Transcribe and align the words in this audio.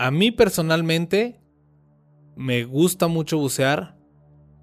A 0.00 0.12
mí 0.12 0.30
personalmente 0.30 1.40
me 2.36 2.62
gusta 2.62 3.08
mucho 3.08 3.36
bucear 3.36 3.96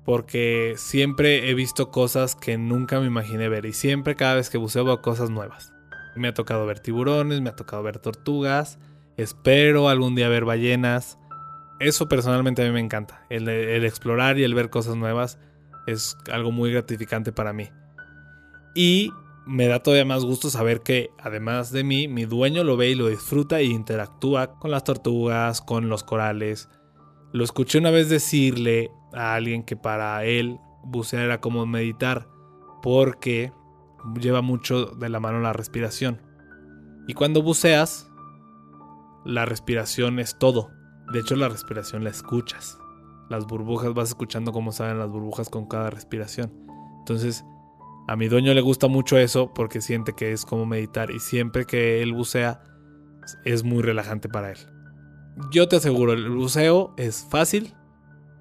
porque 0.06 0.76
siempre 0.78 1.50
he 1.50 1.54
visto 1.54 1.92
cosas 1.92 2.36
que 2.36 2.58
nunca 2.58 3.02
me 3.02 3.08
imaginé 3.08 3.50
ver 3.50 3.66
y 3.66 3.74
siempre 3.74 4.16
cada 4.16 4.36
vez 4.36 4.50
que 4.50 4.58
buceo 4.58 4.86
veo 4.86 5.02
cosas 5.02 5.30
nuevas. 5.30 5.74
Me 6.16 6.30
ha 6.30 6.34
tocado 6.34 6.66
ver 6.66 6.80
tiburones, 6.80 7.42
me 7.42 7.50
ha 7.50 7.56
tocado 7.58 7.84
ver 7.84 8.00
tortugas, 8.00 8.80
espero 9.18 9.90
algún 9.90 10.16
día 10.16 10.30
ver 10.30 10.46
ballenas. 10.46 11.20
Eso 11.82 12.08
personalmente 12.08 12.62
a 12.62 12.66
mí 12.66 12.72
me 12.72 12.80
encanta. 12.80 13.26
El, 13.30 13.50
explorar 13.84 14.40
y 14.40 14.46
el 14.46 14.54
ver 14.54 14.70
cosas 14.70 14.96
nuevas 14.96 15.38
es 15.86 16.18
algo 16.32 16.54
muy 16.54 16.72
gratificante 16.72 17.34
para 17.34 17.52
mí. 17.52 17.72
Y 18.74 19.12
me 19.46 19.68
da 19.68 19.82
todavía 19.82 20.06
más 20.06 20.26
gusto 20.26 20.50
saber 20.50 20.82
que, 20.82 21.12
además 21.20 21.72
de 21.72 21.84
mí, 21.84 22.08
mi 22.08 22.26
dueño 22.26 22.64
lo 22.64 22.78
ve 22.78 22.90
y 22.90 22.96
lo 22.96 23.08
disfruta 23.08 23.60
e 23.60 23.66
interactúa 23.66 24.58
con 24.60 24.72
las 24.72 24.84
tortugas, 24.84 25.62
con 25.62 25.88
los 25.88 26.04
corales. 26.04 26.70
Lo 27.32 27.44
escuché 27.44 27.78
una 27.78 27.92
vez 27.92 28.10
decirle 28.10 28.92
a 29.14 29.36
alguien 29.36 29.64
que 29.64 29.78
para 29.78 30.24
él 30.26 30.60
bucear 30.84 31.24
era 31.24 31.42
como 31.42 31.66
meditar, 31.66 32.28
porque 32.82 33.54
lleva 34.20 34.42
mucho 34.42 34.86
de 34.86 35.10
la 35.10 35.20
mano 35.20 35.40
la 35.40 35.54
respiración. 35.54 36.22
Y 37.08 37.14
cuando 37.14 37.44
buceas, 37.44 38.10
la 39.26 39.46
respiración 39.46 40.20
es 40.20 40.38
todo. 40.40 40.70
De 41.14 41.20
hecho, 41.20 41.36
la 41.36 41.50
respiración 41.50 42.04
la 42.04 42.10
escuchas. 42.10 42.80
Las 43.30 43.46
burbujas, 43.46 43.94
vas 43.94 44.10
escuchando 44.10 44.52
cómo 44.52 44.72
salen 44.72 45.00
las 45.00 45.10
burbujas 45.10 45.50
con 45.50 45.68
cada 45.68 45.90
respiración. 45.92 46.52
Entonces, 47.00 47.44
a 48.08 48.16
mi 48.16 48.28
dueño 48.28 48.54
le 48.54 48.62
gusta 48.62 48.88
mucho 48.88 49.18
eso 49.18 49.54
porque 49.54 49.82
siente 49.82 50.14
que 50.14 50.32
es 50.32 50.46
como 50.46 50.66
meditar 50.66 51.12
y 51.12 51.20
siempre 51.20 51.66
que 51.66 52.02
él 52.02 52.14
bucea 52.14 52.62
es 53.44 53.64
muy 53.64 53.82
relajante 53.82 54.30
para 54.30 54.52
él. 54.52 54.58
Yo 55.52 55.68
te 55.68 55.78
aseguro, 55.78 56.14
el 56.14 56.30
buceo 56.30 56.94
es 56.98 57.26
fácil, 57.30 57.74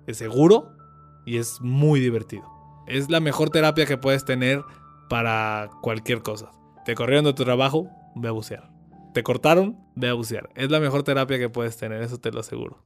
es 0.06 0.18
seguro 0.18 0.76
y 1.24 1.38
es 1.38 1.60
muy 1.60 2.00
divertido. 2.00 2.44
Es 2.86 3.08
la 3.08 3.20
mejor 3.20 3.50
terapia 3.50 3.86
que 3.86 3.96
puedes 3.96 4.24
tener 4.24 4.62
para 5.08 5.70
cualquier 5.82 6.22
cosa. 6.22 6.50
Te 6.84 6.94
corrieron 6.94 7.24
de 7.24 7.32
tu 7.32 7.44
trabajo, 7.44 7.88
ve 8.14 8.28
a 8.28 8.32
bucear. 8.32 8.70
Te 9.14 9.22
cortaron, 9.22 9.78
ve 9.94 10.08
a 10.08 10.14
bucear. 10.14 10.50
Es 10.54 10.70
la 10.70 10.80
mejor 10.80 11.02
terapia 11.02 11.38
que 11.38 11.48
puedes 11.48 11.76
tener, 11.78 12.02
eso 12.02 12.18
te 12.18 12.30
lo 12.30 12.40
aseguro. 12.40 12.84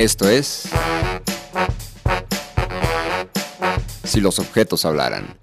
Esto 0.00 0.30
es... 0.30 0.70
Si 4.02 4.18
los 4.22 4.38
objetos 4.38 4.86
hablaran. 4.86 5.36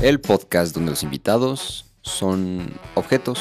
El 0.00 0.20
podcast 0.20 0.76
donde 0.76 0.92
los 0.92 1.02
invitados 1.02 1.92
son 2.02 2.72
objetos. 2.94 3.40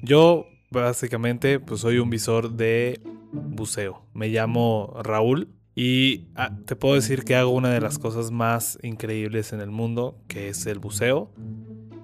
Yo 0.00 0.46
básicamente 0.70 1.58
pues 1.58 1.80
soy 1.80 1.98
un 1.98 2.08
visor 2.08 2.52
de 2.52 3.00
buceo. 3.32 4.06
Me 4.14 4.28
llamo 4.28 4.94
Raúl 5.02 5.48
y 5.74 6.26
ah, 6.34 6.56
te 6.66 6.76
puedo 6.76 6.94
decir 6.94 7.24
que 7.24 7.34
hago 7.34 7.50
una 7.50 7.70
de 7.70 7.80
las 7.80 7.98
cosas 7.98 8.30
más 8.30 8.78
increíbles 8.82 9.52
en 9.52 9.60
el 9.60 9.70
mundo, 9.70 10.18
que 10.28 10.48
es 10.48 10.66
el 10.66 10.78
buceo. 10.78 11.32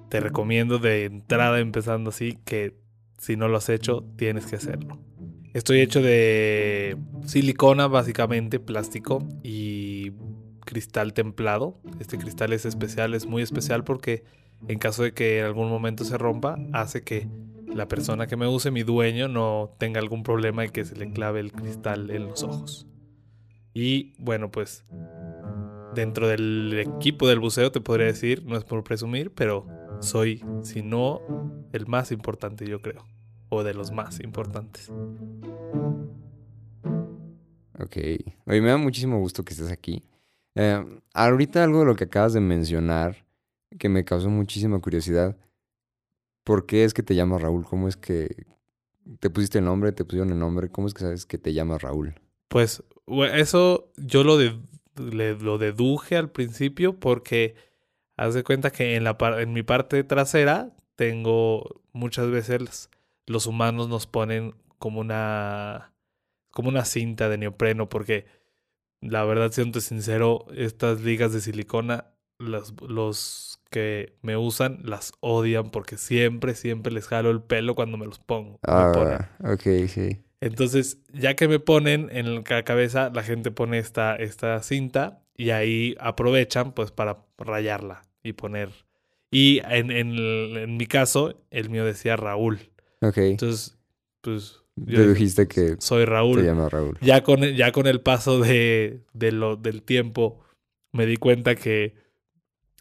Te 0.08 0.20
recomiendo 0.20 0.78
de 0.78 1.04
entrada 1.04 1.60
empezando 1.60 2.10
así 2.10 2.38
que 2.44 2.74
si 3.18 3.36
no 3.36 3.48
lo 3.48 3.58
has 3.58 3.68
hecho, 3.68 4.04
tienes 4.16 4.46
que 4.46 4.56
hacerlo. 4.56 4.98
Estoy 5.52 5.80
hecho 5.80 6.00
de 6.00 6.96
silicona, 7.26 7.88
básicamente, 7.88 8.60
plástico 8.60 9.26
y 9.42 10.12
cristal 10.64 11.12
templado. 11.12 11.78
Este 11.98 12.16
cristal 12.16 12.52
es 12.52 12.64
especial, 12.64 13.14
es 13.14 13.26
muy 13.26 13.42
especial 13.42 13.84
porque 13.84 14.24
en 14.66 14.78
caso 14.78 15.02
de 15.02 15.12
que 15.12 15.40
en 15.40 15.46
algún 15.46 15.68
momento 15.68 16.04
se 16.04 16.16
rompa, 16.16 16.58
hace 16.72 17.02
que 17.02 17.28
la 17.66 17.86
persona 17.86 18.26
que 18.26 18.36
me 18.36 18.46
use, 18.46 18.70
mi 18.70 18.82
dueño, 18.82 19.28
no 19.28 19.74
tenga 19.78 20.00
algún 20.00 20.22
problema 20.22 20.64
y 20.64 20.70
que 20.70 20.84
se 20.84 20.96
le 20.96 21.10
clave 21.10 21.40
el 21.40 21.52
cristal 21.52 22.10
en 22.10 22.26
los 22.26 22.42
ojos. 22.42 22.86
Y 23.80 24.12
bueno, 24.18 24.50
pues 24.50 24.84
dentro 25.94 26.26
del 26.26 26.76
equipo 26.80 27.28
del 27.28 27.38
buceo 27.38 27.70
te 27.70 27.80
podría 27.80 28.06
decir, 28.06 28.44
no 28.44 28.56
es 28.56 28.64
por 28.64 28.82
presumir, 28.82 29.30
pero 29.30 29.68
soy, 30.00 30.44
si 30.62 30.82
no, 30.82 31.20
el 31.72 31.86
más 31.86 32.10
importante, 32.10 32.66
yo 32.66 32.82
creo. 32.82 33.06
O 33.50 33.62
de 33.62 33.74
los 33.74 33.92
más 33.92 34.18
importantes. 34.18 34.90
Ok. 37.78 37.98
Oye, 38.46 38.60
me 38.60 38.68
da 38.68 38.78
muchísimo 38.78 39.20
gusto 39.20 39.44
que 39.44 39.52
estés 39.52 39.70
aquí. 39.70 40.02
Eh, 40.56 40.84
ahorita 41.14 41.62
algo 41.62 41.78
de 41.78 41.86
lo 41.86 41.94
que 41.94 42.02
acabas 42.02 42.32
de 42.32 42.40
mencionar 42.40 43.24
que 43.78 43.88
me 43.88 44.04
causó 44.04 44.28
muchísima 44.28 44.80
curiosidad. 44.80 45.36
¿Por 46.42 46.66
qué 46.66 46.82
es 46.82 46.94
que 46.94 47.04
te 47.04 47.14
llamas 47.14 47.42
Raúl? 47.42 47.64
¿Cómo 47.64 47.86
es 47.86 47.96
que 47.96 48.44
te 49.20 49.30
pusiste 49.30 49.58
el 49.58 49.66
nombre, 49.66 49.92
te 49.92 50.04
pusieron 50.04 50.30
el 50.30 50.38
nombre? 50.40 50.68
¿Cómo 50.68 50.88
es 50.88 50.94
que 50.94 51.02
sabes 51.02 51.26
que 51.26 51.38
te 51.38 51.52
llamas 51.52 51.80
Raúl? 51.82 52.16
Pues 52.48 52.82
eso 53.34 53.90
yo 53.96 54.24
lo, 54.24 54.38
lo 54.96 55.58
deduje 55.58 56.16
al 56.16 56.30
principio 56.30 56.98
porque 56.98 57.54
haz 58.16 58.34
de 58.34 58.44
cuenta 58.44 58.70
que 58.70 58.96
en, 58.96 59.04
la, 59.04 59.16
en 59.38 59.52
mi 59.52 59.62
parte 59.62 60.02
trasera 60.04 60.74
tengo 60.96 61.82
muchas 61.92 62.30
veces 62.30 62.90
los 63.26 63.46
humanos 63.46 63.88
nos 63.88 64.06
ponen 64.06 64.54
como 64.78 65.00
una 65.00 65.92
como 66.50 66.70
una 66.70 66.84
cinta 66.84 67.28
de 67.28 67.38
neopreno 67.38 67.88
porque 67.88 68.26
la 69.00 69.24
verdad 69.24 69.52
siendo 69.52 69.80
sincero 69.80 70.46
estas 70.54 71.00
ligas 71.02 71.32
de 71.32 71.40
silicona 71.40 72.06
los, 72.38 72.74
los 72.82 73.60
que 73.70 74.16
me 74.22 74.36
usan 74.36 74.80
las 74.84 75.12
odian 75.20 75.70
porque 75.70 75.96
siempre, 75.96 76.54
siempre 76.54 76.92
les 76.92 77.06
jalo 77.06 77.30
el 77.30 77.42
pelo 77.42 77.74
cuando 77.74 77.98
me 77.98 78.06
los 78.06 78.18
pongo. 78.18 78.58
Ah, 78.66 79.28
ok, 79.44 79.88
sí. 79.88 80.22
Entonces, 80.40 80.98
ya 81.12 81.34
que 81.34 81.48
me 81.48 81.58
ponen 81.58 82.08
en 82.12 82.44
la 82.44 82.62
cabeza, 82.62 83.10
la 83.12 83.22
gente 83.22 83.50
pone 83.50 83.78
esta, 83.78 84.14
esta 84.16 84.62
cinta 84.62 85.22
y 85.36 85.50
ahí 85.50 85.96
aprovechan 86.00 86.72
pues 86.72 86.92
para 86.92 87.24
rayarla 87.38 88.04
y 88.22 88.34
poner. 88.34 88.70
Y 89.30 89.60
en, 89.68 89.90
en, 89.90 90.76
mi 90.76 90.86
caso, 90.86 91.44
el 91.50 91.70
mío 91.70 91.84
decía 91.84 92.16
Raúl. 92.16 92.58
Ok. 93.00 93.18
Entonces, 93.18 93.76
pues... 94.20 94.62
Yo 94.76 95.08
dijiste 95.08 95.48
que 95.48 95.74
soy 95.80 96.04
Raúl. 96.04 96.38
Se 96.38 96.46
llama 96.46 96.68
Raúl. 96.68 96.96
Ya 97.00 97.24
con, 97.24 97.42
ya 97.42 97.72
con 97.72 97.88
el 97.88 98.00
paso 98.00 98.38
de, 98.38 99.00
de 99.12 99.32
lo, 99.32 99.56
del 99.56 99.82
tiempo 99.82 100.40
me 100.92 101.04
di 101.04 101.16
cuenta 101.16 101.56
que 101.56 101.94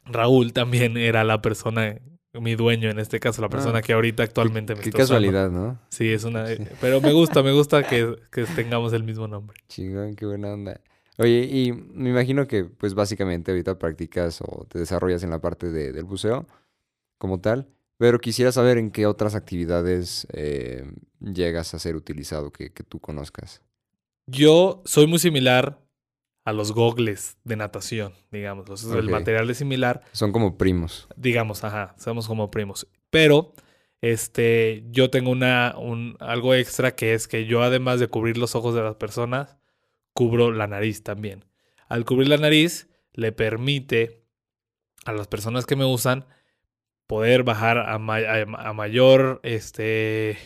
Raúl 0.05 0.53
también 0.53 0.97
era 0.97 1.23
la 1.23 1.41
persona, 1.41 1.99
mi 2.41 2.55
dueño 2.55 2.89
en 2.89 2.99
este 2.99 3.19
caso, 3.19 3.41
la 3.41 3.49
persona 3.49 3.79
ah, 3.79 3.81
que 3.81 3.93
ahorita 3.93 4.23
actualmente 4.23 4.75
me 4.75 4.81
qué 4.81 4.89
está 4.89 4.99
casualidad, 4.99 5.49
¿no? 5.49 5.79
Sí, 5.89 6.11
es 6.11 6.23
una... 6.23 6.45
Pero 6.81 7.01
me 7.01 7.11
gusta, 7.13 7.43
me 7.43 7.51
gusta 7.51 7.83
que, 7.87 8.15
tengamos 8.55 8.93
el 8.93 9.03
mismo 9.03 9.27
nombre. 9.27 9.57
Chingón, 9.67 10.15
qué 10.15 10.25
buena 10.25 10.53
onda. 10.53 10.81
Oye, 11.17 11.47
y 11.51 11.71
me 11.73 12.09
imagino 12.09 12.47
que 12.47 12.65
pues 12.65 12.93
básicamente 12.93 13.51
ahorita 13.51 13.79
practicas 13.79 14.41
o 14.41 14.65
te 14.69 14.79
desarrollas 14.79 15.23
en 15.23 15.31
la 15.31 15.39
parte 15.39 15.71
de, 15.71 15.91
del 15.91 16.05
buceo 16.05 16.47
como 17.17 17.39
tal, 17.39 17.67
pero 17.97 18.19
quisiera 18.19 18.51
saber 18.51 18.77
en 18.77 18.91
qué 18.91 19.07
otras 19.07 19.33
actividades 19.33 20.27
eh, 20.33 20.85
llegas 21.19 21.73
a 21.73 21.79
ser 21.79 21.95
utilizado 21.95 22.51
que, 22.51 22.71
que 22.71 22.83
tú 22.83 22.99
conozcas. 22.99 23.61
Yo 24.27 24.83
soy 24.85 25.07
muy 25.07 25.19
similar 25.19 25.79
a 26.47 26.53
los 26.53 26.71
gogles 26.71 27.35
de 27.43 27.57
natación, 27.57 28.13
digamos. 28.31 28.81
El 28.85 29.09
material 29.09 29.49
es 29.49 29.57
similar. 29.57 30.03
Son 30.13 30.31
como 30.31 30.57
primos. 30.57 31.09
Digamos, 31.17 31.65
ajá, 31.65 31.93
somos 31.97 32.25
como 32.25 32.49
primos. 32.51 32.87
Pero 33.09 33.51
este, 33.99 34.85
yo 34.89 35.09
tengo 35.09 35.29
una, 35.29 35.75
un, 35.77 36.15
algo 36.21 36.53
extra 36.53 36.95
que 36.95 37.13
es 37.13 37.27
que 37.27 37.47
yo 37.47 37.63
además 37.63 37.99
de 37.99 38.07
cubrir 38.07 38.37
los 38.37 38.55
ojos 38.55 38.73
de 38.75 38.81
las 38.81 38.95
personas, 38.95 39.57
cubro 40.13 40.53
la 40.53 40.67
nariz 40.67 41.03
también. 41.03 41.43
Al 41.89 42.05
cubrir 42.05 42.29
la 42.29 42.37
nariz, 42.37 42.87
le 43.11 43.33
permite 43.33 44.23
a 45.03 45.11
las 45.11 45.27
personas 45.27 45.65
que 45.65 45.75
me 45.75 45.83
usan 45.83 46.27
poder 47.07 47.43
bajar 47.43 47.77
a, 47.77 47.95
a, 47.95 48.73
mayor 48.73 49.41
este, 49.43 50.37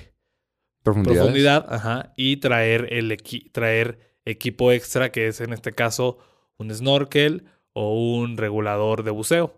profundidad 0.81 1.71
ajá, 1.71 2.11
y 2.17 2.37
traer, 2.37 2.87
el, 2.91 3.15
traer 3.51 4.10
equipo 4.25 4.71
extra 4.71 5.11
que 5.11 5.27
es 5.27 5.41
en 5.41 5.53
este 5.53 5.73
caso 5.73 6.17
un 6.57 6.73
snorkel 6.73 7.45
o 7.73 7.95
un 8.15 8.37
regulador 8.37 9.03
de 9.03 9.11
buceo. 9.11 9.55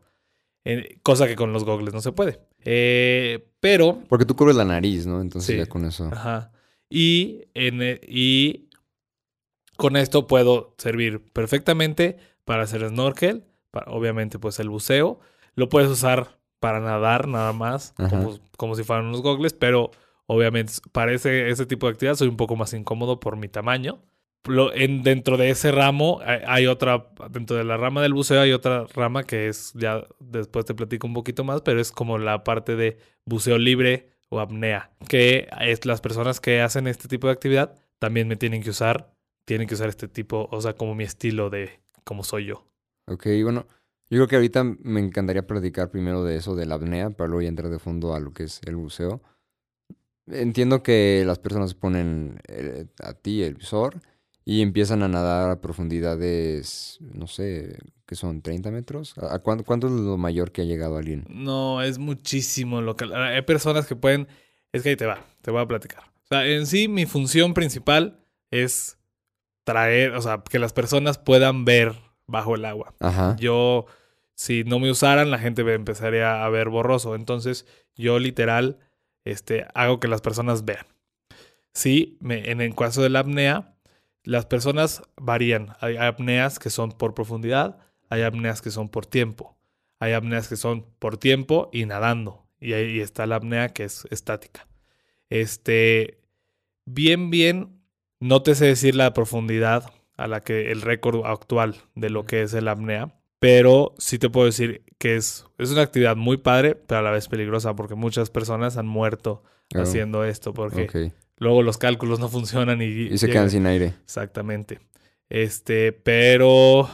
cosa 1.02 1.28
que 1.28 1.36
con 1.36 1.54
los 1.54 1.64
gogles 1.64 1.94
no 1.94 2.02
se 2.02 2.12
puede. 2.12 2.40
Eh, 2.66 3.46
pero... 3.60 4.00
Porque 4.08 4.26
tú 4.26 4.36
cubres 4.36 4.56
la 4.56 4.66
nariz, 4.66 5.06
¿no? 5.06 5.22
Entonces 5.22 5.58
ya 5.58 5.66
con 5.66 5.86
eso... 5.86 6.10
Ajá. 6.12 6.52
Y, 6.90 7.46
en, 7.54 7.82
e, 7.82 8.00
y 8.08 8.70
con 9.78 9.98
esto 9.98 10.28
puedo 10.28 10.76
servir 10.78 11.22
perfectamente 11.34 12.18
para 12.46 12.64
hacer 12.64 12.88
snorkel, 12.88 13.46
para, 13.72 13.92
obviamente 13.92 14.40
pues 14.40 14.60
el 14.60 14.70
buceo. 14.70 15.20
Lo 15.56 15.70
puedes 15.70 15.90
usar 15.90 16.38
para 16.60 16.80
nadar 16.80 17.28
nada 17.28 17.52
más, 17.52 17.94
como, 17.98 18.40
como, 18.58 18.76
si 18.76 18.84
fueran 18.84 19.08
unos 19.08 19.22
gogles, 19.22 19.54
pero 19.54 19.92
obviamente 20.28 20.74
para 20.92 21.12
ese, 21.12 21.50
ese 21.50 21.66
tipo 21.66 21.88
de 21.88 21.94
actividad 21.94 22.16
soy 22.16 22.30
un 22.30 22.38
poco 22.38 22.56
más 22.56 22.74
incómodo 22.74 23.20
por 23.20 23.36
mi 23.36 23.50
tamaño. 23.50 24.00
En, 24.74 25.04
dentro 25.04 25.38
de 25.38 25.50
ese 25.50 25.72
ramo 25.72 26.20
hay, 26.26 26.40
hay 26.46 26.68
otra, 26.68 27.08
dentro 27.30 27.56
de 27.56 27.64
la 27.64 27.78
rama 27.78 28.02
del 28.02 28.14
buceo 28.14 28.42
hay 28.42 28.52
otra 28.52 28.86
rama 28.94 29.24
que 29.24 29.48
es, 29.48 29.74
ya 29.74 30.04
después 30.20 30.66
te 30.66 30.74
platico 30.74 31.08
un 31.08 31.14
poquito 31.14 31.44
más, 31.44 31.62
pero 31.62 31.80
es 31.80 31.92
como 31.92 32.18
la 32.18 32.44
parte 32.44 32.76
de 32.76 32.98
buceo 33.26 33.58
libre 33.58 34.10
o 34.30 34.40
apnea, 34.40 34.92
que 35.08 35.48
es 35.62 35.86
las 35.86 36.02
personas 36.02 36.40
que 36.40 36.62
hacen 36.62 36.88
este 36.88 37.08
tipo 37.08 37.28
de 37.28 37.34
actividad 37.34 37.76
también 38.00 38.28
me 38.28 38.36
tienen 38.36 38.62
que 38.62 38.72
usar, 38.72 39.14
tienen 39.46 39.68
que 39.68 39.76
usar 39.76 39.88
este 39.88 40.08
tipo, 40.08 40.50
o 40.52 40.60
sea, 40.60 40.74
como 40.74 40.94
mi 40.94 41.06
estilo 41.06 41.50
de 41.50 41.80
cómo 42.04 42.24
soy 42.24 42.48
yo. 42.48 42.68
Ok, 43.08 43.28
bueno, 43.44 43.66
yo 44.10 44.18
creo 44.18 44.28
que 44.28 44.36
ahorita 44.36 44.64
me 44.64 45.00
encantaría 45.00 45.48
platicar 45.48 45.90
primero 45.90 46.24
de 46.24 46.36
eso, 46.36 46.56
de 46.56 46.66
la 46.66 46.76
apnea, 46.76 47.12
para 47.12 47.30
luego 47.30 47.48
entrar 47.48 47.70
de 47.70 47.80
fondo 47.80 48.14
a 48.14 48.20
lo 48.20 48.34
que 48.34 48.44
es 48.44 48.60
el 48.66 48.76
buceo. 48.76 49.22
Entiendo 50.28 50.84
que 50.84 51.24
las 51.26 51.40
personas 51.40 51.74
ponen 51.74 52.42
eh, 52.48 52.88
a 53.02 53.14
ti 53.14 53.44
el 53.44 53.56
visor 53.56 54.02
y 54.46 54.62
empiezan 54.62 55.04
a 55.04 55.08
nadar 55.08 55.50
a 55.50 55.62
profundidades, 55.62 56.98
no 57.02 57.28
sé, 57.28 57.78
¿qué 58.06 58.16
son? 58.16 58.42
¿30 58.44 58.72
metros? 58.72 59.18
¿A, 59.18 59.36
a 59.36 59.40
cuánto, 59.40 59.64
cuánto 59.64 59.88
es 59.88 59.94
lo 59.94 60.18
mayor 60.18 60.52
que 60.52 60.62
ha 60.62 60.66
llegado 60.66 60.98
alguien? 60.98 61.26
No, 61.30 61.82
es 61.82 61.98
muchísimo 61.98 62.82
lo 62.82 62.96
que... 62.96 63.06
Hay 63.14 63.42
personas 63.44 63.86
que 63.88 63.96
pueden... 63.96 64.28
Es 64.72 64.84
que 64.84 64.90
ahí 64.90 64.96
te 64.96 65.06
va, 65.06 65.26
te 65.42 65.52
voy 65.52 65.62
a 65.62 65.68
platicar. 65.68 66.04
O 66.24 66.28
sea, 66.28 66.46
en 66.48 66.66
sí 66.66 66.88
mi 66.88 67.06
función 67.06 67.54
principal 67.54 68.20
es 68.52 68.98
traer, 69.64 70.12
o 70.14 70.22
sea, 70.22 70.44
que 70.50 70.60
las 70.60 70.74
personas 70.74 71.18
puedan 71.18 71.64
ver 71.64 71.94
bajo 72.28 72.56
el 72.56 72.66
agua. 72.66 72.94
Ajá. 73.00 73.36
Yo, 73.40 73.86
si 74.36 74.64
no 74.64 74.80
me 74.80 74.90
usaran, 74.92 75.32
la 75.32 75.40
gente 75.40 75.64
me 75.64 75.74
empezaría 75.74 76.44
a 76.44 76.50
ver 76.50 76.70
borroso. 76.70 77.16
Entonces, 77.16 77.66
yo 77.96 78.20
literal, 78.20 78.80
este, 79.26 79.68
hago 79.74 80.00
que 80.00 80.08
las 80.08 80.22
personas 80.22 80.66
vean. 80.66 80.86
Sí, 81.74 82.18
me- 82.20 82.52
en 82.52 82.62
el 82.62 82.76
caso 82.76 83.02
de 83.02 83.10
la 83.10 83.20
apnea, 83.20 83.73
las 84.24 84.46
personas 84.46 85.04
varían. 85.16 85.76
Hay 85.80 85.98
apneas 85.98 86.60
que 86.60 86.70
son 86.70 86.92
por 86.92 87.14
profundidad, 87.14 87.78
hay 88.10 88.24
apneas 88.24 88.62
que 88.62 88.72
son 88.72 88.90
por 88.90 89.06
tiempo. 89.06 89.58
Hay 90.00 90.14
apneas 90.14 90.48
que 90.48 90.56
son 90.56 90.86
por 91.00 91.18
tiempo 91.18 91.70
y 91.72 91.86
nadando. 91.86 92.46
Y 92.60 92.74
ahí 92.74 93.00
está 93.00 93.26
la 93.26 93.38
apnea 93.38 93.70
que 93.70 93.84
es 93.84 94.06
estática. 94.12 94.68
Este, 95.30 96.20
bien, 96.86 97.30
bien, 97.30 97.82
no 98.20 98.42
te 98.42 98.56
sé 98.56 98.66
decir 98.66 98.96
la 98.96 99.14
profundidad 99.14 99.92
a 100.18 100.28
la 100.28 100.42
que 100.42 100.72
el 100.72 100.82
récord 100.82 101.26
actual 101.26 101.76
de 101.96 102.10
lo 102.10 102.26
que 102.26 102.44
es 102.44 102.54
el 102.54 102.68
apnea, 102.68 103.16
pero 103.40 103.94
sí 103.98 104.20
te 104.20 104.30
puedo 104.30 104.46
decir 104.46 104.84
que 104.98 105.16
es, 105.16 105.46
es 105.58 105.72
una 105.72 105.82
actividad 105.82 106.16
muy 106.16 106.38
padre, 106.38 106.76
pero 106.76 107.00
a 107.00 107.04
la 107.04 107.12
vez 107.12 107.28
peligrosa 107.28 107.76
porque 107.76 107.96
muchas 107.96 108.30
personas 108.30 108.78
han 108.78 108.88
muerto 108.88 109.44
Oh, 109.76 109.82
haciendo 109.82 110.24
esto 110.24 110.54
porque. 110.54 111.14
Luego 111.44 111.62
los 111.62 111.78
cálculos 111.78 112.20
no 112.20 112.30
funcionan 112.30 112.82
y, 112.82 112.86
Y 112.86 113.18
se 113.20 113.30
quedan 113.30 113.50
sin 113.52 113.66
aire. 113.68 113.94
Exactamente. 114.04 114.80
Este, 115.30 115.92
pero 115.94 116.90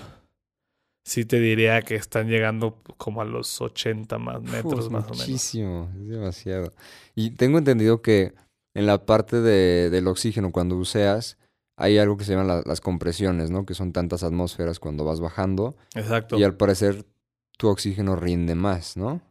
sí 1.06 1.26
te 1.26 1.40
diría 1.40 1.82
que 1.82 1.96
están 1.96 2.28
llegando 2.28 2.78
como 2.98 3.22
a 3.22 3.26
los 3.26 3.62
80 3.62 4.18
más 4.20 4.42
metros 4.42 4.86
Uf, 4.88 4.92
más 4.92 5.04
o 5.06 5.12
menos. 5.12 5.20
Muchísimo, 5.20 5.90
es 6.02 6.08
demasiado. 6.10 6.74
Y 7.16 7.32
tengo 7.32 7.58
entendido 7.58 8.02
que 8.02 8.34
en 8.76 8.86
la 8.86 9.06
parte 9.06 9.42
de- 9.42 9.90
del 9.90 10.08
oxígeno, 10.08 10.52
cuando 10.52 10.76
buceas, 10.76 11.38
hay 11.78 11.98
algo 11.98 12.18
que 12.18 12.26
se 12.26 12.34
llaman 12.34 12.48
la- 12.48 12.64
las 12.66 12.82
compresiones, 12.82 13.50
¿no? 13.50 13.66
Que 13.66 13.74
son 13.74 13.92
tantas 13.94 14.22
atmósferas 14.24 14.80
cuando 14.80 15.04
vas 15.06 15.20
bajando. 15.20 15.76
Exacto. 15.96 16.38
Y 16.38 16.44
al 16.44 16.56
parecer 16.56 17.06
tu 17.58 17.68
oxígeno 17.70 18.16
rinde 18.16 18.54
más, 18.56 18.96
¿no? 18.98 19.22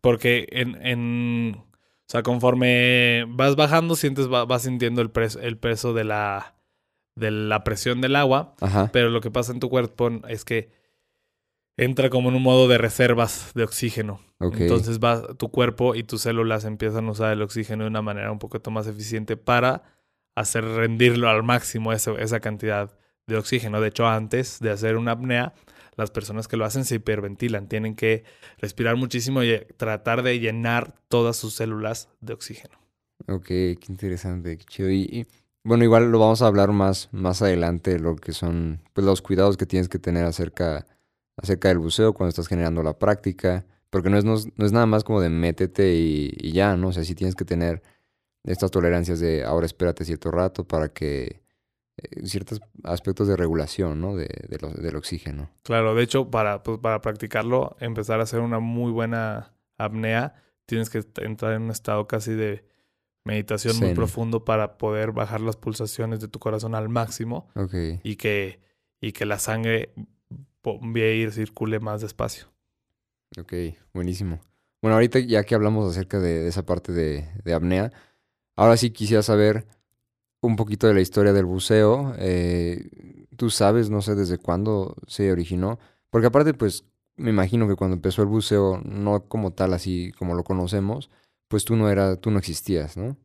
Porque 0.00 0.46
en, 0.50 0.76
en- 0.84 1.62
O 2.10 2.12
sea, 2.12 2.24
conforme 2.24 3.24
vas 3.28 3.54
bajando, 3.54 3.94
sientes, 3.94 4.26
va- 4.28 4.44
vas 4.44 4.62
sintiendo 4.62 5.00
el, 5.00 5.12
pres- 5.12 5.38
el 5.40 5.56
peso 5.58 5.94
de 5.94 6.02
la, 6.02 6.56
de 7.14 7.30
la 7.30 7.62
presión 7.62 8.00
del 8.00 8.16
agua. 8.16 8.56
Ajá. 8.60 8.90
Pero 8.92 9.10
lo 9.10 9.20
que 9.20 9.30
pasa 9.30 9.52
en 9.52 9.60
tu 9.60 9.70
cuerpo 9.70 10.10
es 10.28 10.44
que 10.44 10.72
entra 11.76 12.10
como 12.10 12.28
en 12.28 12.34
un 12.34 12.42
modo 12.42 12.66
de 12.66 12.78
reservas 12.78 13.52
de 13.54 13.62
oxígeno. 13.62 14.20
Ok. 14.40 14.56
Entonces 14.60 14.98
va, 14.98 15.34
tu 15.34 15.50
cuerpo 15.52 15.94
y 15.94 16.02
tus 16.02 16.22
células 16.22 16.64
empiezan 16.64 17.06
a 17.06 17.12
usar 17.12 17.32
el 17.32 17.42
oxígeno 17.42 17.84
de 17.84 17.90
una 17.90 18.02
manera 18.02 18.32
un 18.32 18.40
poquito 18.40 18.72
más 18.72 18.88
eficiente 18.88 19.36
para 19.36 19.84
hacer 20.34 20.64
rendirlo 20.64 21.28
al 21.28 21.44
máximo 21.44 21.92
ese- 21.92 22.20
esa 22.20 22.40
cantidad 22.40 22.90
de 23.28 23.36
oxígeno. 23.36 23.80
De 23.80 23.86
hecho, 23.88 24.08
antes 24.08 24.58
de 24.58 24.70
hacer 24.72 24.96
una 24.96 25.12
apnea, 25.12 25.52
las 26.00 26.10
personas 26.10 26.48
que 26.48 26.56
lo 26.56 26.64
hacen 26.64 26.84
se 26.84 26.96
hiperventilan. 26.96 27.68
Tienen 27.68 27.94
que 27.94 28.24
respirar 28.58 28.96
muchísimo 28.96 29.42
y 29.42 29.50
eh, 29.50 29.66
tratar 29.76 30.22
de 30.22 30.40
llenar 30.40 30.94
todas 31.08 31.36
sus 31.36 31.54
células 31.54 32.08
de 32.20 32.32
oxígeno. 32.32 32.78
Ok, 33.28 33.46
qué 33.46 33.86
interesante, 33.88 34.58
qué 34.58 34.64
chido. 34.64 34.90
Y, 34.90 35.02
y, 35.02 35.26
bueno, 35.62 35.84
igual 35.84 36.10
lo 36.10 36.18
vamos 36.18 36.42
a 36.42 36.46
hablar 36.46 36.72
más, 36.72 37.08
más 37.12 37.42
adelante, 37.42 37.98
lo 37.98 38.16
que 38.16 38.32
son 38.32 38.80
pues, 38.92 39.04
los 39.06 39.22
cuidados 39.22 39.56
que 39.56 39.66
tienes 39.66 39.88
que 39.88 39.98
tener 39.98 40.24
acerca, 40.24 40.86
acerca 41.36 41.68
del 41.68 41.78
buceo 41.78 42.14
cuando 42.14 42.30
estás 42.30 42.48
generando 42.48 42.82
la 42.82 42.98
práctica. 42.98 43.64
Porque 43.90 44.08
no 44.08 44.18
es, 44.18 44.24
no 44.24 44.36
no 44.56 44.66
es 44.66 44.72
nada 44.72 44.86
más 44.86 45.04
como 45.04 45.20
de 45.20 45.30
métete 45.30 45.94
y, 45.94 46.32
y 46.36 46.52
ya, 46.52 46.76
¿no? 46.76 46.88
O 46.88 46.92
sea, 46.92 47.04
sí 47.04 47.14
tienes 47.14 47.34
que 47.34 47.44
tener 47.44 47.82
estas 48.44 48.70
tolerancias 48.70 49.20
de 49.20 49.44
ahora 49.44 49.66
espérate 49.66 50.04
cierto 50.04 50.30
rato 50.30 50.66
para 50.66 50.88
que 50.88 51.39
ciertos 52.24 52.60
aspectos 52.84 53.28
de 53.28 53.36
regulación, 53.36 54.00
¿no? 54.00 54.16
De, 54.16 54.28
de 54.48 54.58
lo- 54.60 54.70
del 54.72 54.96
oxígeno. 54.96 55.50
Claro, 55.62 55.94
de 55.94 56.02
hecho, 56.02 56.30
para, 56.30 56.62
pues, 56.62 56.78
para 56.78 57.00
practicarlo, 57.00 57.76
empezar 57.80 58.20
a 58.20 58.24
hacer 58.24 58.40
una 58.40 58.58
muy 58.60 58.92
buena 58.92 59.52
apnea, 59.78 60.34
tienes 60.66 60.90
que 60.90 61.02
entrar 61.22 61.54
en 61.54 61.62
un 61.62 61.70
estado 61.70 62.06
casi 62.06 62.32
de 62.32 62.64
meditación 63.24 63.76
muy 63.78 63.94
profundo 63.94 64.44
para 64.44 64.78
poder 64.78 65.12
bajar 65.12 65.40
las 65.40 65.56
pulsaciones 65.56 66.20
de 66.20 66.28
tu 66.28 66.38
corazón 66.38 66.74
al 66.74 66.88
máximo 66.88 67.48
Ok. 67.54 67.74
y 68.02 68.16
que, 68.16 68.60
y 69.00 69.12
que 69.12 69.26
la 69.26 69.38
sangre 69.38 69.92
bombee 70.62 71.16
y 71.26 71.30
circule 71.30 71.80
más 71.80 72.00
despacio. 72.00 72.46
Ok, 73.38 73.52
buenísimo. 73.94 74.40
Bueno, 74.82 74.94
ahorita 74.94 75.18
ya 75.20 75.44
que 75.44 75.54
hablamos 75.54 75.90
acerca 75.90 76.18
de, 76.18 76.40
de 76.40 76.48
esa 76.48 76.64
parte 76.64 76.92
de, 76.92 77.28
de 77.44 77.54
apnea, 77.54 77.92
ahora 78.56 78.76
sí 78.76 78.90
quisiera 78.90 79.22
saber 79.22 79.66
un 80.40 80.56
poquito 80.56 80.86
de 80.86 80.94
la 80.94 81.00
historia 81.00 81.32
del 81.32 81.44
buceo. 81.44 82.14
Eh, 82.18 82.88
Tú 83.40 83.48
sabes, 83.48 83.88
no 83.88 84.02
sé 84.02 84.14
desde 84.16 84.36
cuándo 84.36 84.96
se 85.06 85.32
originó, 85.32 85.78
porque 86.10 86.26
aparte, 86.26 86.52
pues, 86.52 86.84
me 87.16 87.30
imagino 87.30 87.66
que 87.66 87.74
cuando 87.74 87.96
empezó 87.96 88.20
el 88.20 88.28
buceo, 88.28 88.82
no 88.84 89.28
como 89.28 89.54
tal, 89.54 89.72
así 89.72 90.12
como 90.18 90.34
lo 90.34 90.44
conocemos, 90.44 91.08
pues 91.48 91.64
tú 91.64 91.74
no 91.74 91.88
era, 91.88 92.16
tú 92.16 92.30
no 92.30 92.38
existías, 92.38 92.98
¿no? 92.98 93.16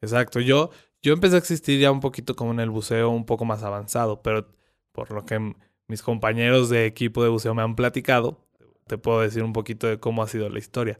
Exacto. 0.00 0.40
Yo, 0.40 0.70
yo 1.02 1.12
empecé 1.12 1.34
a 1.34 1.38
existir 1.38 1.78
ya 1.78 1.90
un 1.90 2.00
poquito 2.00 2.34
como 2.34 2.52
en 2.52 2.60
el 2.60 2.70
buceo 2.70 3.10
un 3.10 3.26
poco 3.26 3.44
más 3.44 3.62
avanzado, 3.62 4.22
pero 4.22 4.48
por 4.92 5.10
lo 5.10 5.26
que 5.26 5.54
mis 5.86 6.00
compañeros 6.00 6.70
de 6.70 6.86
equipo 6.86 7.22
de 7.22 7.28
buceo 7.28 7.54
me 7.54 7.60
han 7.60 7.76
platicado, 7.76 8.40
te 8.86 8.96
puedo 8.96 9.20
decir 9.20 9.42
un 9.42 9.52
poquito 9.52 9.86
de 9.86 10.00
cómo 10.00 10.22
ha 10.22 10.28
sido 10.28 10.48
la 10.48 10.60
historia. 10.60 10.98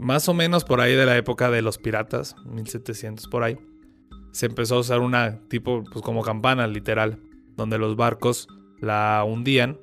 Más 0.00 0.28
o 0.28 0.34
menos 0.34 0.64
por 0.64 0.80
ahí 0.80 0.96
de 0.96 1.06
la 1.06 1.16
época 1.16 1.48
de 1.48 1.62
los 1.62 1.78
piratas, 1.78 2.34
1700 2.44 3.28
por 3.28 3.44
ahí, 3.44 3.56
se 4.32 4.46
empezó 4.46 4.76
a 4.76 4.80
usar 4.80 5.00
una 5.00 5.40
tipo, 5.48 5.84
pues 5.84 6.04
como 6.04 6.22
campana 6.22 6.66
literal, 6.66 7.18
donde 7.56 7.78
los 7.78 7.96
barcos 7.96 8.48
la 8.80 9.24
hundían 9.26 9.78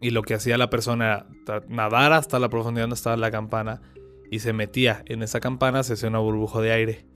y 0.00 0.10
lo 0.10 0.22
que 0.22 0.34
hacía 0.34 0.58
la 0.58 0.70
persona 0.70 1.26
era 1.46 1.62
nadar 1.68 2.12
hasta 2.12 2.38
la 2.38 2.48
profundidad 2.48 2.84
donde 2.84 2.94
estaba 2.94 3.16
la 3.16 3.30
campana 3.30 3.80
y 4.30 4.40
se 4.40 4.52
metía 4.52 5.02
en 5.06 5.22
esa 5.22 5.40
campana, 5.40 5.82
se 5.82 5.94
hacía 5.94 6.08
una 6.08 6.18
burbuja 6.18 6.60
de 6.60 6.72
aire, 6.72 7.06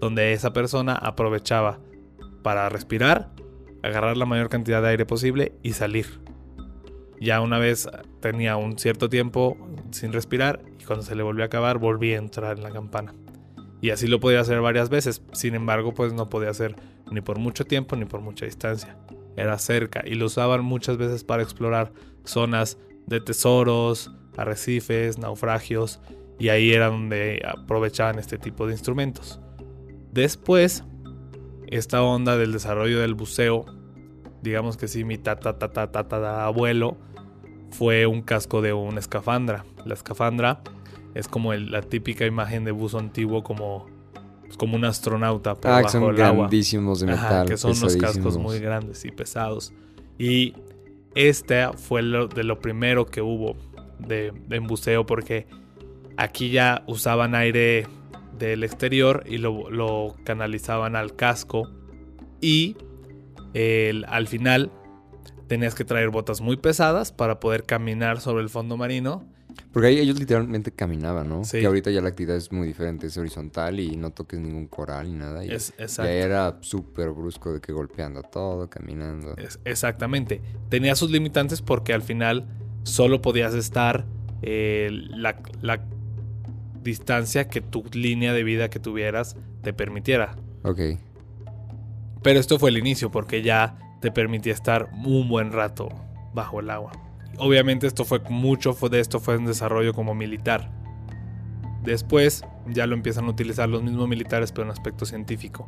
donde 0.00 0.32
esa 0.32 0.52
persona 0.52 0.94
aprovechaba 0.94 1.80
para 2.42 2.68
respirar, 2.68 3.30
agarrar 3.82 4.16
la 4.16 4.26
mayor 4.26 4.48
cantidad 4.48 4.80
de 4.82 4.88
aire 4.88 5.06
posible 5.06 5.52
y 5.62 5.72
salir. 5.72 6.20
Ya 7.20 7.40
una 7.40 7.58
vez 7.58 7.88
tenía 8.20 8.56
un 8.56 8.78
cierto 8.78 9.10
tiempo 9.10 9.56
sin 9.90 10.12
respirar 10.12 10.62
y 10.78 10.84
cuando 10.84 11.04
se 11.04 11.14
le 11.14 11.22
volvió 11.22 11.44
a 11.44 11.46
acabar 11.46 11.78
volvía 11.78 12.16
a 12.16 12.20
entrar 12.20 12.56
en 12.56 12.62
la 12.62 12.70
campana. 12.70 13.14
Y 13.80 13.90
así 13.90 14.06
lo 14.06 14.20
podía 14.20 14.40
hacer 14.40 14.60
varias 14.60 14.90
veces, 14.90 15.22
sin 15.32 15.54
embargo 15.54 15.94
pues 15.94 16.12
no 16.12 16.28
podía 16.28 16.50
hacer 16.50 16.76
ni 17.10 17.20
por 17.20 17.38
mucho 17.38 17.64
tiempo 17.64 17.96
ni 17.96 18.04
por 18.04 18.20
mucha 18.20 18.44
distancia. 18.44 18.96
Era 19.36 19.58
cerca 19.58 20.02
y 20.04 20.14
lo 20.14 20.26
usaban 20.26 20.64
muchas 20.64 20.96
veces 20.96 21.24
para 21.24 21.42
explorar 21.42 21.92
zonas 22.24 22.78
de 23.06 23.20
tesoros, 23.20 24.10
arrecifes, 24.36 25.18
naufragios 25.18 26.00
y 26.38 26.48
ahí 26.48 26.72
era 26.72 26.88
donde 26.88 27.42
aprovechaban 27.46 28.18
este 28.18 28.38
tipo 28.38 28.66
de 28.66 28.72
instrumentos. 28.72 29.40
Después, 30.12 30.84
esta 31.68 32.02
onda 32.02 32.36
del 32.36 32.52
desarrollo 32.52 33.00
del 33.00 33.14
buceo, 33.14 33.66
digamos 34.42 34.76
que 34.76 34.88
sí, 34.88 35.04
mi 35.04 35.18
tata 35.18 35.58
tata 35.58 35.92
tata 35.92 36.44
abuelo 36.44 36.96
fue 37.70 38.06
un 38.06 38.22
casco 38.22 38.62
de 38.62 38.72
una 38.72 39.00
escafandra. 39.00 39.64
La 39.84 39.94
escafandra 39.94 40.62
es 41.14 41.28
como 41.28 41.52
el- 41.52 41.70
la 41.70 41.82
típica 41.82 42.26
imagen 42.26 42.64
de 42.64 42.70
buzo 42.72 42.98
antiguo 42.98 43.42
como, 43.42 43.86
pues, 44.42 44.56
como 44.56 44.76
un 44.76 44.84
astronauta 44.84 45.54
por 45.54 45.70
Ah, 45.70 45.76
bajo 45.82 45.88
son 45.88 46.14
el 46.14 46.20
agua. 46.22 46.38
grandísimos 46.44 47.00
de 47.00 47.12
Ajá, 47.12 47.28
metal. 47.28 47.48
que 47.48 47.56
son 47.56 47.72
unos 47.76 47.96
cascos 47.96 48.38
muy 48.38 48.58
grandes 48.58 49.04
y 49.04 49.10
pesados. 49.10 49.72
Y 50.18 50.54
este 51.14 51.66
fue 51.76 52.02
lo, 52.02 52.28
de 52.28 52.44
lo 52.44 52.60
primero 52.60 53.06
que 53.06 53.22
hubo 53.22 53.56
de, 53.98 54.32
de 54.48 54.56
en 54.56 54.66
buceo 54.66 55.04
porque 55.06 55.46
aquí 56.16 56.50
ya 56.50 56.82
usaban 56.86 57.34
aire 57.34 57.86
del 58.38 58.64
exterior 58.64 59.24
y 59.26 59.38
lo, 59.38 59.70
lo 59.70 60.14
canalizaban 60.24 60.96
al 60.96 61.14
casco 61.16 61.68
Y 62.40 62.76
el- 63.52 64.06
al 64.08 64.26
final 64.28 64.70
tenías 65.46 65.74
que 65.74 65.84
traer 65.84 66.08
botas 66.10 66.40
muy 66.40 66.56
pesadas 66.56 67.12
para 67.12 67.40
poder 67.40 67.64
caminar 67.64 68.20
sobre 68.20 68.42
el 68.42 68.48
fondo 68.48 68.76
marino. 68.76 69.24
Porque 69.72 69.86
ahí 69.88 69.98
ellos 69.98 70.18
literalmente 70.18 70.72
caminaban, 70.72 71.28
¿no? 71.28 71.44
Sí. 71.44 71.60
Que 71.60 71.66
ahorita 71.66 71.90
ya 71.92 72.00
la 72.00 72.08
actividad 72.08 72.36
es 72.36 72.50
muy 72.50 72.66
diferente, 72.66 73.06
es 73.06 73.16
horizontal 73.16 73.78
y 73.78 73.96
no 73.96 74.10
toques 74.10 74.40
ningún 74.40 74.66
coral 74.66 75.12
ni 75.12 75.18
nada. 75.18 75.44
Y, 75.44 75.50
Es, 75.52 75.72
exacto. 75.78 76.10
ahí 76.10 76.18
era 76.18 76.58
súper 76.60 77.10
brusco 77.10 77.52
de 77.52 77.60
que 77.60 77.72
golpeando 77.72 78.22
todo, 78.22 78.68
caminando. 78.68 79.36
Es- 79.36 79.60
exactamente. 79.64 80.40
Tenía 80.68 80.96
sus 80.96 81.10
limitantes 81.12 81.62
porque 81.62 81.92
al 81.92 82.02
final 82.02 82.48
solo 82.82 83.22
podías 83.22 83.54
estar 83.54 84.06
eh, 84.42 84.88
la, 84.92 85.40
la 85.62 85.84
distancia 86.82 87.48
que 87.48 87.60
tu 87.60 87.84
línea 87.92 88.32
de 88.32 88.42
vida 88.42 88.70
que 88.70 88.80
tuvieras 88.80 89.36
te 89.62 89.72
permitiera. 89.72 90.34
Ok. 90.64 90.80
Pero 92.22 92.40
esto 92.40 92.58
fue 92.58 92.70
el 92.70 92.78
inicio 92.78 93.10
porque 93.10 93.42
ya 93.42 93.78
te 94.00 94.10
permitía 94.10 94.52
estar 94.52 94.90
un 95.04 95.28
buen 95.28 95.52
rato 95.52 95.88
bajo 96.34 96.60
el 96.60 96.70
agua. 96.70 96.92
Obviamente 97.42 97.86
esto 97.86 98.04
fue 98.04 98.20
mucho 98.28 98.76
de 98.90 99.00
esto 99.00 99.18
fue 99.18 99.38
un 99.38 99.46
desarrollo 99.46 99.94
como 99.94 100.14
militar. 100.14 100.70
Después 101.82 102.44
ya 102.66 102.86
lo 102.86 102.94
empiezan 102.94 103.24
a 103.24 103.30
utilizar 103.30 103.66
los 103.68 103.82
mismos 103.82 104.08
militares 104.08 104.52
pero 104.52 104.64
en 104.64 104.70
aspecto 104.70 105.06
científico 105.06 105.66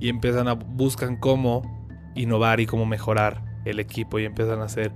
y 0.00 0.08
empiezan 0.08 0.48
a 0.48 0.54
buscan 0.54 1.16
cómo 1.16 1.62
innovar 2.16 2.58
y 2.58 2.66
cómo 2.66 2.84
mejorar 2.84 3.44
el 3.64 3.78
equipo 3.78 4.18
y 4.18 4.24
empiezan 4.24 4.60
a 4.60 4.64
hacer 4.64 4.92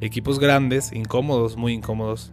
equipos 0.00 0.38
grandes, 0.38 0.92
incómodos, 0.92 1.58
muy 1.58 1.74
incómodos, 1.74 2.32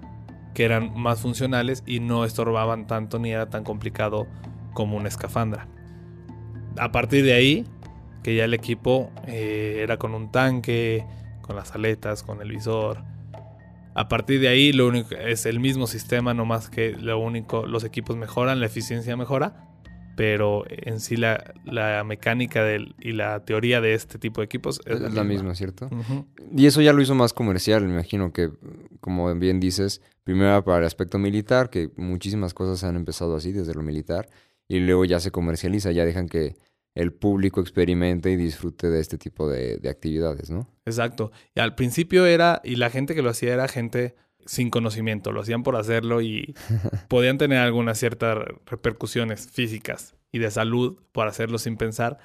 que 0.53 0.63
eran 0.63 0.97
más 0.97 1.19
funcionales 1.19 1.83
y 1.85 1.99
no 1.99 2.23
estorbaban 2.23 2.87
tanto 2.87 3.19
ni 3.19 3.31
era 3.31 3.49
tan 3.49 3.65
complicado 3.65 4.25
como 4.73 4.95
una 4.95 5.09
escafandra. 5.09 5.67
A 6.77 6.93
partir 6.93 7.25
de 7.25 7.33
ahí, 7.33 7.65
que 8.23 8.35
ya 8.37 8.45
el 8.45 8.53
equipo 8.53 9.11
eh, 9.27 9.81
era 9.83 9.97
con 9.97 10.13
un 10.15 10.31
tanque, 10.31 11.05
con 11.41 11.57
las 11.57 11.75
aletas, 11.75 12.23
con 12.23 12.41
el 12.41 12.51
visor. 12.51 13.16
A 13.97 14.07
partir 14.09 14.39
de 14.39 14.47
ahí, 14.47 14.73
lo 14.73 14.87
único 14.87 15.15
es 15.15 15.47
el 15.47 15.59
mismo 15.59 15.87
sistema, 15.87 16.35
no 16.35 16.45
más 16.45 16.69
que 16.69 16.91
lo 16.91 17.17
único, 17.17 17.65
los 17.65 17.83
equipos 17.83 18.15
mejoran, 18.15 18.59
la 18.59 18.67
eficiencia 18.67 19.17
mejora, 19.17 19.67
pero 20.15 20.65
en 20.67 20.99
sí 20.99 21.17
la, 21.17 21.55
la 21.65 22.03
mecánica 22.03 22.63
del, 22.63 22.93
y 22.99 23.13
la 23.13 23.43
teoría 23.43 23.81
de 23.81 23.95
este 23.95 24.19
tipo 24.19 24.41
de 24.41 24.45
equipos 24.45 24.81
es, 24.85 25.01
Es 25.01 25.13
la 25.13 25.23
misma, 25.23 25.55
¿cierto? 25.55 25.89
Y 26.55 26.67
eso 26.67 26.79
ya 26.83 26.93
lo 26.93 27.01
hizo 27.01 27.15
más 27.15 27.33
comercial, 27.33 27.85
me 27.85 27.93
imagino 27.93 28.31
que, 28.31 28.51
como 28.99 29.33
bien 29.33 29.59
dices, 29.59 30.03
primero 30.23 30.63
para 30.63 30.77
el 30.77 30.85
aspecto 30.85 31.17
militar, 31.17 31.71
que 31.71 31.89
muchísimas 31.97 32.53
cosas 32.53 32.83
han 32.83 32.97
empezado 32.97 33.35
así 33.35 33.51
desde 33.51 33.73
lo 33.73 33.81
militar, 33.81 34.29
y 34.67 34.79
luego 34.79 35.05
ya 35.05 35.19
se 35.19 35.31
comercializa, 35.31 35.91
ya 35.91 36.05
dejan 36.05 36.29
que 36.29 36.55
el 36.97 37.13
público 37.13 37.61
experimente 37.61 38.31
y 38.31 38.35
disfrute 38.35 38.89
de 38.89 38.99
este 38.99 39.17
tipo 39.17 39.47
de, 39.47 39.77
de 39.77 39.89
actividades, 39.89 40.49
¿no? 40.49 40.67
Exacto. 40.85 41.31
Y 41.55 41.59
al 41.59 41.75
principio 41.75 42.25
era, 42.25 42.59
y 42.63 42.75
la 42.77 42.89
gente 42.89 43.13
que 43.13 43.21
lo 43.21 43.29
hacía 43.29 43.53
era 43.53 43.67
gente 43.67 44.15
sin 44.47 44.69
conocimiento, 44.69 45.31
lo 45.31 45.41
hacían 45.41 45.61
por 45.61 45.75
hacerlo 45.75 46.21
y 46.21 46.55
podían 47.07 47.37
tener 47.37 47.59
algunas 47.59 47.99
ciertas 47.99 48.39
repercusiones 48.65 49.47
físicas 49.47 50.15
y 50.31 50.39
de 50.39 50.49
salud 50.49 50.97
por 51.11 51.27
hacerlo 51.27 51.59
sin 51.59 51.77
pensar, 51.77 52.17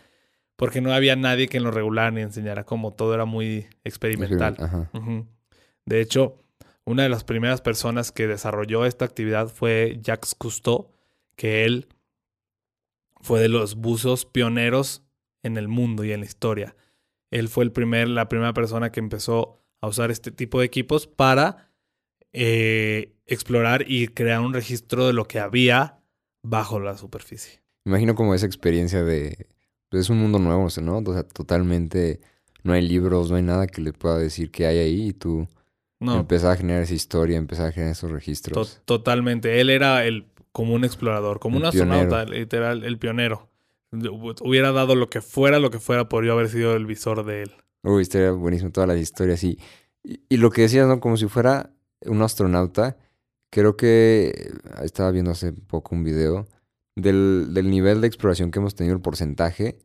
porque 0.57 0.81
no 0.81 0.93
había 0.93 1.17
nadie 1.17 1.49
que 1.49 1.61
lo 1.61 1.71
regulara 1.71 2.11
ni 2.11 2.23
enseñara 2.23 2.65
cómo, 2.65 2.93
todo 2.93 3.15
era 3.15 3.25
muy 3.25 3.67
experimental. 3.85 4.57
Ajá. 4.59 4.91
De 5.85 6.01
hecho, 6.01 6.39
una 6.85 7.03
de 7.03 7.09
las 7.09 7.25
primeras 7.25 7.61
personas 7.61 8.11
que 8.11 8.27
desarrolló 8.27 8.87
esta 8.87 9.05
actividad 9.05 9.49
fue 9.49 9.99
Jacques 10.01 10.35
Cousteau, 10.35 10.93
que 11.37 11.65
él 11.65 11.89
fue 13.23 13.41
de 13.41 13.49
los 13.49 13.77
buzos 13.77 14.27
pioneros 14.27 15.03
en 15.43 15.57
el 15.57 15.69
mundo 15.69 16.05
y 16.05 16.13
en 16.13 16.21
la 16.21 16.27
historia. 16.27 16.77
Él 17.31 17.49
fue 17.49 17.65
el 17.65 17.73
primer, 17.73 18.09
la 18.09 18.29
primera 18.29 18.53
persona 18.53 18.93
que 18.93 19.01
empezó 19.01 19.59
a 19.81 19.89
usar 19.89 20.11
este 20.11 20.31
tipo 20.31 20.61
de 20.61 20.67
equipos 20.67 21.07
para 21.07 21.71
eh, 22.33 23.15
explorar 23.27 23.85
y 23.89 24.09
crear 24.09 24.41
un 24.41 24.53
registro 24.55 25.07
de 25.07 25.13
lo 25.13 25.27
que 25.27 25.39
había 25.39 25.99
bajo 26.43 26.81
la 26.81 26.97
superficie. 26.97 27.63
Imagino 27.85 28.15
como 28.15 28.35
esa 28.35 28.47
experiencia 28.47 29.03
de... 29.03 29.47
pues, 29.89 30.03
es 30.03 30.11
un 30.11 30.19
mundo 30.19 30.39
nuevo, 30.39 30.69
¿no? 30.83 30.99
O 30.99 31.13
sea, 31.13 31.23
totalmente... 31.23 32.21
No 32.65 32.75
hay 32.75 32.83
libros, 32.87 33.29
no 33.29 33.37
hay 33.37 33.43
nada 33.43 33.67
que 33.67 33.81
le 33.81 33.93
pueda 33.93 34.19
decir 34.19 34.53
que 34.53 34.67
hay 34.67 34.79
ahí 34.79 35.09
y 35.09 35.13
tú 35.15 35.49
No, 35.99 36.25
a 36.29 36.57
generar 36.57 36.83
esa 36.85 36.95
historia, 36.95 37.37
empezar 37.37 37.67
a 37.67 37.73
generar 37.73 37.91
esos 37.91 38.09
to- 38.09 38.15
registros. 38.15 38.81
totalmente. 38.85 39.61
Él 39.61 39.69
era 39.69 40.05
el 40.05 40.25
como 40.53 40.75
un 40.75 40.85
explorador, 40.85 41.39
como 41.41 41.57
El 41.57 41.63
un 41.63 41.69
astronauta, 41.69 42.25
literal, 42.25 42.85
el 42.85 42.99
pionero. 42.99 43.49
Hubiera 43.91 44.73
dado 44.73 44.95
lo 44.95 45.09
que 45.11 45.21
fuera, 45.21 45.59
lo 45.59 45.71
que 45.71 45.79
fuera 45.79 46.09
por 46.09 46.25
yo 46.25 46.33
haber 46.33 46.49
sido 46.49 46.75
el 46.77 46.87
visor 46.87 47.25
de 47.25 47.43
él. 47.43 47.51
Uy, 47.83 48.03
estaría 48.03 48.31
buenísimo 48.33 48.71
todas 48.71 48.89
las 48.89 48.99
historias. 48.99 49.43
Y, 49.45 49.59
y, 50.03 50.21
y 50.29 50.37
lo 50.39 50.51
que 50.51 50.63
decías, 50.63 50.87
¿no? 50.87 51.01
Como 51.01 51.17
si 51.17 51.27
fuera 51.29 51.71
un 52.07 52.23
astronauta. 52.23 52.97
Creo 53.51 53.77
que 53.77 54.51
estaba 54.83 55.11
viendo 55.11 55.31
hace 55.33 55.53
poco 55.53 55.95
un 55.95 56.05
video 56.05 56.47
del, 56.97 57.49
del 57.53 57.69
nivel 57.71 58.01
de 58.01 58.07
exploración 58.07 58.51
que 58.51 58.61
hemos 58.61 58.75
tenido, 58.75 58.95
el 58.97 59.03
porcentaje. 59.03 59.79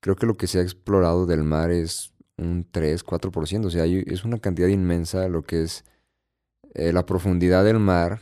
Creo 0.00 0.16
que 0.16 0.26
lo 0.26 0.34
que 0.34 0.46
se 0.46 0.58
ha 0.58 0.62
explorado 0.62 1.24
del 1.24 1.42
mar 1.42 1.70
es 1.70 2.12
un 2.36 2.66
3, 2.70 3.02
4%. 3.06 3.64
O 3.66 3.70
sea, 3.70 3.84
hay- 3.84 4.04
es 4.06 4.24
una 4.24 4.38
cantidad 4.38 4.68
inmensa 4.68 5.28
lo 5.28 5.42
que 5.42 5.62
es 5.62 5.84
eh, 6.74 6.92
la 6.92 7.06
profundidad 7.06 7.64
del 7.64 7.78
mar, 7.78 8.20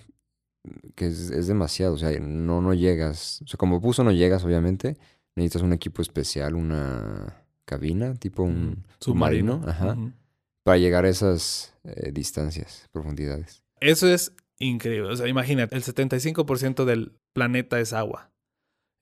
que 0.95 1.07
es, 1.07 1.31
es 1.31 1.47
demasiado. 1.47 1.95
O 1.95 1.99
sea, 1.99 2.19
no, 2.21 2.61
no 2.61 2.75
llegas. 2.75 3.43
O 3.45 3.47
sea, 3.47 3.59
como 3.59 3.81
buzo 3.81 4.05
no 4.05 4.13
llegas, 4.13 4.45
obviamente. 4.45 4.97
Necesitas 5.37 5.63
un 5.63 5.73
equipo 5.73 6.03
especial, 6.03 6.55
una 6.55 7.45
cabina, 7.65 8.15
tipo 8.15 8.43
un 8.43 8.85
submarino, 9.01 9.63
ajá, 9.67 9.97
para 10.63 10.79
llegar 10.79 11.05
a 11.05 11.09
esas 11.09 11.75
eh, 11.85 12.11
distancias, 12.13 12.89
profundidades. 12.93 13.63
Eso 13.81 14.07
es 14.07 14.33
increíble. 14.59 15.11
O 15.11 15.17
sea, 15.17 15.27
imagínate, 15.27 15.77
el 15.77 15.83
75% 15.83 16.85
del 16.85 17.13
planeta 17.33 17.81
es 17.81 17.93
agua. 17.93 18.31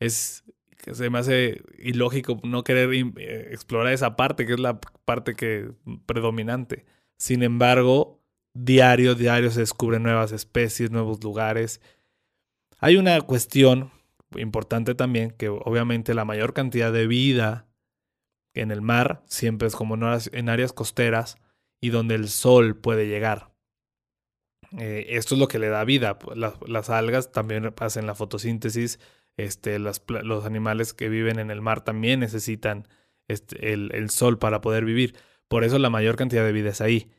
Es 0.01 0.45
que 0.79 0.95
se 0.95 1.11
me 1.11 1.19
hace 1.19 1.63
ilógico 1.79 2.41
no 2.43 2.65
querer 2.65 2.93
eh, 2.93 3.49
explorar 3.53 3.93
esa 3.93 4.17
parte, 4.17 4.47
que 4.47 4.55
es 4.55 4.61
la 4.61 4.81
parte 4.81 5.35
que 5.35 5.71
predominante. 6.07 6.87
Sin 7.19 7.43
embargo, 7.43 8.22
diario, 8.55 9.15
diario 9.15 9.51
se 9.51 9.61
descubren 9.61 10.03
nuevas 10.03 10.33
especies, 10.33 10.91
nuevos 10.91 11.23
lugares. 11.23 11.81
Hay 12.79 12.97
una 12.97 13.21
cuestión 13.21 13.91
importante 14.37 14.95
también, 14.95 15.31
que 15.31 15.49
obviamente 15.49 16.15
la 16.15 16.25
mayor 16.25 16.55
cantidad 16.55 16.93
de 16.93 17.07
vida 17.07 17.67
en 18.55 18.71
el 18.71 18.83
mar 18.83 19.23
siempre 19.27 19.69
es 19.69 19.77
como 19.77 19.95
en 19.95 20.49
áreas, 20.49 20.73
costeras 20.73 21.39
y 21.81 21.91
donde 21.91 22.15
el 22.15 22.29
sol 22.29 22.77
puede 22.77 23.07
llegar. 23.09 23.53
Eh, 24.79 25.07
esto 25.11 25.35
es 25.35 25.39
lo 25.39 25.49
que 25.49 25.59
le 25.59 25.69
da 25.69 25.85
vida. 25.85 26.19
Las, 26.35 26.91
algas 26.91 27.33
también 27.33 27.73
hacen 27.79 28.07
la 28.07 28.15
fotosíntesis. 28.15 29.01
Este, 29.37 29.79
los 29.79 30.45
animales 30.45 30.93
que 30.95 31.09
viven 31.09 31.39
en 31.39 31.51
el 31.51 31.63
mar 31.63 31.83
también 31.83 32.21
necesitan 32.21 32.87
este, 33.29 33.73
el, 33.73 33.91
el 33.95 34.11
sol 34.11 34.39
para 34.39 34.61
poder 34.61 34.85
vivir. 34.85 35.17
Por 35.49 35.65
eso 35.65 35.79
la 35.79 35.91
mayor 35.91 36.17
cantidad 36.17 36.45
de 36.45 36.53
vida 36.53 36.71
es 36.71 36.81
ahí. 36.81 37.11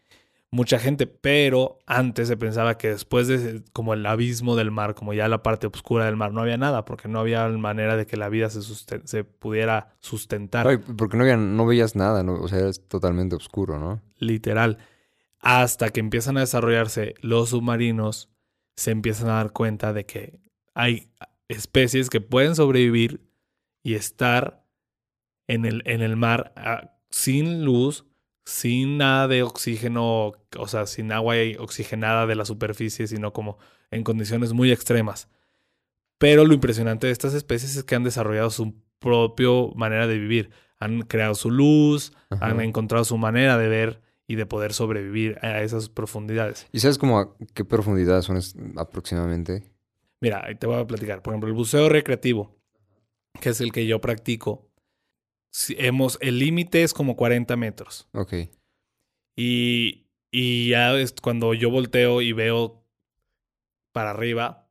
Mucha 0.54 0.78
gente, 0.78 1.08
pero 1.08 1.80
antes 1.88 2.28
se 2.28 2.38
pensaba 2.38 2.78
que 2.78 2.90
después 2.90 3.28
de 3.28 3.64
como 3.74 3.96
el 3.96 4.06
abismo 4.06 4.56
del 4.56 4.70
mar, 4.70 4.94
como 4.94 5.14
ya 5.16 5.28
la 5.28 5.42
parte 5.42 5.66
oscura 5.66 6.06
del 6.06 6.16
mar, 6.16 6.32
no 6.32 6.42
había 6.42 6.58
nada, 6.58 6.86
porque 6.86 7.08
no 7.08 7.20
había 7.20 7.48
manera 7.50 7.98
de 7.98 8.06
que 8.06 8.18
la 8.18 8.30
vida 8.30 8.52
se, 8.52 8.60
susten- 8.60 9.02
se 9.06 9.24
pudiera 9.24 9.96
sustentar. 10.00 10.68
Ay, 10.68 10.78
porque 10.78 11.18
no, 11.18 11.24
había- 11.24 11.38
no 11.38 11.66
veías 11.66 11.96
nada, 11.96 12.22
¿no? 12.22 12.36
O 12.36 12.48
sea, 12.48 12.68
es 12.70 12.88
totalmente 12.88 13.36
oscuro, 13.36 13.80
¿no? 13.80 14.00
literal. 14.20 14.78
Hasta 15.40 15.90
que 15.90 16.00
empiezan 16.00 16.38
a 16.38 16.42
desarrollarse 16.42 17.16
los 17.22 17.50
submarinos, 17.50 18.30
se 18.76 18.92
empiezan 18.92 19.30
a 19.30 19.34
dar 19.38 19.52
cuenta 19.54 19.92
de 19.92 20.06
que 20.06 20.40
hay 20.76 21.12
especies 21.48 22.10
que 22.12 22.22
pueden 22.22 22.56
sobrevivir 22.56 23.22
y 23.82 23.96
estar 23.96 24.64
en 25.48 25.66
el, 25.66 25.82
en 25.86 26.02
el 26.02 26.16
mar 26.16 26.54
ah, 26.56 26.92
sin 27.10 27.66
luz, 27.66 28.06
sin 28.46 28.98
nada 28.98 29.28
de 29.28 29.44
oxígeno, 29.44 30.34
o 30.58 30.68
sea, 30.68 30.86
sin 30.86 31.12
agua 31.12 31.36
oxigenada 31.60 32.26
de 32.28 32.36
la 32.36 32.46
superficie, 32.46 33.08
sino 33.08 33.34
como 33.34 33.58
en 33.92 34.04
condiciones 34.04 34.54
muy 34.54 34.72
extremas. 34.72 35.30
Pero 36.18 36.46
lo 36.46 36.54
impresionante 36.54 37.08
de 37.08 37.14
estas 37.14 37.34
especies 37.34 37.76
es 37.76 37.84
que 37.84 37.96
han 37.96 38.04
desarrollado 38.04 38.50
su 38.50 38.76
propia 39.00 39.50
manera 39.76 40.08
de 40.08 40.18
vivir. 40.18 40.52
Han 40.80 41.02
creado 41.02 41.36
su 41.36 41.52
luz, 41.52 42.14
Ajá. 42.30 42.48
han 42.48 42.62
encontrado 42.62 43.06
su 43.06 43.18
manera 43.18 43.58
de 43.58 43.68
ver 43.68 44.02
y 44.28 44.36
de 44.36 44.46
poder 44.46 44.74
sobrevivir 44.74 45.38
a 45.42 45.62
esas 45.62 45.90
profundidades. 45.90 46.68
¿Y 46.72 46.80
sabes 46.80 46.98
como 46.98 47.20
a 47.20 47.36
qué 47.54 47.66
profundidad 47.66 48.22
son 48.22 48.40
aproximadamente? 48.78 49.64
Mira, 50.22 50.44
ahí 50.46 50.56
te 50.56 50.68
voy 50.68 50.80
a 50.80 50.88
platicar. 50.88 51.22
Por 51.22 51.34
ejemplo, 51.34 51.50
el 51.50 51.56
buceo 51.56 51.90
recreativo, 51.90 52.56
que 53.42 53.50
es 53.50 53.60
el 53.62 53.72
que 53.72 53.86
yo 53.86 54.00
practico, 54.00 54.70
hemos, 55.78 56.18
el 56.22 56.40
límite 56.40 56.84
es 56.84 56.94
como 56.94 57.16
40 57.16 57.56
metros. 57.56 58.08
Ok. 58.14 58.34
Y, 59.36 60.08
y 60.32 60.70
ya 60.70 60.96
es 60.98 61.14
cuando 61.14 61.54
yo 61.54 61.70
volteo 61.70 62.22
y 62.22 62.34
veo 62.34 62.84
para 63.92 64.12
arriba, 64.12 64.70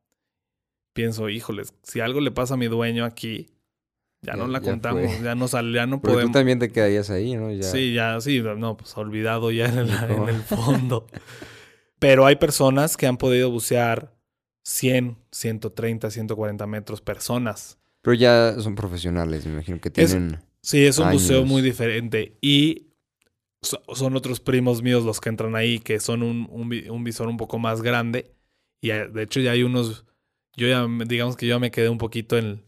pienso, 0.93 1.29
híjoles, 1.29 1.73
si 1.83 1.99
algo 1.99 2.19
le 2.21 2.31
pasa 2.31 2.53
a 2.55 2.57
mi 2.57 2.67
dueño 2.67 3.05
aquí, 3.05 3.47
Ya, 4.21 4.33
Ya- 4.33 4.37
no 4.37 4.47
la 4.47 4.59
ya 4.59 4.71
contamos, 4.71 5.03
fue. 5.15 5.23
ya 5.23 5.35
no 5.35 5.47
sal, 5.49 5.73
ya 5.73 5.85
no 5.85 5.97
tú 6.01 6.07
podemos. 6.09 6.31
también 6.31 6.59
te 6.59 6.69
quedarías 6.71 7.09
ahí, 7.09 7.35
¿no? 7.35 7.51
Ya. 7.51 7.63
Sí, 7.63 7.93
ya, 7.93 8.19
sí, 8.21 8.41
no, 8.41 8.77
pues 8.77 8.95
olvidado 8.97 9.51
ya 9.51 9.65
en 9.65 9.79
el, 9.79 9.87
No. 9.91 10.29
en 10.29 10.35
el 10.35 10.41
fondo. 10.43 11.07
Pero 11.99 12.25
hay 12.25 12.35
personas 12.37 12.95
que 12.97 13.05
han 13.07 13.17
podido 13.17 13.49
bucear 13.51 14.13
100, 14.65 15.17
130, 15.31 16.09
140 16.09 16.67
metros, 16.67 17.01
personas. 17.01 17.79
Pero 18.01 18.13
ya 18.13 18.55
son 18.59 18.75
profesionales, 18.75 19.45
me 19.45 19.53
imagino 19.53 19.79
que 19.81 19.89
Es- 19.89 20.11
tienen... 20.11 20.39
Sí, 20.63 20.85
es 20.85 20.97
un 20.97 21.07
Años. 21.07 21.45
muy 21.45 21.61
diferente. 21.61 22.37
Y 22.41 22.87
so- 23.61 23.83
son 23.93 24.15
otros 24.15 24.39
primos 24.39 24.81
míos 24.81 25.03
los 25.03 25.19
que 25.19 25.29
entran 25.29 25.55
ahí, 25.55 25.79
que 25.79 25.99
son 25.99 26.23
un, 26.23 26.47
un 26.49 26.69
vi- 26.69 26.89
un 26.89 27.03
visor 27.03 27.27
un 27.27 27.37
poco 27.37 27.59
más 27.59 27.81
grande. 27.81 28.33
Y 28.81 28.91
eh, 28.91 29.07
de 29.09 29.23
hecho 29.23 29.39
ya 29.41 29.51
hay 29.51 29.63
unos, 29.63 30.05
yo 30.55 30.67
ya, 30.67 30.87
me- 30.87 31.05
digamos 31.05 31.35
que 31.35 31.45
yo 31.47 31.55
ya 31.55 31.59
me 31.59 31.69
quedé 31.71 31.89
un 31.89 31.97
poquito 31.97 32.37
en 32.37 32.63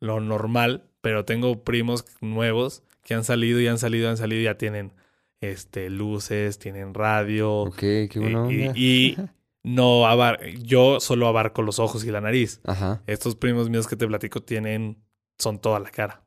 lo 0.00 0.20
normal, 0.20 0.84
pero 1.00 1.24
tengo 1.24 1.64
primos 1.64 2.04
nuevos 2.20 2.82
que 3.02 3.14
han 3.14 3.24
salido 3.24 3.60
y 3.60 3.66
han 3.66 3.78
salido, 3.78 4.08
han 4.08 4.16
salido 4.16 4.40
y 4.40 4.44
ya 4.44 4.56
tienen 4.56 4.92
este, 5.40 5.90
luces, 5.90 6.58
tienen 6.58 6.94
radio. 6.94 7.52
Ok, 7.52 7.76
qué 7.78 8.10
buena 8.16 8.50
y, 8.52 8.60
onda. 8.68 8.72
y- 8.78 9.06
y 9.10 9.16
no 9.64 10.06
abar 10.06 10.44
yo 10.62 11.00
solo 11.00 11.26
abarco 11.26 11.62
los 11.62 11.78
ojos 11.80 12.04
y 12.04 12.10
la 12.10 12.20
nariz. 12.20 12.60
Ajá. 12.64 13.02
Estos 13.06 13.34
primos 13.34 13.68
míos 13.70 13.88
que 13.88 13.96
te 13.96 14.06
platico 14.06 14.40
tienen, 14.42 15.02
son 15.38 15.58
toda 15.58 15.80
la 15.80 15.90
cara. 15.90 16.23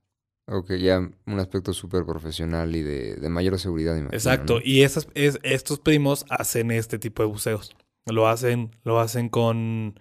Ok, 0.49 0.73
ya 0.75 0.99
un 0.99 1.39
aspecto 1.39 1.73
súper 1.73 2.05
profesional 2.05 2.73
y 2.75 2.81
de, 2.81 3.15
de 3.17 3.29
mayor 3.29 3.59
seguridad, 3.59 3.93
imagino, 3.97 4.13
Exacto. 4.13 4.55
¿no? 4.55 4.61
Y 4.63 4.83
esas, 4.83 5.07
es, 5.13 5.39
estos 5.43 5.79
primos 5.79 6.25
hacen 6.29 6.71
este 6.71 6.99
tipo 6.99 7.21
de 7.21 7.27
buceos. 7.27 7.75
Lo 8.05 8.27
hacen, 8.29 8.71
lo 8.83 8.99
hacen 9.01 9.27
con. 9.27 9.99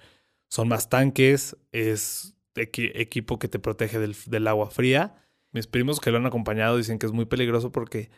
Son 0.48 0.68
más 0.68 0.88
tanques. 0.88 1.56
Es 1.72 2.36
equi- 2.54 2.92
equipo 2.94 3.40
que 3.40 3.48
te 3.48 3.58
protege 3.58 3.98
del, 3.98 4.14
del 4.26 4.46
agua 4.46 4.70
fría. 4.70 5.16
Mis 5.52 5.66
primos 5.66 5.98
que 5.98 6.12
lo 6.12 6.18
han 6.18 6.26
acompañado 6.26 6.76
dicen 6.76 7.00
que 7.00 7.06
es 7.06 7.12
muy 7.12 7.24
peligroso 7.24 7.72
porque 7.72 8.10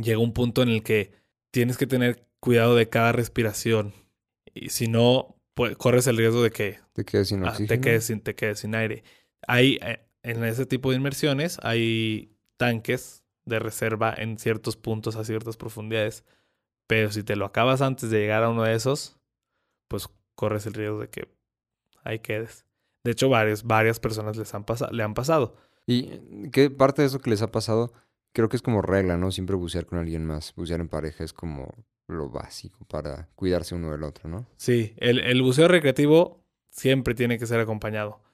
llega 0.00 0.18
un 0.18 0.32
punto 0.32 0.62
en 0.62 0.68
el 0.68 0.84
que 0.84 1.10
tienes 1.50 1.76
que 1.78 1.88
tener 1.88 2.28
cuidado 2.38 2.76
de 2.76 2.88
cada 2.88 3.10
respiración. 3.10 3.92
Y 4.54 4.68
si 4.68 4.86
no, 4.86 5.36
pues, 5.54 5.76
corres 5.76 6.06
el 6.06 6.16
riesgo 6.16 6.42
de 6.44 6.50
que 6.52 6.78
Te 6.92 7.04
quedas 7.04 7.26
sin 7.28 7.44
Ah, 7.44 7.48
oxígeno. 7.50 7.68
te, 7.68 7.80
quedes 7.80 8.04
sin, 8.04 8.20
te 8.20 8.36
quedes 8.36 8.60
sin 8.60 8.76
aire. 8.76 9.02
Hay, 9.48 9.78
eh, 9.82 10.05
en 10.26 10.44
ese 10.44 10.66
tipo 10.66 10.90
de 10.90 10.96
inmersiones 10.96 11.58
hay 11.62 12.36
tanques 12.56 13.22
de 13.44 13.60
reserva 13.60 14.12
en 14.12 14.38
ciertos 14.38 14.76
puntos 14.76 15.14
a 15.14 15.24
ciertas 15.24 15.56
profundidades. 15.56 16.24
Pero 16.88 17.12
si 17.12 17.22
te 17.22 17.36
lo 17.36 17.44
acabas 17.44 17.80
antes 17.80 18.10
de 18.10 18.18
llegar 18.18 18.42
a 18.42 18.48
uno 18.48 18.64
de 18.64 18.74
esos, 18.74 19.18
pues 19.86 20.08
corres 20.34 20.66
el 20.66 20.74
riesgo 20.74 20.98
de 20.98 21.08
que 21.08 21.28
ahí 22.02 22.18
quedes. 22.18 22.66
De 23.04 23.12
hecho, 23.12 23.28
varios, 23.28 23.62
varias 23.62 24.00
personas 24.00 24.36
les 24.36 24.52
han 24.52 24.64
le 24.90 25.02
han 25.04 25.14
pasado. 25.14 25.56
¿Y 25.86 26.48
qué 26.50 26.70
parte 26.70 27.02
de 27.02 27.06
eso 27.08 27.20
que 27.20 27.30
les 27.30 27.42
ha 27.42 27.52
pasado? 27.52 27.92
Creo 28.32 28.48
que 28.48 28.56
es 28.56 28.62
como 28.62 28.82
regla, 28.82 29.16
¿no? 29.16 29.30
Siempre 29.30 29.54
bucear 29.54 29.86
con 29.86 30.00
alguien 30.00 30.26
más. 30.26 30.52
Bucear 30.56 30.80
en 30.80 30.88
pareja 30.88 31.22
es 31.22 31.32
como 31.32 31.72
lo 32.08 32.30
básico 32.30 32.84
para 32.86 33.28
cuidarse 33.36 33.76
uno 33.76 33.92
del 33.92 34.02
otro, 34.02 34.28
¿no? 34.28 34.48
Sí, 34.56 34.94
el, 34.96 35.20
el 35.20 35.40
buceo 35.42 35.68
recreativo 35.68 36.44
siempre 36.70 37.14
tiene 37.14 37.38
que 37.38 37.46
ser 37.46 37.60
acompañado. 37.60 38.25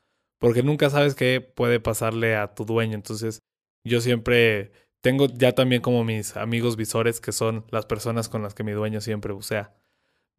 Porque 0.42 0.62
nunca 0.64 0.90
sabes 0.90 1.14
qué 1.14 1.40
puede 1.40 1.80
pasarle 1.80 2.36
a 2.36 2.54
tu 2.54 2.64
dueño. 2.64 2.94
Entonces, 2.94 3.42
yo 3.84 4.00
siempre 4.00 4.72
tengo 5.00 5.26
ya 5.28 5.52
también 5.52 5.82
como 5.82 6.04
mis 6.04 6.36
amigos 6.36 6.76
visores, 6.76 7.20
que 7.20 7.32
son 7.32 7.64
las 7.70 7.86
personas 7.86 8.28
con 8.28 8.42
las 8.42 8.54
que 8.54 8.64
mi 8.64 8.72
dueño 8.72 9.00
siempre 9.00 9.32
bucea. 9.32 9.74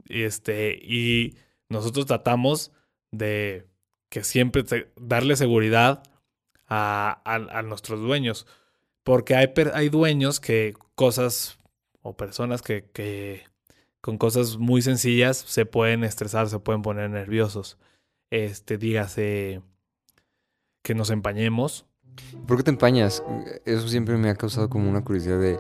Este, 0.09 0.73
y 0.81 1.37
nosotros 1.69 2.05
tratamos 2.05 2.71
de 3.11 3.67
que 4.09 4.23
siempre 4.23 4.63
darle 4.97 5.35
seguridad 5.37 6.03
a, 6.67 7.21
a- 7.25 7.61
nuestros 7.63 8.01
dueños. 8.01 8.47
Porque 9.03 9.35
hay, 9.35 9.53
hay 9.73 9.89
dueños 9.89 10.39
que 10.39 10.73
cosas 10.95 11.57
o 12.01 12.17
personas 12.17 12.61
que, 12.61 12.85
que 12.93 13.43
con 14.01 14.17
cosas 14.17 14.57
muy 14.57 14.81
sencillas 14.81 15.37
se 15.37 15.65
pueden 15.65 16.03
estresar, 16.03 16.49
se 16.49 16.59
pueden 16.59 16.81
poner 16.83 17.09
nerviosos. 17.09 17.77
Este, 18.31 18.77
dígase 18.77 19.61
que 20.83 20.93
nos 20.93 21.09
empañemos. 21.09 21.85
¿Por 22.47 22.57
qué 22.57 22.63
te 22.63 22.71
empañas? 22.71 23.23
Eso 23.65 23.87
siempre 23.87 24.17
me 24.17 24.29
ha 24.29 24.35
causado 24.35 24.69
como 24.69 24.89
una 24.89 25.03
curiosidad 25.03 25.39
de... 25.39 25.59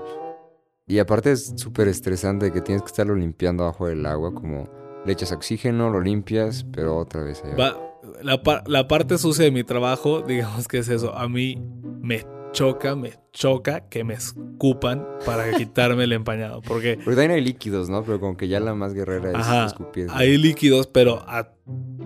Y 0.85 0.99
aparte 0.99 1.31
es 1.31 1.53
súper 1.55 1.87
estresante 1.87 2.51
que 2.51 2.61
tienes 2.61 2.81
que 2.83 2.87
estarlo 2.87 3.15
limpiando 3.15 3.63
abajo 3.63 3.87
del 3.87 4.05
agua, 4.05 4.33
como 4.33 4.69
le 5.05 5.13
echas 5.13 5.31
oxígeno, 5.31 5.89
lo 5.89 6.01
limpias, 6.01 6.65
pero 6.73 6.97
otra 6.97 7.23
vez 7.23 7.41
allá. 7.43 7.55
Va- 7.55 7.79
la, 8.21 8.43
par- 8.43 8.63
la 8.67 8.87
parte 8.87 9.17
sucia 9.17 9.45
de 9.45 9.51
mi 9.51 9.63
trabajo, 9.63 10.21
digamos 10.27 10.67
que 10.67 10.79
es 10.79 10.89
eso. 10.89 11.15
A 11.15 11.27
mí 11.29 11.57
me 12.01 12.25
choca, 12.51 12.95
me 12.95 13.13
choca 13.31 13.87
que 13.89 14.03
me 14.03 14.13
escupan 14.13 15.07
para 15.25 15.51
quitarme 15.57 16.03
el 16.03 16.11
empañado. 16.11 16.61
Porque 16.61 16.95
Porque 16.97 17.11
también 17.15 17.31
hay 17.31 17.41
líquidos, 17.41 17.89
¿no? 17.89 18.03
Pero 18.03 18.19
como 18.19 18.35
que 18.35 18.49
ya 18.49 18.59
la 18.59 18.75
más 18.75 18.93
guerrera 18.93 19.29
es 19.31 19.35
Ajá, 19.37 19.65
escupir. 19.67 20.07
hay 20.11 20.37
líquidos, 20.37 20.85
pero 20.87 21.23
a 21.27 21.49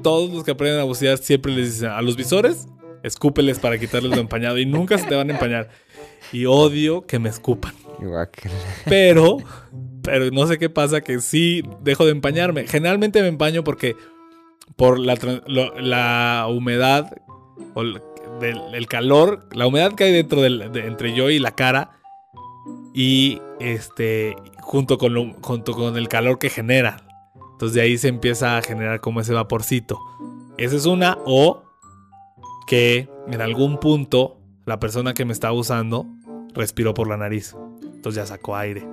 todos 0.03 0.31
los 0.31 0.43
que 0.43 0.51
aprenden 0.51 0.79
a 0.79 0.83
bucear 0.83 1.17
siempre 1.17 1.51
les 1.51 1.73
dicen 1.73 1.89
a 1.89 2.01
los 2.03 2.15
visores, 2.15 2.67
escúpeles 3.03 3.59
para 3.59 3.77
quitarles 3.77 4.11
lo 4.15 4.21
empañado 4.21 4.57
y 4.57 4.65
nunca 4.65 4.97
se 4.97 5.05
te 5.07 5.15
van 5.15 5.29
a 5.29 5.33
empañar. 5.33 5.69
Y 6.31 6.45
odio 6.45 7.05
que 7.05 7.19
me 7.19 7.29
escupan. 7.29 7.73
Pero, 8.85 9.37
pero 10.03 10.29
no 10.31 10.45
sé 10.47 10.57
qué 10.57 10.69
pasa 10.69 11.01
que 11.01 11.19
sí 11.21 11.63
dejo 11.81 12.05
de 12.05 12.11
empañarme. 12.11 12.67
Generalmente 12.67 13.21
me 13.21 13.27
empaño 13.29 13.63
porque 13.63 13.95
por 14.75 14.99
la, 14.99 15.15
tran- 15.15 15.43
lo- 15.47 15.79
la 15.79 16.47
humedad 16.49 17.11
o 17.73 17.81
el, 17.81 18.01
del, 18.41 18.59
el 18.73 18.87
calor, 18.87 19.47
la 19.53 19.65
humedad 19.67 19.93
que 19.93 20.03
hay 20.05 20.11
dentro 20.13 20.41
del, 20.41 20.71
de- 20.71 20.85
entre 20.87 21.13
yo 21.15 21.29
y 21.29 21.39
la 21.39 21.51
cara 21.55 21.91
y 22.93 23.41
este 23.59 24.35
junto 24.59 24.97
con 24.97 25.13
lo- 25.13 25.33
junto 25.41 25.73
con 25.73 25.97
el 25.97 26.07
calor 26.09 26.39
que 26.39 26.49
genera. 26.49 26.97
Entonces 27.53 27.73
de 27.75 27.81
ahí 27.81 27.97
se 27.97 28.09
empieza 28.09 28.57
a 28.57 28.61
generar 28.61 28.99
como 28.99 29.21
ese 29.21 29.33
vaporcito. 29.33 29.97
Esa 30.57 30.75
es 30.75 30.85
una 30.85 31.17
o 31.25 31.63
que 32.67 33.09
en 33.31 33.41
algún 33.41 33.79
punto 33.79 34.39
la 34.65 34.79
persona 34.79 35.13
que 35.13 35.25
me 35.25 35.33
está 35.33 35.51
usando 35.51 36.05
respiró 36.53 36.93
por 36.93 37.07
la 37.07 37.17
nariz. 37.17 37.55
Entonces 37.81 38.15
ya 38.15 38.25
sacó 38.27 38.55
aire. 38.55 38.85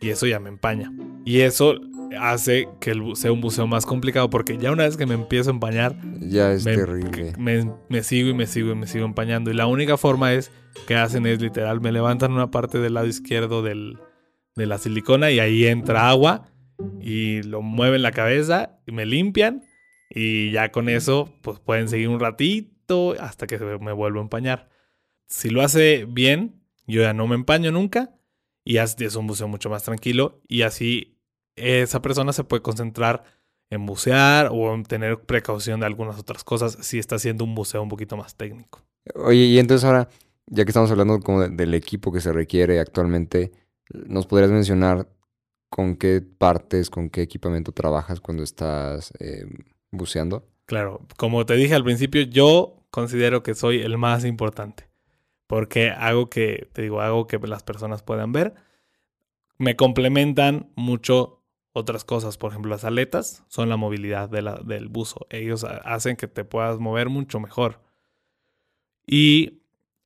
Y 0.00 0.08
eso 0.10 0.26
ya 0.26 0.40
me 0.40 0.48
empaña. 0.48 0.92
Y 1.24 1.40
eso 1.40 1.74
hace 2.18 2.66
que 2.80 2.90
el 2.90 3.14
sea 3.14 3.30
un 3.30 3.40
buceo 3.40 3.66
más 3.68 3.86
complicado 3.86 4.30
porque 4.30 4.56
ya 4.58 4.72
una 4.72 4.84
vez 4.84 4.96
que 4.96 5.06
me 5.06 5.14
empiezo 5.14 5.50
a 5.50 5.52
empañar, 5.52 5.94
Ya 6.20 6.52
es 6.52 6.64
me, 6.64 6.74
terrible. 6.74 7.34
me- 7.38 7.70
me 7.88 8.02
sigo 8.02 8.30
y 8.30 8.34
me 8.34 8.46
sigo 8.46 8.72
y 8.72 8.74
me 8.74 8.86
sigo 8.86 9.04
empañando. 9.04 9.50
Y 9.50 9.54
la 9.54 9.66
única 9.66 9.96
forma 9.96 10.32
es 10.32 10.50
que 10.88 10.96
hacen 10.96 11.26
es 11.26 11.40
literal, 11.40 11.80
me 11.80 11.92
levantan 11.92 12.32
una 12.32 12.50
parte 12.50 12.78
del 12.78 12.94
lado 12.94 13.06
izquierdo 13.06 13.62
del, 13.62 13.98
de 14.56 14.66
la 14.66 14.78
silicona 14.78 15.30
y 15.30 15.38
ahí 15.38 15.66
entra 15.66 16.08
agua 16.08 16.48
y 17.00 17.42
lo 17.42 17.60
mueven 17.62 18.02
la 18.02 18.10
cabeza 18.12 18.78
y 18.86 18.92
me 18.92 19.04
limpian 19.06 19.62
y 20.08 20.50
ya 20.52 20.70
con 20.72 20.88
eso 20.88 21.32
pues 21.42 21.60
pueden 21.60 21.88
seguir 21.88 22.08
un 22.08 22.18
ratito 22.20 22.69
hasta 23.20 23.46
que 23.46 23.58
me 23.58 23.92
vuelvo 23.92 24.18
a 24.18 24.22
empañar. 24.22 24.68
Si 25.26 25.50
lo 25.50 25.62
hace 25.62 26.04
bien, 26.08 26.60
yo 26.86 27.02
ya 27.02 27.12
no 27.12 27.26
me 27.26 27.34
empaño 27.34 27.70
nunca 27.72 28.14
y 28.64 28.76
es 28.78 29.16
un 29.16 29.26
buceo 29.26 29.48
mucho 29.48 29.70
más 29.70 29.82
tranquilo 29.82 30.40
y 30.48 30.62
así 30.62 31.16
esa 31.56 32.02
persona 32.02 32.32
se 32.32 32.44
puede 32.44 32.62
concentrar 32.62 33.24
en 33.70 33.86
bucear 33.86 34.48
o 34.52 34.74
en 34.74 34.84
tener 34.84 35.20
precaución 35.20 35.80
de 35.80 35.86
algunas 35.86 36.18
otras 36.18 36.42
cosas 36.44 36.76
si 36.80 36.98
está 36.98 37.16
haciendo 37.16 37.44
un 37.44 37.54
buceo 37.54 37.82
un 37.82 37.88
poquito 37.88 38.16
más 38.16 38.34
técnico. 38.34 38.82
Oye, 39.14 39.44
y 39.44 39.58
entonces 39.58 39.84
ahora, 39.84 40.08
ya 40.46 40.64
que 40.64 40.70
estamos 40.70 40.90
hablando 40.90 41.20
como 41.20 41.42
de- 41.42 41.50
del 41.50 41.74
equipo 41.74 42.12
que 42.12 42.20
se 42.20 42.32
requiere 42.32 42.80
actualmente, 42.80 43.52
¿nos 43.92 44.26
podrías 44.26 44.50
mencionar 44.50 45.08
con 45.70 45.94
qué 45.96 46.20
partes, 46.20 46.90
con 46.90 47.08
qué 47.10 47.22
equipamiento 47.22 47.72
trabajas 47.72 48.20
cuando 48.20 48.42
estás 48.42 49.12
eh, 49.20 49.46
buceando? 49.92 50.48
Claro, 50.66 51.06
como 51.16 51.46
te 51.46 51.54
dije 51.54 51.74
al 51.74 51.84
principio, 51.84 52.22
yo 52.22 52.79
considero 52.90 53.42
que 53.42 53.54
soy 53.54 53.80
el 53.80 53.98
más 53.98 54.24
importante. 54.24 54.88
Porque 55.46 55.90
hago 55.90 56.30
que, 56.30 56.68
te 56.72 56.82
digo, 56.82 57.00
hago 57.00 57.26
que 57.26 57.38
las 57.38 57.62
personas 57.62 58.02
puedan 58.02 58.32
ver. 58.32 58.54
Me 59.58 59.76
complementan 59.76 60.70
mucho 60.76 61.42
otras 61.72 62.04
cosas. 62.04 62.38
Por 62.38 62.50
ejemplo, 62.52 62.70
las 62.70 62.84
aletas 62.84 63.44
son 63.48 63.68
la 63.68 63.76
movilidad 63.76 64.28
de 64.28 64.42
la- 64.42 64.60
del 64.64 64.88
buzo. 64.88 65.26
Ellos 65.30 65.64
ha- 65.64 65.78
hacen 65.78 66.16
que 66.16 66.28
te 66.28 66.44
puedas 66.44 66.78
mover 66.78 67.08
mucho 67.08 67.40
mejor. 67.40 67.80
Y 69.06 69.60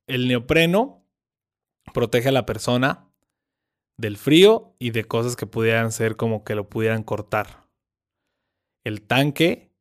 el 0.07 0.27
neopreno 0.27 1.03
protege 1.93 2.29
a 2.29 2.31
la 2.31 2.45
persona 2.45 3.07
del 3.97 4.17
frío 4.17 4.73
y 4.79 4.89
de 4.91 5.05
cosas 5.05 5.35
que 5.35 5.45
pudieran 5.47 5.91
ser 5.91 6.15
como 6.15 6.43
que 6.43 6.55
lo 6.55 6.69
pudieran 6.69 7.03
cortar. 7.03 7.65
El 8.83 9.01
tanque 9.03 9.71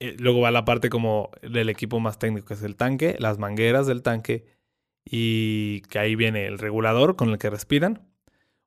eh, 0.00 0.16
luego 0.18 0.40
va 0.40 0.50
la 0.50 0.64
parte 0.64 0.90
como 0.90 1.30
del 1.42 1.68
equipo 1.68 2.00
más 2.00 2.18
técnico, 2.18 2.46
que 2.48 2.54
es 2.54 2.62
el 2.62 2.76
tanque, 2.76 3.16
las 3.18 3.38
mangueras 3.38 3.86
del 3.86 4.02
tanque 4.02 4.46
y 5.04 5.82
que 5.82 5.98
ahí 5.98 6.14
viene 6.16 6.46
el 6.46 6.58
regulador 6.58 7.16
con 7.16 7.30
el 7.30 7.38
que 7.38 7.50
respiran, 7.50 8.08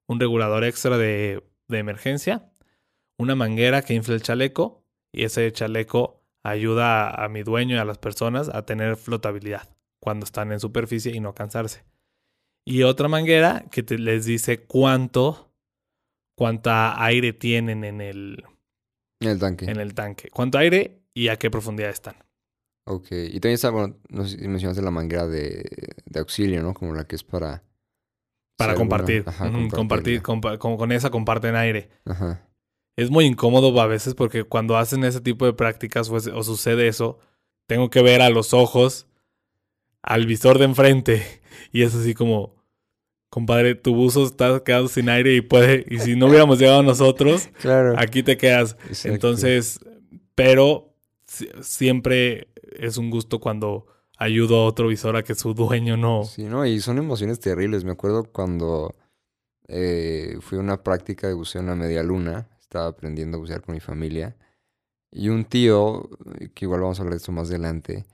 un 0.07 0.19
regulador 0.19 0.63
extra 0.63 0.97
de, 0.97 1.43
de 1.67 1.77
emergencia, 1.79 2.51
una 3.17 3.35
manguera 3.35 3.81
que 3.83 3.93
infla 3.93 4.15
el 4.15 4.21
chaleco 4.23 4.83
y 5.11 5.23
ese 5.25 5.51
chaleco 5.51 6.23
ayuda 6.43 7.07
a, 7.09 7.25
a 7.25 7.29
mi 7.29 7.43
dueño 7.43 7.75
y 7.75 7.79
a 7.79 7.85
las 7.85 7.97
personas 7.99 8.49
a 8.49 8.65
tener 8.65 8.97
flotabilidad. 8.97 9.69
cuando 9.99 10.25
están 10.25 10.51
en 10.51 10.59
superficie 10.59 11.13
y 11.15 11.19
no 11.21 11.33
cansarse. 11.33 11.85
Y 12.65 12.83
otra 12.83 13.07
manguera 13.07 13.65
que 13.71 13.83
te, 13.83 13.97
les 13.97 14.25
dice 14.25 14.65
cuánto, 14.65 15.53
cuánta 16.35 17.01
aire 17.03 17.33
tienen 17.33 17.83
en 17.85 18.01
el, 18.01 18.43
En 19.21 19.29
el 19.29 19.39
tanque. 19.39 19.65
en 19.65 19.79
el 19.79 19.93
tanque. 19.93 20.29
Cuánto 20.29 20.57
aire 20.57 21.02
y 21.13 21.27
a 21.29 21.37
qué 21.37 21.49
profundidad 21.51 21.89
están. 21.89 22.15
Ok. 22.85 23.07
Y 23.11 23.39
también 23.39 23.53
está, 23.55 23.69
bueno, 23.69 23.95
no 24.09 24.25
sé 24.27 24.37
si 24.39 24.47
mencionaste 24.47 24.81
la 24.81 24.91
manguera 24.91 25.27
de, 25.27 25.63
de 26.05 26.19
auxilio, 26.19 26.61
¿no? 26.63 26.73
Como 26.73 26.93
la 26.93 27.05
que 27.05 27.15
es 27.15 27.23
para... 27.23 27.63
Para 28.57 28.75
compartir. 28.75 29.23
Ajá, 29.25 29.51
compartir. 29.71 30.21
compa- 30.21 30.57
con, 30.57 30.77
con 30.77 30.91
esa 30.91 31.09
comparten 31.09 31.55
aire. 31.55 31.89
Ajá. 32.05 32.47
Es 32.95 33.09
muy 33.09 33.25
incómodo 33.25 33.79
a 33.81 33.87
veces 33.87 34.13
porque 34.13 34.43
cuando 34.43 34.77
hacen 34.77 35.03
ese 35.03 35.21
tipo 35.21 35.45
de 35.45 35.53
prácticas 35.53 36.09
o, 36.09 36.17
es- 36.17 36.27
o 36.27 36.43
sucede 36.43 36.87
eso, 36.87 37.17
tengo 37.67 37.89
que 37.89 38.01
ver 38.03 38.21
a 38.21 38.29
los 38.29 38.53
ojos 38.53 39.07
al 40.03 40.25
visor 40.27 40.59
de 40.59 40.65
enfrente. 40.65 41.41
Y 41.71 41.81
es 41.81 41.95
así 41.95 42.13
como, 42.13 42.55
compadre, 43.29 43.73
tu 43.75 43.95
buzo 43.95 44.25
está 44.25 44.63
quedando 44.63 44.87
sin 44.89 45.09
aire 45.09 45.33
y 45.35 45.41
puede, 45.41 45.85
y 45.89 45.97
si 45.99 46.15
no 46.15 46.27
hubiéramos 46.27 46.59
llegado 46.59 46.83
nosotros, 46.83 47.49
Claro. 47.61 47.95
aquí 47.97 48.21
te 48.21 48.37
quedas. 48.37 48.77
Exacto. 48.87 49.09
Entonces, 49.15 49.79
pero 50.35 50.92
siempre 51.61 52.47
es 52.71 52.97
un 52.97 53.09
gusto 53.09 53.39
cuando 53.39 53.85
ayudo 54.17 54.57
a 54.57 54.65
otro 54.65 54.87
visor 54.87 55.15
a 55.15 55.23
que 55.23 55.35
su 55.35 55.53
dueño 55.53 55.97
no. 55.97 56.23
Sí, 56.23 56.43
no, 56.43 56.65
y 56.65 56.79
son 56.79 56.97
emociones 56.97 57.39
terribles. 57.39 57.83
Me 57.83 57.91
acuerdo 57.91 58.23
cuando 58.23 58.95
eh, 59.67 60.37
fui 60.41 60.57
a 60.57 60.61
una 60.61 60.83
práctica 60.83 61.27
de 61.27 61.33
buceo 61.33 61.61
en 61.61 61.67
la 61.67 61.75
media 61.75 62.03
luna. 62.03 62.49
Estaba 62.59 62.87
aprendiendo 62.87 63.37
a 63.37 63.39
bucear 63.39 63.61
con 63.61 63.75
mi 63.75 63.81
familia. 63.81 64.35
Y 65.11 65.29
un 65.29 65.45
tío, 65.45 66.09
que 66.55 66.65
igual 66.65 66.81
vamos 66.81 66.99
a 66.99 67.03
hablar 67.03 67.13
de 67.13 67.17
esto 67.17 67.31
más 67.31 67.49
adelante, 67.49 68.05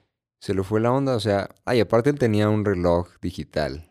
se 0.42 0.54
le 0.54 0.64
fue 0.64 0.82
la 0.82 0.92
onda. 0.92 1.16
O 1.16 1.20
sea, 1.20 1.50
ay, 1.66 1.80
aparte 1.80 2.10
él 2.10 2.20
tenía 2.20 2.50
un 2.50 2.66
reloj 2.66 3.08
digital 3.22 3.90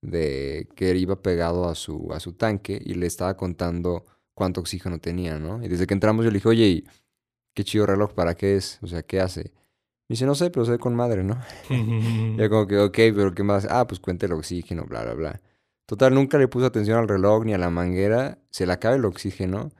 de 0.00 0.68
que 0.74 0.94
iba 0.96 1.20
pegado 1.20 1.68
a 1.68 1.74
su, 1.74 2.12
a 2.12 2.20
su 2.20 2.32
tanque 2.34 2.80
y 2.82 2.94
le 2.94 3.06
estaba 3.06 3.36
contando 3.36 4.06
cuánto 4.34 4.60
oxígeno 4.60 4.98
tenía, 4.98 5.38
¿no? 5.38 5.62
Y 5.62 5.68
desde 5.68 5.86
que 5.86 5.94
entramos 5.94 6.24
yo 6.24 6.30
le 6.30 6.36
dije, 6.36 6.48
oye, 6.48 6.66
¿y 6.66 6.84
qué 7.56 7.64
chido 7.64 7.86
reloj, 7.86 8.12
¿para 8.12 8.34
qué 8.34 8.56
es? 8.56 8.78
O 8.82 8.86
sea, 8.86 9.02
¿qué 9.02 9.20
hace? 9.20 9.52
Me 10.08 10.14
dice, 10.14 10.26
no 10.26 10.34
sé, 10.36 10.50
pero 10.50 10.64
se 10.66 10.72
ve 10.72 10.78
con 10.78 10.94
madre, 10.94 11.24
¿no? 11.24 11.40
Ya 12.36 12.48
como 12.50 12.66
que, 12.66 12.78
ok, 12.78 12.94
pero 12.94 13.34
¿qué 13.34 13.42
más? 13.42 13.66
Ah, 13.68 13.86
pues 13.86 13.98
cuenta 13.98 14.26
el 14.26 14.32
oxígeno, 14.32 14.84
bla, 14.84 15.02
bla, 15.02 15.14
bla. 15.14 15.40
Total, 15.86 16.14
nunca 16.14 16.38
le 16.38 16.48
puso 16.48 16.66
atención 16.66 16.98
al 16.98 17.08
reloj 17.08 17.44
ni 17.44 17.54
a 17.54 17.58
la 17.58 17.70
manguera. 17.70 18.38
Se 18.50 18.66
le 18.66 18.72
acaba 18.72 18.94
el 18.94 19.04
oxígeno 19.04 19.70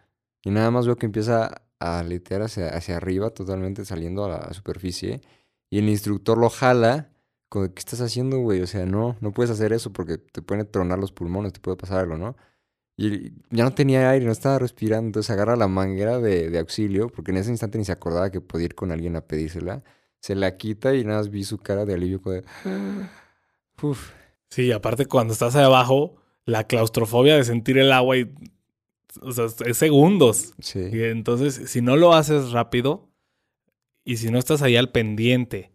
y 0.42 0.50
nada 0.50 0.70
más 0.70 0.86
veo 0.86 0.96
que 0.96 1.06
empieza 1.06 1.62
a 1.78 1.98
aletear 1.98 2.42
hacia, 2.42 2.70
hacia 2.70 2.96
arriba, 2.96 3.30
totalmente 3.30 3.84
saliendo 3.84 4.24
a 4.24 4.28
la 4.28 4.54
superficie. 4.54 5.20
Y 5.70 5.78
el 5.78 5.88
instructor 5.88 6.38
lo 6.38 6.48
jala. 6.48 7.10
Como, 7.50 7.66
¿qué 7.74 7.78
estás 7.78 8.00
haciendo, 8.00 8.38
güey? 8.38 8.62
O 8.62 8.66
sea, 8.66 8.86
no, 8.86 9.16
no 9.20 9.32
puedes 9.32 9.50
hacer 9.50 9.72
eso 9.72 9.92
porque 9.92 10.16
te 10.16 10.42
pueden 10.42 10.66
tronar 10.70 10.98
los 10.98 11.12
pulmones, 11.12 11.52
te 11.52 11.60
puede 11.60 11.76
pasar 11.76 11.98
algo, 11.98 12.16
¿no? 12.16 12.36
Y 12.96 13.32
ya 13.50 13.64
no 13.64 13.74
tenía 13.74 14.08
aire, 14.10 14.24
no 14.24 14.32
estaba 14.32 14.58
respirando. 14.58 15.08
Entonces 15.08 15.30
agarra 15.30 15.56
la 15.56 15.68
manguera 15.68 16.18
de, 16.18 16.48
de 16.48 16.58
auxilio, 16.58 17.08
porque 17.08 17.30
en 17.30 17.38
ese 17.38 17.50
instante 17.50 17.78
ni 17.78 17.84
se 17.84 17.92
acordaba 17.92 18.30
que 18.30 18.40
podía 18.40 18.66
ir 18.66 18.74
con 18.74 18.90
alguien 18.90 19.16
a 19.16 19.20
pedírsela. 19.20 19.82
Se 20.20 20.34
la 20.34 20.56
quita 20.56 20.94
y 20.94 21.04
nada 21.04 21.18
más 21.18 21.30
vi 21.30 21.44
su 21.44 21.58
cara 21.58 21.84
de 21.84 21.94
alivio. 21.94 22.20
De... 22.24 22.42
Uf. 23.82 24.12
Sí, 24.48 24.72
aparte 24.72 25.06
cuando 25.06 25.34
estás 25.34 25.54
ahí 25.56 25.64
abajo, 25.64 26.16
la 26.46 26.64
claustrofobia 26.64 27.36
de 27.36 27.44
sentir 27.44 27.78
el 27.78 27.92
agua 27.92 28.16
y... 28.16 28.32
O 29.20 29.32
sea, 29.32 29.46
es 29.66 29.76
segundos. 29.76 30.54
Sí. 30.58 30.88
Y 30.92 31.02
entonces, 31.04 31.70
si 31.70 31.80
no 31.80 31.96
lo 31.96 32.14
haces 32.14 32.52
rápido 32.52 33.08
y 34.04 34.18
si 34.18 34.30
no 34.30 34.38
estás 34.38 34.62
ahí 34.62 34.76
al 34.76 34.90
pendiente 34.90 35.72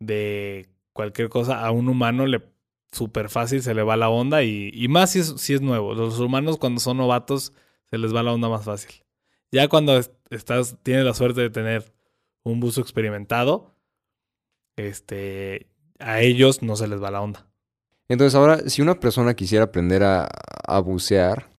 de 0.00 0.68
cualquier 0.92 1.28
cosa, 1.28 1.64
a 1.64 1.70
un 1.70 1.88
humano 1.88 2.26
le 2.26 2.42
súper 2.92 3.28
fácil 3.28 3.62
se 3.62 3.74
le 3.74 3.82
va 3.82 3.96
la 3.96 4.08
onda 4.10 4.42
y, 4.42 4.70
y 4.72 4.88
más 4.88 5.12
si 5.12 5.20
es, 5.20 5.28
si 5.38 5.54
es 5.54 5.60
nuevo. 5.62 5.94
Los 5.94 6.18
humanos 6.20 6.58
cuando 6.58 6.80
son 6.80 6.96
novatos 6.98 7.52
se 7.90 7.98
les 7.98 8.14
va 8.14 8.22
la 8.22 8.32
onda 8.32 8.48
más 8.48 8.64
fácil. 8.64 9.04
Ya 9.52 9.68
cuando 9.68 9.96
es- 9.98 10.10
estás, 10.30 10.76
tienes 10.82 11.04
la 11.04 11.14
suerte 11.14 11.40
de 11.42 11.50
tener 11.50 11.92
un 12.44 12.60
buzo 12.60 12.80
experimentado, 12.80 13.74
este, 14.76 15.68
a 15.98 16.20
ellos 16.20 16.62
no 16.62 16.76
se 16.76 16.88
les 16.88 17.02
va 17.02 17.10
la 17.10 17.20
onda. 17.20 17.46
Entonces 18.08 18.34
ahora, 18.34 18.58
si 18.68 18.80
una 18.80 19.00
persona 19.00 19.34
quisiera 19.34 19.64
aprender 19.64 20.02
a, 20.02 20.28
a 20.66 20.80
bucear, 20.80 21.50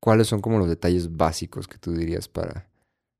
¿cuáles 0.00 0.26
son 0.28 0.40
como 0.40 0.58
los 0.58 0.68
detalles 0.68 1.16
básicos 1.16 1.68
que 1.68 1.78
tú 1.78 1.92
dirías 1.92 2.28
para, 2.28 2.68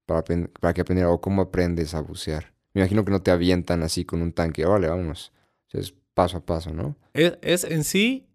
para, 0.07 0.25
para 0.61 0.75
que 0.75 0.81
aprendiera 0.81 1.11
o 1.11 1.21
cómo 1.21 1.43
aprendes 1.43 1.95
a 1.95 2.01
bucear? 2.01 2.55
Me 2.75 2.81
imagino 2.83 3.05
que 3.05 3.13
no 3.13 3.23
te 3.23 3.31
avientan 3.31 3.83
así 3.83 4.05
con 4.05 4.23
un 4.23 4.33
tanque, 4.33 4.65
vale, 4.65 4.89
vámonos. 4.89 5.33
O 5.69 5.71
sea, 5.71 5.81
es 5.81 5.95
paso 6.21 6.37
a 6.37 6.45
paso, 6.45 6.71
¿no? 6.71 6.97
Es, 7.15 7.39
es 7.41 7.65
en 7.65 7.83
sí, 7.83 8.29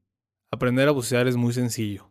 aprender 0.49 0.87
a 0.87 0.91
bucear 0.91 1.27
es 1.27 1.35
muy 1.35 1.53
sencillo. 1.53 2.09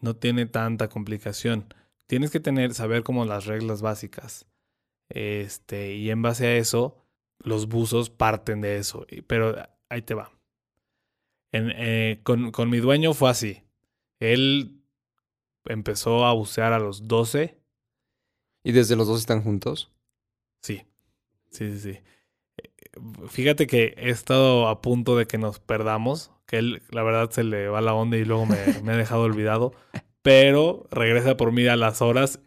No 0.00 0.14
tiene 0.14 0.46
tanta 0.46 0.88
complicación. 0.88 1.74
Tienes 2.06 2.30
que 2.30 2.38
tener, 2.38 2.74
saber 2.74 3.02
como 3.02 3.24
las 3.24 3.46
reglas 3.46 3.82
básicas. 3.82 4.46
Este, 5.08 5.96
y 5.96 6.10
en 6.10 6.22
base 6.22 6.46
a 6.46 6.56
eso, 6.56 6.96
los 7.40 7.66
buzos 7.66 8.08
parten 8.08 8.60
de 8.60 8.78
eso. 8.78 9.04
Pero 9.26 9.56
ahí 9.88 10.02
te 10.02 10.14
va. 10.14 10.30
En, 11.50 11.72
eh, 11.74 12.20
con, 12.22 12.52
con 12.52 12.70
mi 12.70 12.78
dueño 12.78 13.14
fue 13.14 13.30
así. 13.30 13.64
Él 14.20 14.80
empezó 15.64 16.24
a 16.24 16.34
bucear 16.34 16.72
a 16.72 16.78
los 16.78 17.08
12. 17.08 17.58
¿Y 18.62 18.70
desde 18.70 18.94
los 18.94 19.08
dos 19.08 19.18
están 19.18 19.42
juntos? 19.42 19.90
Sí, 20.62 20.86
sí, 21.50 21.72
sí, 21.72 21.80
sí. 21.80 21.98
Fíjate 23.28 23.66
que 23.66 23.94
he 23.96 24.10
estado 24.10 24.68
a 24.68 24.80
punto 24.82 25.16
de 25.16 25.26
que 25.26 25.38
nos 25.38 25.60
perdamos, 25.60 26.30
que 26.46 26.58
él, 26.58 26.82
la 26.90 27.02
verdad, 27.02 27.30
se 27.30 27.44
le 27.44 27.68
va 27.68 27.80
la 27.80 27.94
onda 27.94 28.16
y 28.16 28.24
luego 28.24 28.46
me, 28.46 28.56
me 28.82 28.92
ha 28.92 28.96
dejado 28.96 29.22
olvidado, 29.22 29.72
pero 30.22 30.86
regresa 30.90 31.36
por 31.36 31.52
mí 31.52 31.66
a 31.66 31.76
las 31.76 32.02
horas. 32.02 32.40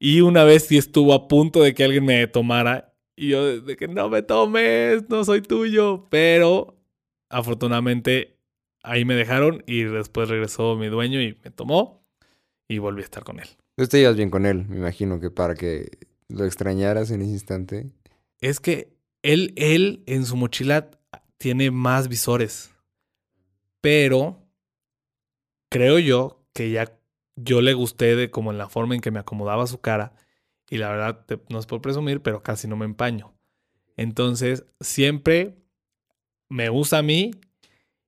Y 0.00 0.20
una 0.20 0.44
vez 0.44 0.66
sí 0.66 0.78
estuvo 0.78 1.12
a 1.12 1.26
punto 1.26 1.62
de 1.62 1.74
que 1.74 1.82
alguien 1.82 2.04
me 2.04 2.26
tomara 2.28 2.94
y 3.16 3.30
yo 3.30 3.60
de 3.60 3.76
que 3.76 3.88
no 3.88 4.08
me 4.08 4.22
tomes, 4.22 5.08
no 5.08 5.24
soy 5.24 5.42
tuyo, 5.42 6.06
pero 6.08 6.78
afortunadamente 7.28 8.38
ahí 8.84 9.04
me 9.04 9.16
dejaron 9.16 9.64
y 9.66 9.82
después 9.82 10.28
regresó 10.28 10.76
mi 10.76 10.86
dueño 10.86 11.20
y 11.20 11.36
me 11.42 11.50
tomó 11.50 12.06
y 12.68 12.78
volví 12.78 13.02
a 13.02 13.04
estar 13.04 13.24
con 13.24 13.40
él. 13.40 13.48
Entonces 13.76 13.90
te 13.90 13.98
llevas 13.98 14.16
bien 14.16 14.30
con 14.30 14.46
él, 14.46 14.66
me 14.68 14.76
imagino 14.76 15.18
que 15.18 15.30
para 15.30 15.56
que 15.56 15.98
lo 16.28 16.44
extrañaras 16.44 17.10
en 17.10 17.22
ese 17.22 17.32
instante. 17.32 17.90
Es 18.40 18.60
que 18.60 18.97
él, 19.22 19.52
él 19.56 20.02
en 20.06 20.24
su 20.24 20.36
mochila 20.36 20.90
tiene 21.38 21.70
más 21.70 22.08
visores. 22.08 22.74
Pero 23.80 24.46
creo 25.70 25.98
yo 25.98 26.44
que 26.52 26.70
ya 26.70 26.98
yo 27.36 27.60
le 27.60 27.74
gusté 27.74 28.16
de 28.16 28.30
como 28.30 28.50
en 28.50 28.58
la 28.58 28.68
forma 28.68 28.94
en 28.94 29.00
que 29.00 29.10
me 29.10 29.20
acomodaba 29.20 29.66
su 29.66 29.80
cara. 29.80 30.12
Y 30.70 30.78
la 30.78 30.90
verdad, 30.90 31.24
no 31.48 31.58
es 31.58 31.66
por 31.66 31.80
presumir, 31.80 32.20
pero 32.20 32.42
casi 32.42 32.68
no 32.68 32.76
me 32.76 32.84
empaño. 32.84 33.34
Entonces, 33.96 34.66
siempre 34.80 35.56
me 36.48 36.70
usa 36.70 36.98
a 36.98 37.02
mí 37.02 37.30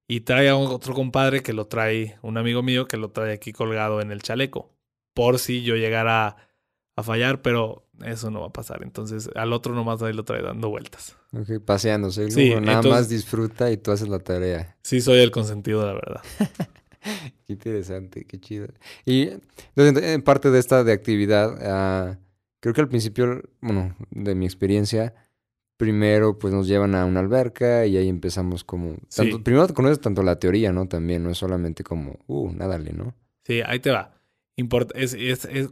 y 0.09 0.21
trae 0.21 0.49
a 0.49 0.57
otro 0.57 0.95
compadre 0.95 1.43
que 1.43 1.53
lo 1.53 1.67
trae, 1.69 2.19
un 2.23 2.37
amigo 2.37 2.63
mío 2.63 2.87
que 2.87 2.97
lo 2.97 3.11
trae 3.11 3.33
aquí 3.33 3.53
colgado 3.53 4.01
en 4.01 4.11
el 4.11 4.23
chaleco. 4.23 4.75
Por 5.15 5.39
si 5.39 5.63
yo 5.63 5.77
llegara 5.77 6.50
a 7.01 7.03
fallar, 7.03 7.43
pero 7.43 7.87
eso 8.05 8.31
no 8.31 8.41
va 8.41 8.47
a 8.49 8.53
pasar. 8.53 8.83
Entonces, 8.83 9.29
al 9.35 9.53
otro 9.53 9.75
nomás 9.75 10.01
ahí 10.03 10.13
lo 10.13 10.25
trae 10.25 10.43
dando 10.43 10.69
vueltas. 10.71 11.17
Ok, 11.33 11.61
paseándose. 11.65 12.31
Sí, 12.31 12.47
luego 12.47 12.61
nada 12.63 12.79
entonces- 12.79 13.01
más 13.01 13.09
disfruta 13.09 13.71
y 13.71 13.77
tú 13.77 13.91
haces 13.93 14.09
la 14.09 14.19
tarea. 14.21 14.77
Sí, 14.83 15.01
soy 15.01 15.19
el 15.21 15.31
consentido, 15.31 15.85
la 15.87 15.93
verdad. 15.95 16.21
Qué 17.47 17.55
interesante, 17.55 18.27
qué 18.27 18.39
chido. 18.39 18.69
Y 19.07 19.31
entonces, 19.75 20.05
en 20.05 20.23
parte 20.23 20.51
de 20.51 20.59
esta 20.59 20.85
de 20.85 20.93
actividad, 20.93 21.57
ah, 21.63 22.19
creo 22.61 22.75
que 22.75 22.81
al 22.83 22.89
principio, 22.89 23.41
bueno, 23.63 23.97
de 24.11 24.35
mi 24.35 24.45
experiencia, 24.45 25.15
primero 25.79 26.39
pues 26.39 26.53
nos 26.53 26.69
llevan 26.69 26.95
a 26.95 27.07
una 27.07 27.21
alberca 27.21 27.87
y 27.87 27.97
ahí 27.97 28.09
empezamos 28.09 28.65
como... 28.65 28.97
tanto- 29.15 29.39
Sí. 29.39 29.43
Primero 29.43 29.67
conoces 29.73 29.99
tanto 30.01 30.23
la 30.23 30.39
teoría, 30.39 30.73
¿no? 30.73 30.87
También, 30.89 31.23
no 31.25 31.31
es 31.31 31.39
solamente 31.39 31.83
como, 31.83 32.19
uh, 32.27 32.53
nádale, 32.53 32.93
¿no? 32.93 33.15
Sí, 33.45 33.63
ahí 33.65 33.81
te 33.81 33.91
va. 33.91 34.13
Es, 34.95 35.15
es, 35.15 35.71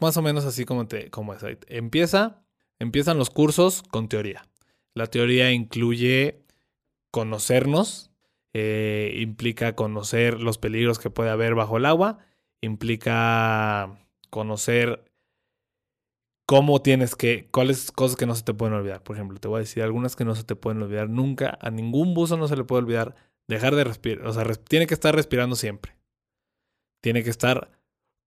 más 0.00 0.16
o 0.16 0.22
menos 0.22 0.44
así 0.44 0.64
como, 0.64 0.86
te, 0.86 1.10
como 1.10 1.34
es. 1.34 1.42
Empieza, 1.66 2.44
empiezan 2.78 3.18
los 3.18 3.30
cursos 3.30 3.82
con 3.82 4.08
teoría. 4.08 4.48
La 4.94 5.06
teoría 5.06 5.50
incluye 5.52 6.44
conocernos, 7.10 8.10
eh, 8.54 9.16
implica 9.18 9.74
conocer 9.74 10.40
los 10.40 10.58
peligros 10.58 10.98
que 10.98 11.10
puede 11.10 11.30
haber 11.30 11.54
bajo 11.54 11.76
el 11.78 11.86
agua, 11.86 12.18
implica 12.60 13.98
conocer 14.30 15.04
cómo 16.46 16.82
tienes 16.82 17.16
que, 17.16 17.48
cuáles 17.50 17.92
cosas 17.92 18.16
que 18.16 18.26
no 18.26 18.34
se 18.34 18.42
te 18.42 18.54
pueden 18.54 18.74
olvidar. 18.74 19.02
Por 19.02 19.16
ejemplo, 19.16 19.38
te 19.38 19.48
voy 19.48 19.56
a 19.56 19.60
decir 19.60 19.82
algunas 19.82 20.16
que 20.16 20.24
no 20.24 20.34
se 20.34 20.44
te 20.44 20.56
pueden 20.56 20.82
olvidar 20.82 21.08
nunca. 21.08 21.58
A 21.60 21.70
ningún 21.70 22.14
buzo 22.14 22.36
no 22.36 22.48
se 22.48 22.56
le 22.56 22.64
puede 22.64 22.82
olvidar 22.82 23.14
dejar 23.48 23.74
de 23.74 23.84
respirar. 23.84 24.26
O 24.26 24.32
sea, 24.32 24.44
tiene 24.44 24.86
que 24.86 24.94
estar 24.94 25.14
respirando 25.14 25.56
siempre. 25.56 25.96
Tiene 27.00 27.24
que 27.24 27.30
estar 27.30 27.70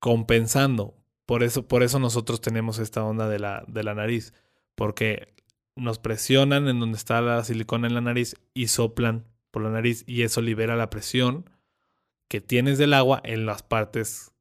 compensando. 0.06 0.94
Por 1.26 1.42
eso, 1.42 1.68
por 1.68 1.82
eso 1.82 1.98
nosotros 1.98 2.40
tenemos 2.40 2.78
esta 2.78 3.04
onda 3.04 3.28
de 3.28 3.40
la, 3.40 3.66
de 3.68 3.82
la 3.82 3.96
nariz. 3.96 4.36
Porque 4.76 5.34
nos 5.76 5.98
presionan 5.98 6.68
en 6.68 6.80
donde 6.80 6.96
está 6.96 7.22
la 7.22 7.44
silicona 7.44 7.88
en 7.88 7.96
la 7.96 8.02
nariz 8.02 8.36
y 8.54 8.68
soplan 8.68 9.26
por 9.50 9.64
la 9.64 9.72
nariz 9.72 10.04
y 10.06 10.22
eso 10.22 10.44
libera 10.44 10.76
la 10.76 10.92
presión 10.92 11.50
que 12.30 12.40
tienes 12.40 12.78
del 12.78 12.94
agua 12.94 13.20
en 13.24 13.48
las 13.48 13.64
partes 13.64 14.32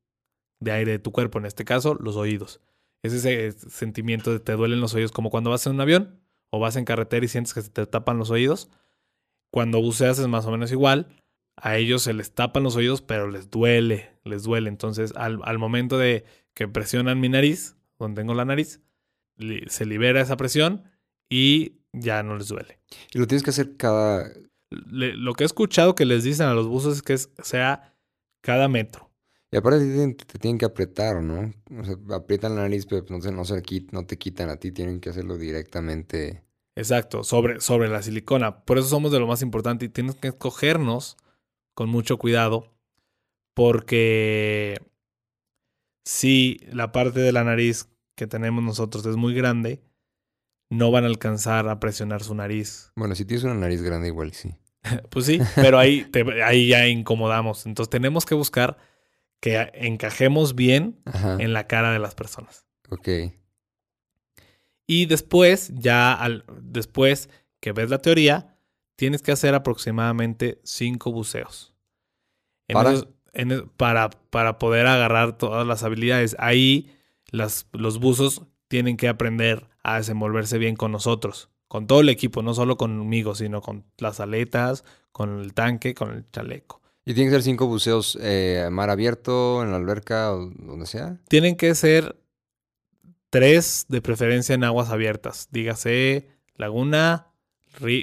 de 0.60 0.72
aire 0.72 0.92
de 0.92 0.98
tu 0.98 1.12
cuerpo, 1.12 1.38
en 1.38 1.46
este 1.46 1.64
caso 1.64 1.94
los 1.94 2.16
oídos. 2.16 2.60
Es 3.02 3.14
ese 3.14 3.52
sentimiento 3.52 4.32
de 4.32 4.40
te 4.40 4.52
duelen 4.52 4.82
los 4.82 4.92
oídos 4.92 5.12
como 5.12 5.30
cuando 5.30 5.48
vas 5.48 5.66
en 5.66 5.72
un 5.76 5.80
avión 5.80 6.20
o 6.50 6.60
vas 6.60 6.76
en 6.76 6.84
carretera 6.84 7.24
y 7.24 7.28
sientes 7.28 7.54
que 7.54 7.62
se 7.62 7.70
te 7.70 7.86
tapan 7.86 8.18
los 8.18 8.28
oídos. 8.28 8.68
Cuando 9.50 9.80
buceas 9.80 10.18
es 10.18 10.28
más 10.28 10.44
o 10.44 10.50
menos 10.50 10.72
igual. 10.72 11.23
A 11.56 11.76
ellos 11.76 12.02
se 12.02 12.12
les 12.12 12.32
tapan 12.34 12.62
los 12.62 12.76
oídos, 12.76 13.00
pero 13.00 13.30
les 13.30 13.50
duele, 13.50 14.10
les 14.24 14.42
duele. 14.42 14.68
Entonces, 14.68 15.12
al, 15.16 15.40
al 15.44 15.58
momento 15.58 15.98
de 15.98 16.24
que 16.52 16.68
presionan 16.68 17.20
mi 17.20 17.28
nariz, 17.28 17.76
donde 17.98 18.20
tengo 18.20 18.34
la 18.34 18.44
nariz, 18.44 18.80
se 19.66 19.86
libera 19.86 20.20
esa 20.20 20.36
presión 20.36 20.84
y 21.28 21.80
ya 21.92 22.22
no 22.22 22.36
les 22.36 22.48
duele. 22.48 22.78
Y 23.12 23.18
lo 23.18 23.26
tienes 23.26 23.42
que 23.42 23.50
hacer 23.50 23.76
cada... 23.76 24.30
lo 24.70 25.34
que 25.34 25.44
he 25.44 25.46
escuchado 25.46 25.94
que 25.94 26.04
les 26.04 26.24
dicen 26.24 26.46
a 26.46 26.54
los 26.54 26.68
buzos 26.68 26.96
es 26.96 27.02
que 27.02 27.16
sea 27.42 27.94
cada 28.40 28.68
metro. 28.68 29.10
Y 29.50 29.56
aparte 29.56 30.14
te, 30.14 30.38
tienen 30.38 30.58
que 30.58 30.64
apretar, 30.64 31.22
¿no? 31.22 31.52
O 31.78 31.84
sea, 31.84 31.96
aprietan 32.16 32.56
la 32.56 32.62
nariz, 32.62 32.86
pero 32.86 33.04
no, 33.08 33.18
no, 33.18 33.44
se, 33.44 33.62
no 33.92 34.06
te 34.06 34.18
quitan 34.18 34.50
a 34.50 34.56
ti, 34.56 34.72
tienen 34.72 35.00
que 35.00 35.10
hacerlo 35.10 35.38
directamente. 35.38 36.42
Exacto, 36.74 37.22
sobre, 37.22 37.60
sobre 37.60 37.88
la 37.88 38.02
silicona. 38.02 38.64
Por 38.64 38.78
eso 38.78 38.88
somos 38.88 39.12
de 39.12 39.20
lo 39.20 39.28
más 39.28 39.42
importante 39.42 39.84
y 39.84 39.88
tienes 39.88 40.16
que 40.16 40.28
escogernos 40.28 41.16
con 41.74 41.88
mucho 41.88 42.18
cuidado 42.18 42.72
porque 43.54 44.80
si 46.04 46.60
la 46.70 46.92
parte 46.92 47.20
de 47.20 47.32
la 47.32 47.44
nariz 47.44 47.88
que 48.16 48.26
tenemos 48.26 48.62
nosotros 48.62 49.04
es 49.06 49.16
muy 49.16 49.34
grande, 49.34 49.82
no 50.70 50.90
van 50.90 51.04
a 51.04 51.08
alcanzar 51.08 51.68
a 51.68 51.80
presionar 51.80 52.22
su 52.22 52.34
nariz. 52.34 52.92
Bueno, 52.96 53.14
si 53.14 53.24
tienes 53.24 53.44
una 53.44 53.54
nariz 53.54 53.82
grande, 53.82 54.08
igual 54.08 54.32
sí. 54.32 54.54
pues 55.10 55.26
sí, 55.26 55.40
pero 55.54 55.78
ahí, 55.78 56.06
ahí 56.44 56.68
ya 56.68 56.86
incomodamos. 56.86 57.66
Entonces 57.66 57.90
tenemos 57.90 58.26
que 58.26 58.34
buscar 58.34 58.76
que 59.40 59.70
encajemos 59.74 60.54
bien 60.54 61.00
en 61.38 61.52
la 61.52 61.66
cara 61.66 61.92
de 61.92 61.98
las 61.98 62.14
personas. 62.14 62.66
Ok. 62.88 63.08
Y 64.86 65.06
después, 65.06 65.70
ya 65.74 66.12
al, 66.12 66.44
después 66.62 67.28
que 67.60 67.72
ves 67.72 67.90
la 67.90 67.98
teoría, 67.98 68.53
tienes 68.96 69.22
que 69.22 69.32
hacer 69.32 69.54
aproximadamente 69.54 70.60
cinco 70.64 71.12
buceos. 71.12 71.74
¿Para? 72.68 72.94
para, 73.76 74.10
para 74.10 74.58
poder 74.58 74.86
agarrar 74.86 75.36
todas 75.36 75.66
las 75.66 75.82
habilidades. 75.82 76.36
Ahí 76.38 76.94
las, 77.30 77.66
los 77.72 77.98
buzos 77.98 78.42
tienen 78.68 78.96
que 78.96 79.08
aprender 79.08 79.68
a 79.82 79.96
desenvolverse 79.96 80.58
bien 80.58 80.76
con 80.76 80.92
nosotros, 80.92 81.50
con 81.68 81.86
todo 81.86 82.00
el 82.00 82.08
equipo, 82.08 82.42
no 82.42 82.54
solo 82.54 82.76
conmigo, 82.76 83.34
sino 83.34 83.60
con 83.60 83.84
las 83.98 84.20
aletas, 84.20 84.84
con 85.12 85.40
el 85.40 85.52
tanque, 85.52 85.94
con 85.94 86.12
el 86.12 86.30
chaleco. 86.30 86.80
¿Y 87.04 87.12
tienen 87.12 87.30
que 87.30 87.36
ser 87.36 87.42
cinco 87.42 87.66
buceos 87.66 88.18
eh, 88.22 88.66
mar 88.70 88.88
abierto, 88.88 89.62
en 89.62 89.70
la 89.70 89.76
alberca 89.76 90.32
o 90.32 90.50
donde 90.56 90.86
sea? 90.86 91.18
Tienen 91.28 91.56
que 91.56 91.74
ser 91.74 92.16
tres 93.28 93.84
de 93.88 94.00
preferencia 94.00 94.54
en 94.54 94.64
aguas 94.64 94.88
abiertas. 94.88 95.48
Dígase 95.50 96.28
laguna, 96.56 97.33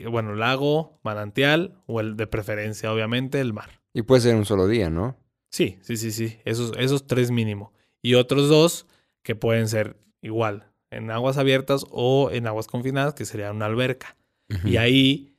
bueno, 0.10 0.36
lago, 0.36 1.00
manantial 1.04 1.82
o 1.88 2.00
el 2.00 2.18
de 2.18 2.28
preferencia, 2.28 2.92
obviamente, 2.92 3.40
el 3.40 3.54
mar. 3.54 3.82
Y 3.94 4.04
puede 4.04 4.22
ser 4.22 4.36
un 4.36 4.46
solo 4.46 4.68
día, 4.68 4.90
¿no? 4.90 5.18
Sí, 5.50 5.78
sí, 5.82 5.98
sí, 5.98 6.12
sí. 6.12 6.40
Esos, 6.46 6.74
esos 6.78 7.08
tres 7.08 7.32
mínimo. 7.32 7.74
Y 8.02 8.16
otros 8.16 8.50
dos 8.50 8.88
que 9.22 9.36
pueden 9.36 9.68
ser 9.68 9.98
igual, 10.22 10.72
en 10.90 11.12
aguas 11.12 11.38
abiertas 11.38 11.86
o 11.90 12.30
en 12.32 12.48
aguas 12.48 12.68
confinadas, 12.68 13.14
que 13.14 13.26
sería 13.26 13.52
una 13.52 13.66
alberca. 13.66 14.18
Y 14.66 14.76
ahí 14.76 15.38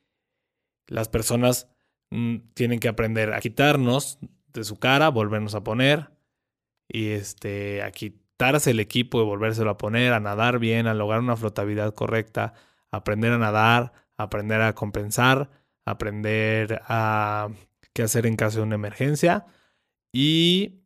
las 0.86 1.10
personas 1.10 1.68
mm, 2.10 2.36
tienen 2.54 2.80
que 2.80 2.88
aprender 2.88 3.34
a 3.34 3.40
quitarnos 3.40 4.18
de 4.54 4.64
su 4.64 4.78
cara, 4.78 5.10
volvernos 5.10 5.54
a 5.54 5.62
poner 5.62 6.10
y 6.88 7.10
este, 7.10 7.82
a 7.82 7.90
quitarse 7.90 8.70
el 8.70 8.80
equipo 8.80 9.20
y 9.20 9.24
volvérselo 9.24 9.70
a 9.70 9.78
poner, 9.78 10.14
a 10.14 10.20
nadar 10.20 10.58
bien, 10.58 10.86
a 10.86 10.94
lograr 10.94 11.20
una 11.20 11.36
flotabilidad 11.36 11.94
correcta, 11.94 12.54
aprender 12.90 13.32
a 13.32 13.38
nadar, 13.38 13.92
aprender 14.16 14.60
a 14.62 14.74
compensar, 14.74 15.50
aprender 15.84 16.82
a 16.86 17.48
qué 17.92 18.02
hacer 18.02 18.26
en 18.26 18.36
caso 18.36 18.58
de 18.58 18.64
una 18.64 18.74
emergencia 18.74 19.46
y 20.12 20.82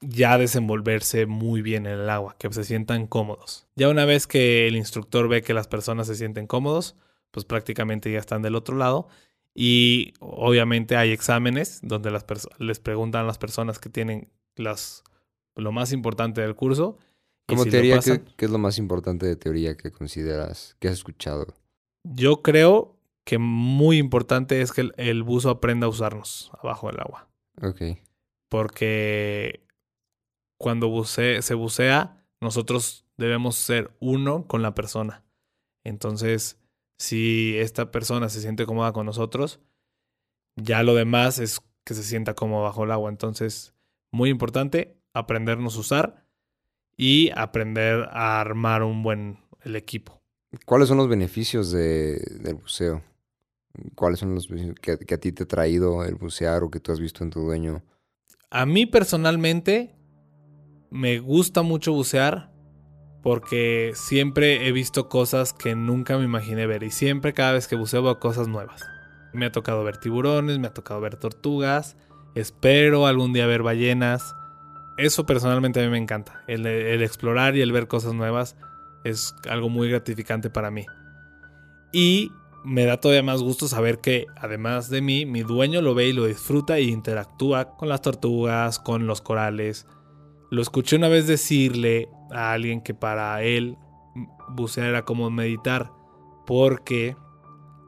ya 0.00 0.36
desenvolverse 0.36 1.26
muy 1.26 1.62
bien 1.62 1.86
en 1.86 1.92
el 1.92 2.10
agua, 2.10 2.36
que 2.38 2.52
se 2.52 2.64
sientan 2.64 3.06
cómodos. 3.06 3.66
Ya 3.76 3.88
una 3.88 4.04
vez 4.04 4.26
que 4.26 4.66
el 4.66 4.76
instructor 4.76 5.28
ve 5.28 5.42
que 5.42 5.54
las 5.54 5.68
personas 5.68 6.08
se 6.08 6.16
sienten 6.16 6.46
cómodos, 6.46 6.96
pues 7.30 7.46
prácticamente 7.46 8.12
ya 8.12 8.18
están 8.18 8.42
del 8.42 8.56
otro 8.56 8.76
lado. 8.76 9.08
Y 9.54 10.14
obviamente 10.20 10.96
hay 10.96 11.10
exámenes 11.10 11.80
donde 11.82 12.10
las 12.10 12.24
les 12.58 12.80
preguntan 12.80 13.22
a 13.22 13.26
las 13.26 13.38
personas 13.38 13.78
que 13.78 13.90
tienen 13.90 14.30
las, 14.56 15.04
lo 15.54 15.72
más 15.72 15.92
importante 15.92 16.40
del 16.40 16.54
curso. 16.54 16.98
Como 17.46 17.66
teoría, 17.66 17.98
¿qué, 18.00 18.44
es 18.44 18.50
lo 18.50 18.58
más 18.58 18.78
importante 18.78 19.26
de 19.26 19.36
teoría 19.36 19.76
que 19.76 19.90
consideras, 19.90 20.76
que 20.78 20.88
has 20.88 20.94
escuchado? 20.94 21.54
Yo 22.04 22.42
creo 22.42 22.96
que 23.24 23.38
muy 23.38 23.98
importante 23.98 24.60
es 24.60 24.72
que 24.72 24.82
el, 24.82 24.92
el 24.96 25.22
buzo 25.22 25.50
aprenda 25.50 25.86
a 25.86 25.90
usarnos 25.90 26.50
abajo 26.60 26.88
del 26.88 27.00
agua. 27.00 27.28
Ok. 27.62 27.82
Porque 28.48 29.64
cuando 30.58 31.04
se 31.04 31.54
bucea, 31.54 32.24
nosotros 32.40 33.06
debemos 33.16 33.56
ser 33.56 33.96
uno 34.00 34.46
con 34.46 34.62
la 34.62 34.74
persona. 34.74 35.24
Entonces, 35.84 36.60
si 36.98 37.56
esta 37.58 37.90
persona 37.90 38.28
se 38.28 38.40
siente 38.40 38.66
cómoda 38.66 38.92
con 38.92 39.06
nosotros, 39.06 39.60
ya 40.56 40.82
lo 40.82 40.94
demás 40.94 41.38
es 41.38 41.60
que 41.84 41.94
se 41.94 42.04
sienta 42.04 42.34
cómodo 42.34 42.62
bajo 42.62 42.84
el 42.84 42.92
agua. 42.92 43.10
Entonces, 43.10 43.74
muy 44.12 44.30
importante, 44.30 44.96
aprendernos 45.12 45.76
a 45.76 45.80
usar 45.80 46.26
y 46.96 47.30
aprender 47.34 48.08
a 48.12 48.40
armar 48.40 48.82
un 48.82 49.02
buen 49.02 49.40
el 49.62 49.76
equipo. 49.76 50.21
¿Cuáles 50.66 50.88
son 50.88 50.98
los 50.98 51.08
beneficios 51.08 51.70
de, 51.72 52.22
del 52.40 52.54
buceo? 52.54 53.02
¿Cuáles 53.94 54.20
son 54.20 54.34
los 54.34 54.48
que, 54.80 54.98
que 54.98 55.14
a 55.14 55.18
ti 55.18 55.32
te 55.32 55.44
ha 55.44 55.46
traído 55.46 56.04
el 56.04 56.14
bucear 56.14 56.62
o 56.62 56.70
que 56.70 56.80
tú 56.80 56.92
has 56.92 57.00
visto 57.00 57.24
en 57.24 57.30
tu 57.30 57.40
dueño? 57.40 57.82
A 58.50 58.66
mí 58.66 58.84
personalmente 58.84 59.96
me 60.90 61.18
gusta 61.20 61.62
mucho 61.62 61.94
bucear 61.94 62.52
porque 63.22 63.92
siempre 63.94 64.66
he 64.66 64.72
visto 64.72 65.08
cosas 65.08 65.54
que 65.54 65.74
nunca 65.74 66.18
me 66.18 66.24
imaginé 66.24 66.66
ver 66.66 66.82
y 66.82 66.90
siempre 66.90 67.32
cada 67.32 67.52
vez 67.52 67.66
que 67.66 67.76
buceo 67.76 68.02
veo 68.02 68.18
cosas 68.18 68.48
nuevas. 68.48 68.82
Me 69.32 69.46
ha 69.46 69.52
tocado 69.52 69.82
ver 69.84 69.96
tiburones, 69.96 70.58
me 70.58 70.66
ha 70.66 70.74
tocado 70.74 71.00
ver 71.00 71.16
tortugas, 71.16 71.96
espero 72.34 73.06
algún 73.06 73.32
día 73.32 73.46
ver 73.46 73.62
ballenas. 73.62 74.34
Eso 74.98 75.24
personalmente 75.24 75.80
a 75.80 75.84
mí 75.84 75.88
me 75.88 75.98
encanta. 75.98 76.44
El 76.46 76.66
explorar 76.66 77.56
y 77.56 77.62
el 77.62 77.72
ver 77.72 77.88
cosas 77.88 78.12
nuevas 78.12 78.56
es 79.04 79.34
algo 79.48 79.68
muy 79.68 79.88
gratificante 79.88 80.50
para 80.50 80.70
mí. 80.70 80.86
Y 81.92 82.30
me 82.64 82.84
da 82.84 82.98
todavía 82.98 83.22
más 83.22 83.42
gusto 83.42 83.68
saber 83.68 84.00
que, 84.00 84.26
además 84.36 84.88
de 84.88 85.02
mí, 85.02 85.26
mi 85.26 85.42
dueño 85.42 85.82
lo 85.82 85.94
ve 85.94 86.08
y 86.08 86.12
lo 86.12 86.26
disfruta 86.26 86.78
y 86.78 86.88
interactúa 86.88 87.76
con 87.76 87.88
las 87.88 88.02
tortugas, 88.02 88.78
con 88.78 89.06
los 89.06 89.20
corales, 89.20 89.86
lo 90.50 90.62
escuché 90.62 90.96
una 90.96 91.08
vez 91.08 91.26
decirle 91.26 92.08
a 92.30 92.52
alguien 92.52 92.82
que 92.82 92.94
para 92.94 93.42
él 93.42 93.78
bucear 94.50 94.88
era 94.88 95.04
como 95.04 95.30
meditar, 95.30 95.90
porque 96.46 97.16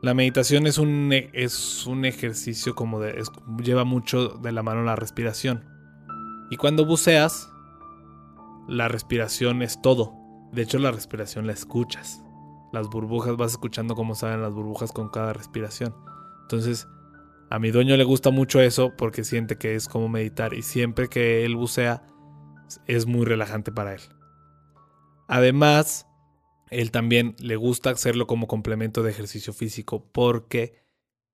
la 0.03 0.14
meditación 0.14 0.66
es 0.66 0.79
un, 0.79 1.12
e, 1.12 1.31
es 1.35 1.87
un 1.87 2.05
ejercicio 2.05 2.74
como 2.74 3.00
de... 3.00 3.22
lleva 3.62 3.85
mucho 3.85 4.29
de 4.29 4.53
la 4.53 4.62
mano 4.62 4.83
la 4.83 4.96
respiración. 4.96 5.64
Y 6.50 6.57
cuando 6.57 6.85
buceas, 6.85 7.50
la 8.66 8.88
respiración 8.88 9.62
es 9.62 9.81
todo. 9.83 10.23
De 10.54 10.62
hecho, 10.62 10.78
la 10.78 10.92
respiración 10.92 11.46
la 11.46 11.52
escuchas. 11.52 12.22
Las 12.72 12.88
burbujas, 12.88 13.36
vas 13.36 13.52
escuchando 13.52 13.94
cómo 13.94 14.14
salen 14.14 14.42
las 14.42 14.54
burbujas 14.54 14.92
con 14.92 15.08
cada 15.08 15.32
respiración. 15.32 15.94
Entonces, 16.42 16.86
a 17.50 17.58
mi 17.58 17.70
dueño 17.70 17.96
le 17.96 18.04
gusta 18.04 18.30
mucho 18.30 18.60
eso 18.60 18.92
porque 18.96 19.24
siente 19.24 19.58
que 19.58 19.74
es 19.74 19.88
como 19.88 20.08
meditar. 20.08 20.54
Y 20.54 20.62
siempre 20.62 21.08
que 21.08 21.44
él 21.44 21.56
bucea, 21.56 22.06
es 22.86 23.06
muy 23.06 23.24
relajante 23.24 23.72
para 23.72 23.94
él. 23.94 24.00
Además, 25.26 26.06
él 26.70 26.90
también 26.90 27.34
le 27.38 27.56
gusta 27.56 27.90
hacerlo 27.90 28.26
como 28.26 28.46
complemento 28.46 29.02
de 29.02 29.10
ejercicio 29.10 29.52
físico 29.52 30.08
porque 30.12 30.84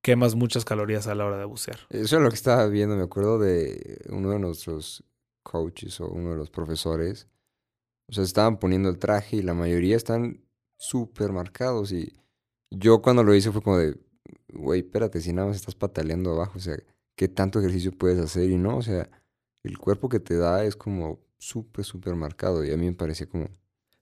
quemas 0.03 0.35
muchas 0.35 0.65
calorías 0.65 1.07
a 1.07 1.15
la 1.15 1.27
hora 1.27 1.39
de 1.39 1.45
bucear. 1.45 1.81
Eso 1.91 2.17
es 2.17 2.23
lo 2.23 2.29
que 2.31 2.37
estaba 2.37 2.67
viendo, 2.69 2.97
me 2.97 3.03
acuerdo 3.03 3.39
de 3.39 3.99
uno 4.09 4.31
de 4.31 4.39
nuestros 4.39 5.05
coaches 5.43 6.01
o 6.01 6.09
uno 6.09 6.31
de 6.31 6.37
los 6.37 6.51
profesores. 6.51 7.29
O 8.11 8.13
sea, 8.13 8.25
estaban 8.25 8.59
poniendo 8.59 8.89
el 8.89 8.99
traje 8.99 9.37
y 9.37 9.43
la 9.43 9.55
mayoría 9.55 9.97
están 9.97 10.45
súper 10.77 11.31
marcados. 11.31 11.93
Y 11.93 12.13
yo 12.71 13.01
cuando 13.03 13.23
lo 13.23 13.35
hice 13.35 13.53
fue 13.53 13.63
como 13.63 13.79
de, 13.79 13.97
güey, 14.49 14.81
espérate, 14.81 15.21
si 15.21 15.33
nada 15.33 15.47
más 15.49 15.57
estás 15.57 15.77
pataleando 15.77 16.33
abajo, 16.33 16.55
o 16.57 16.61
sea, 16.61 16.77
¿qué 17.15 17.29
tanto 17.29 17.61
ejercicio 17.61 17.93
puedes 17.93 18.19
hacer? 18.19 18.51
Y 18.51 18.57
no, 18.57 18.79
o 18.79 18.83
sea, 18.83 19.09
el 19.63 19.79
cuerpo 19.79 20.09
que 20.09 20.19
te 20.19 20.37
da 20.37 20.65
es 20.65 20.75
como 20.75 21.21
súper, 21.39 21.85
súper 21.85 22.17
marcado 22.17 22.65
y 22.65 22.73
a 22.73 22.77
mí 22.77 22.87
me 22.87 22.95
parecía 22.95 23.29
como... 23.29 23.49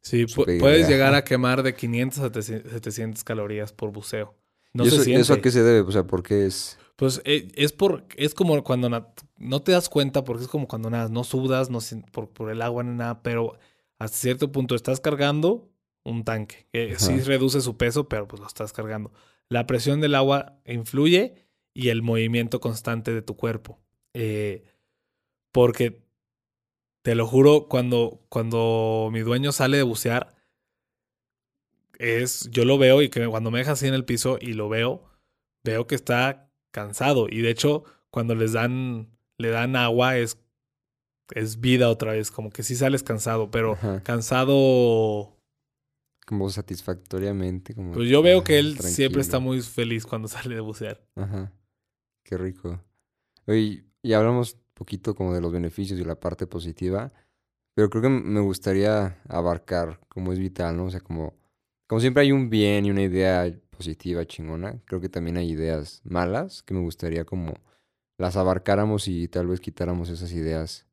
Sí, 0.01 0.25
puedes 0.27 0.63
ideal. 0.63 0.89
llegar 0.89 1.15
a 1.15 1.25
quemar 1.25 1.63
de 1.63 1.75
500 1.75 2.19
a 2.21 2.43
700 2.43 3.25
calorías 3.25 3.73
por 3.73 3.93
buceo. 3.93 4.35
No 4.73 4.85
¿Y 4.85 4.89
eso, 4.89 5.03
eso 5.03 5.35
a 5.35 5.41
qué 5.41 5.51
se 5.51 5.63
debe? 5.63 5.81
O 5.81 5.93
sea, 5.93 6.05
¿por 6.05 6.23
qué 6.23 6.47
es...? 6.47 6.79
Pues 6.97 7.21
eh, 7.25 7.49
es 7.55 7.73
por 7.73 8.07
es 8.17 8.35
como 8.35 8.65
cuando 8.65 8.89
no 8.89 9.63
te 9.63 9.71
das 9.71 9.89
cuenta 9.89 10.25
porque 10.25 10.43
es 10.45 10.49
como 10.49 10.67
cuando 10.67 10.91
nada, 10.91 11.09
no 11.09 11.23
sudas, 11.23 11.71
no 11.71 11.79
por, 12.11 12.29
por 12.31 12.51
el 12.51 12.61
agua 12.61 12.83
ni 12.83 12.97
nada, 12.97 13.23
pero 13.23 13.57
hasta 13.99 14.17
cierto 14.17 14.53
punto 14.53 14.75
estás 14.75 15.01
cargando 15.01 15.71
un 16.05 16.25
tanque. 16.25 16.67
que 16.73 16.99
sí 16.99 17.21
reduce 17.21 17.61
su 17.61 17.77
peso, 17.77 18.09
pero 18.09 18.27
pues 18.29 18.41
lo 18.41 18.47
estás 18.47 18.73
cargando. 18.73 19.13
La 19.49 19.67
presión 19.67 20.01
del 20.01 20.15
agua 20.15 20.61
influye 20.65 21.47
y 21.75 21.89
el 21.89 22.03
movimiento 22.03 22.61
constante 22.61 23.13
de 23.13 23.23
tu 23.23 23.37
cuerpo. 23.37 23.81
Eh, 24.15 24.65
porque 25.53 26.03
te 27.03 27.15
lo 27.15 27.27
juro, 27.27 27.69
cuando, 27.69 28.25
cuando 28.29 29.11
mi 29.13 29.21
dueño 29.21 29.53
sale 29.53 29.77
de 29.77 29.83
bucear, 29.83 30.35
es, 31.99 32.49
yo 32.51 32.65
lo 32.65 32.79
veo 32.79 33.03
y 33.03 33.09
que 33.09 33.27
cuando 33.27 33.51
me 33.51 33.59
deja 33.59 33.73
así 33.73 33.87
en 33.87 33.95
el 33.95 34.05
piso 34.05 34.39
y 34.41 34.53
lo 34.53 34.69
veo, 34.69 35.05
veo 35.65 35.87
que 35.87 35.95
está 35.95 36.51
cansado. 36.71 37.27
Y 37.29 37.41
de 37.41 37.51
hecho, 37.51 37.85
cuando 38.11 38.35
les 38.35 38.53
dan, 38.53 39.11
le 39.37 39.51
dan 39.51 39.77
agua, 39.77 40.19
es, 40.19 40.39
es 41.35 41.61
vida 41.61 41.89
otra 41.89 42.13
vez. 42.13 42.31
Como 42.31 42.51
que 42.51 42.63
sí 42.63 42.77
sales 42.77 43.03
cansado, 43.03 43.51
pero 43.51 43.73
Ajá. 43.73 44.03
cansado. 44.03 45.37
Como 46.27 46.51
satisfactoriamente. 46.51 47.75
Como, 47.75 47.93
Pues 47.93 48.09
yo 48.09 48.23
veo 48.23 48.45
que 48.45 48.59
él 48.59 48.79
siempre 48.79 49.21
está 49.23 49.39
muy 49.39 49.61
feliz 49.63 50.05
cuando 50.07 50.29
sale 50.29 50.55
de 50.55 50.61
bucear. 50.61 51.01
Ajá. 51.17 51.53
Qué 52.25 52.37
rico. 52.37 52.83
Oye, 53.47 53.85
y 54.03 54.13
hablamos 54.13 54.55
un 54.55 54.61
poquito 54.75 55.15
como 55.15 55.33
de 55.35 55.41
los 55.41 55.53
beneficios 55.53 55.99
y 55.99 56.05
la 56.05 56.21
parte 56.21 56.47
positiva, 56.47 57.13
pero 57.75 57.89
creo 57.89 58.03
que 58.03 58.09
me 58.09 58.41
gustaría 58.41 59.19
abarcar 59.29 60.01
como 60.09 60.33
es 60.33 60.39
vital, 60.39 60.77
¿no? 60.77 60.87
O 60.87 60.91
sea, 60.91 61.01
como, 61.01 61.35
como 61.87 62.01
siempre 62.01 62.23
hay 62.25 62.33
un 62.33 62.51
bien 62.51 62.85
y 62.85 62.91
una 62.91 63.03
idea 63.03 63.51
positiva, 63.71 64.27
chingona, 64.27 64.81
creo 64.85 65.01
que 65.01 65.09
también 65.09 65.37
hay 65.37 65.51
ideas 65.51 66.03
malas 66.05 66.63
que 66.65 66.75
me 66.75 66.81
gustaría 66.81 67.25
como 67.25 67.55
las 68.19 68.37
abarcáramos 68.37 69.07
y 69.07 69.29
tal 69.29 69.47
vez 69.47 69.61
quitáramos 69.61 70.09
esas 70.11 70.33
ideas 70.33 70.88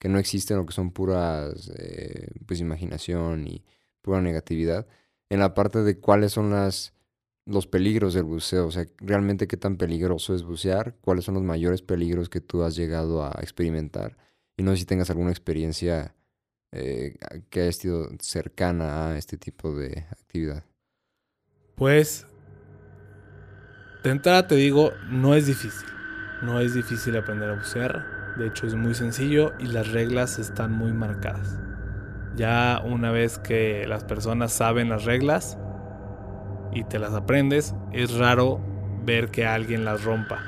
que 0.00 0.08
no 0.08 0.18
existen 0.18 0.58
o 0.58 0.66
que 0.66 0.72
son 0.72 0.90
puras, 0.90 1.70
eh, 1.78 2.26
pues, 2.46 2.58
imaginación 2.60 3.46
y 3.46 3.64
pura 4.02 4.20
negatividad, 4.20 4.88
en 5.28 5.38
la 5.40 5.54
parte 5.54 5.82
de 5.82 6.00
cuáles 6.00 6.32
son 6.32 6.50
las 6.50 6.94
los 7.46 7.66
peligros 7.66 8.14
del 8.14 8.24
buceo, 8.24 8.66
o 8.66 8.70
sea, 8.70 8.86
realmente 8.98 9.48
qué 9.48 9.56
tan 9.56 9.76
peligroso 9.76 10.34
es 10.34 10.42
bucear, 10.44 10.94
cuáles 11.00 11.24
son 11.24 11.34
los 11.34 11.42
mayores 11.42 11.82
peligros 11.82 12.28
que 12.28 12.40
tú 12.40 12.62
has 12.62 12.76
llegado 12.76 13.24
a 13.24 13.30
experimentar. 13.40 14.16
Y 14.56 14.62
no 14.62 14.72
sé 14.72 14.78
si 14.78 14.84
tengas 14.84 15.10
alguna 15.10 15.30
experiencia 15.30 16.14
eh, 16.70 17.16
que 17.48 17.62
haya 17.62 17.72
sido 17.72 18.08
cercana 18.20 19.08
a 19.08 19.18
este 19.18 19.36
tipo 19.36 19.74
de 19.74 20.06
actividad. 20.10 20.64
Pues, 21.74 22.26
de 24.04 24.10
entrada 24.10 24.46
te 24.46 24.54
digo, 24.54 24.92
no 25.08 25.34
es 25.34 25.46
difícil. 25.46 25.88
No 26.42 26.60
es 26.60 26.74
difícil 26.74 27.16
aprender 27.16 27.50
a 27.50 27.56
bucear. 27.56 28.19
De 28.36 28.46
hecho, 28.46 28.66
es 28.66 28.74
muy 28.74 28.94
sencillo 28.94 29.52
y 29.58 29.66
las 29.66 29.90
reglas 29.90 30.38
están 30.38 30.72
muy 30.72 30.92
marcadas. 30.92 31.58
Ya 32.36 32.80
una 32.84 33.10
vez 33.10 33.38
que 33.38 33.86
las 33.86 34.04
personas 34.04 34.52
saben 34.52 34.88
las 34.88 35.04
reglas 35.04 35.58
y 36.72 36.84
te 36.84 36.98
las 36.98 37.12
aprendes, 37.14 37.74
es 37.92 38.14
raro 38.16 38.60
ver 39.04 39.30
que 39.30 39.46
alguien 39.46 39.84
las 39.84 40.04
rompa. 40.04 40.38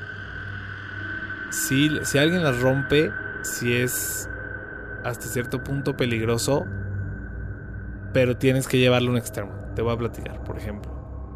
Si, 1.50 1.90
si 2.04 2.18
alguien 2.18 2.42
las 2.42 2.60
rompe, 2.60 3.10
si 3.42 3.74
es 3.74 4.28
hasta 5.04 5.26
cierto 5.26 5.62
punto 5.64 5.96
peligroso, 5.96 6.64
pero 8.12 8.36
tienes 8.36 8.68
que 8.68 8.78
llevarlo 8.78 9.08
a 9.08 9.12
un 9.12 9.18
extremo. 9.18 9.52
Te 9.74 9.82
voy 9.82 9.94
a 9.94 9.98
platicar, 9.98 10.44
por 10.44 10.56
ejemplo. 10.56 10.92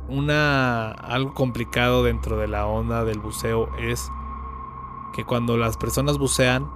Una 0.09 0.92
algo 0.92 1.35
complicado 1.35 2.04
dentro 2.04 2.38
de 2.38 2.48
la 2.48 2.66
onda 2.66 3.04
del 3.04 3.18
buceo 3.18 3.68
es 3.78 4.09
que 5.16 5.24
cuando 5.24 5.57
las 5.57 5.76
personas 5.76 6.18
bucean 6.18 6.70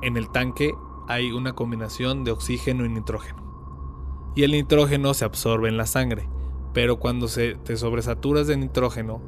en 0.00 0.16
el 0.16 0.30
tanque 0.30 0.74
hay 1.08 1.32
una 1.32 1.54
combinación 1.54 2.24
de 2.24 2.30
oxígeno 2.30 2.84
y 2.84 2.88
nitrógeno. 2.88 4.32
Y 4.34 4.44
el 4.44 4.52
nitrógeno 4.52 5.12
se 5.12 5.24
absorbe 5.24 5.68
en 5.68 5.76
la 5.76 5.86
sangre, 5.86 6.28
pero 6.72 6.98
cuando 6.98 7.28
se 7.28 7.56
te 7.56 7.76
sobresaturas 7.76 8.46
de 8.46 8.56
nitrógeno, 8.56 9.20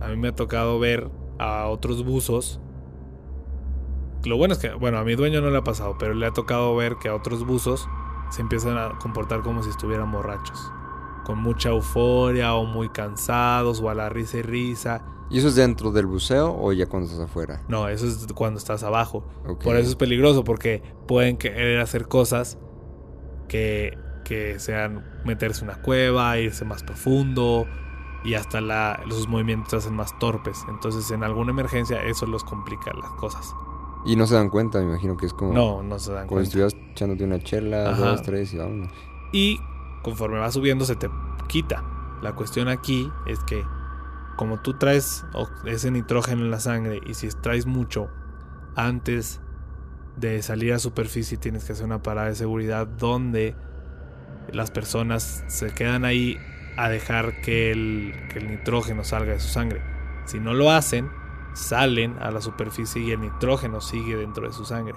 a 0.00 0.08
mí 0.08 0.16
me 0.16 0.28
ha 0.28 0.36
tocado 0.36 0.78
ver 0.78 1.10
a 1.38 1.66
otros 1.66 2.04
buzos 2.04 2.60
lo 4.24 4.36
bueno 4.36 4.54
es 4.54 4.58
que, 4.58 4.74
bueno, 4.74 4.98
a 4.98 5.04
mi 5.04 5.14
dueño 5.14 5.40
no 5.40 5.50
le 5.50 5.58
ha 5.58 5.64
pasado, 5.64 5.96
pero 5.98 6.12
le 6.12 6.26
ha 6.26 6.32
tocado 6.32 6.74
ver 6.74 6.96
que 6.96 7.08
a 7.08 7.14
otros 7.14 7.46
buzos 7.46 7.88
se 8.30 8.42
empiezan 8.42 8.76
a 8.76 8.98
comportar 8.98 9.42
como 9.42 9.62
si 9.62 9.70
estuvieran 9.70 10.10
borrachos. 10.10 10.72
Con 11.24 11.38
mucha 11.38 11.70
euforia 11.70 12.54
o 12.54 12.64
muy 12.64 12.88
cansados 12.88 13.80
o 13.80 13.90
a 13.90 13.94
la 13.94 14.08
risa 14.08 14.38
y 14.38 14.42
risa. 14.42 15.04
¿Y 15.30 15.38
eso 15.38 15.48
es 15.48 15.54
dentro 15.56 15.90
del 15.92 16.06
buceo 16.06 16.56
o 16.58 16.72
ya 16.72 16.86
cuando 16.86 17.08
estás 17.08 17.24
afuera? 17.24 17.62
No, 17.68 17.88
eso 17.88 18.06
es 18.06 18.26
cuando 18.34 18.58
estás 18.58 18.82
abajo. 18.82 19.26
Ok. 19.46 19.62
Por 19.64 19.76
eso 19.76 19.88
es 19.90 19.96
peligroso 19.96 20.42
porque 20.44 20.82
pueden 21.06 21.36
querer 21.36 21.80
hacer 21.80 22.08
cosas 22.08 22.58
que, 23.48 23.96
que 24.24 24.58
sean 24.58 25.04
meterse 25.24 25.64
en 25.64 25.70
una 25.70 25.82
cueva, 25.82 26.38
irse 26.38 26.64
más 26.64 26.82
profundo 26.82 27.66
y 28.24 28.34
hasta 28.34 28.60
la, 28.60 29.00
los 29.06 29.28
movimientos 29.28 29.70
se 29.70 29.76
hacen 29.76 29.94
más 29.94 30.18
torpes. 30.18 30.64
Entonces 30.68 31.10
en 31.10 31.22
alguna 31.24 31.50
emergencia 31.50 32.02
eso 32.04 32.26
los 32.26 32.42
complica 32.44 32.92
las 32.94 33.10
cosas. 33.12 33.54
Y 34.06 34.16
no 34.16 34.26
se 34.26 34.34
dan 34.34 34.48
cuenta, 34.48 34.78
me 34.78 34.84
imagino 34.84 35.16
que 35.16 35.26
es 35.26 35.34
como, 35.34 35.52
No, 35.52 35.82
no 35.82 35.98
se 35.98 36.12
dan 36.12 36.26
como 36.26 36.40
si 36.42 36.50
cuenta. 36.52 36.66
estuvieras 36.68 36.90
echándote 36.92 37.24
una 37.24 37.38
chela, 37.40 37.90
Ajá. 37.90 38.00
dos, 38.10 38.22
tres 38.22 38.54
y 38.54 38.58
vámonos. 38.58 38.88
Y 39.32 39.60
conforme 40.02 40.38
va 40.38 40.50
subiendo 40.50 40.84
se 40.84 40.96
te 40.96 41.10
quita. 41.48 41.84
La 42.22 42.34
cuestión 42.34 42.68
aquí 42.68 43.10
es 43.26 43.38
que 43.40 43.62
como 44.38 44.60
tú 44.60 44.74
traes 44.74 45.26
ese 45.66 45.90
nitrógeno 45.90 46.44
en 46.44 46.52
la 46.52 46.60
sangre 46.60 47.00
y 47.04 47.14
si 47.14 47.28
traes 47.28 47.66
mucho 47.66 48.08
antes 48.76 49.40
de 50.16 50.40
salir 50.42 50.72
a 50.72 50.78
superficie 50.78 51.36
tienes 51.36 51.64
que 51.64 51.72
hacer 51.72 51.84
una 51.84 52.04
parada 52.04 52.28
de 52.28 52.36
seguridad 52.36 52.86
donde 52.86 53.56
las 54.52 54.70
personas 54.70 55.44
se 55.48 55.74
quedan 55.74 56.04
ahí 56.04 56.38
a 56.76 56.88
dejar 56.88 57.40
que 57.40 57.72
el, 57.72 58.14
que 58.32 58.38
el 58.38 58.48
nitrógeno 58.48 59.02
salga 59.02 59.32
de 59.32 59.40
su 59.40 59.48
sangre. 59.48 59.82
Si 60.24 60.38
no 60.38 60.54
lo 60.54 60.70
hacen, 60.70 61.10
salen 61.54 62.16
a 62.20 62.30
la 62.30 62.40
superficie 62.40 63.02
y 63.02 63.10
el 63.10 63.20
nitrógeno 63.20 63.80
sigue 63.80 64.14
dentro 64.14 64.46
de 64.46 64.52
su 64.52 64.64
sangre. 64.64 64.94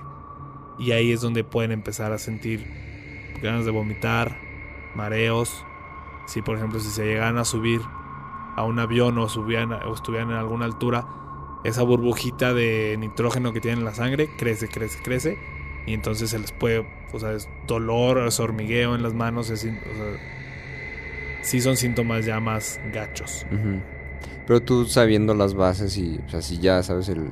Y 0.78 0.92
ahí 0.92 1.12
es 1.12 1.22
donde 1.22 1.44
pueden 1.44 1.72
empezar 1.72 2.12
a 2.12 2.20
sentir 2.20 2.64
ganas 3.42 3.66
de 3.66 3.72
vomitar, 3.72 4.38
mareos. 4.94 5.66
Si 6.28 6.44
por 6.44 6.58
ejemplo 6.58 6.80
si 6.80 6.92
se 6.92 7.06
llegan 7.06 7.40
a 7.40 7.44
subir 7.44 7.82
a 8.56 8.64
un 8.64 8.80
avión 8.80 9.18
o, 9.18 9.30
subían, 9.30 9.72
o 9.72 9.94
estuvieran 9.94 10.32
en 10.32 10.38
alguna 10.38 10.66
altura, 10.66 11.08
esa 11.64 11.84
burbujita 11.84 12.54
de 12.54 12.96
nitrógeno 13.00 13.54
que 13.54 13.62
tienen 13.62 13.80
en 13.80 13.86
la 13.86 13.94
sangre 13.94 14.30
crece, 14.38 14.68
crece, 14.68 15.00
crece. 15.04 15.38
Y 15.86 15.94
entonces 15.94 16.30
se 16.30 16.40
les 16.40 16.52
puede, 16.52 16.88
o 17.12 17.20
sea, 17.20 17.34
es 17.34 17.50
dolor, 17.68 18.20
es 18.28 18.40
hormigueo 18.40 18.96
en 18.96 19.02
las 19.02 19.14
manos, 19.14 19.50
es, 19.50 19.66
o 19.66 19.68
sea, 19.68 20.20
sí 21.42 21.60
son 21.60 21.76
síntomas 21.76 22.26
ya 22.26 22.40
más 22.40 22.80
gachos. 22.94 23.46
Pero 24.46 24.62
tú 24.62 24.86
sabiendo 24.86 25.34
las 25.34 25.54
bases 25.54 25.98
y, 25.98 26.20
o 26.26 26.30
sea, 26.30 26.42
si 26.42 26.60
ya 26.60 26.84
sabes 26.84 27.10
el, 27.10 27.32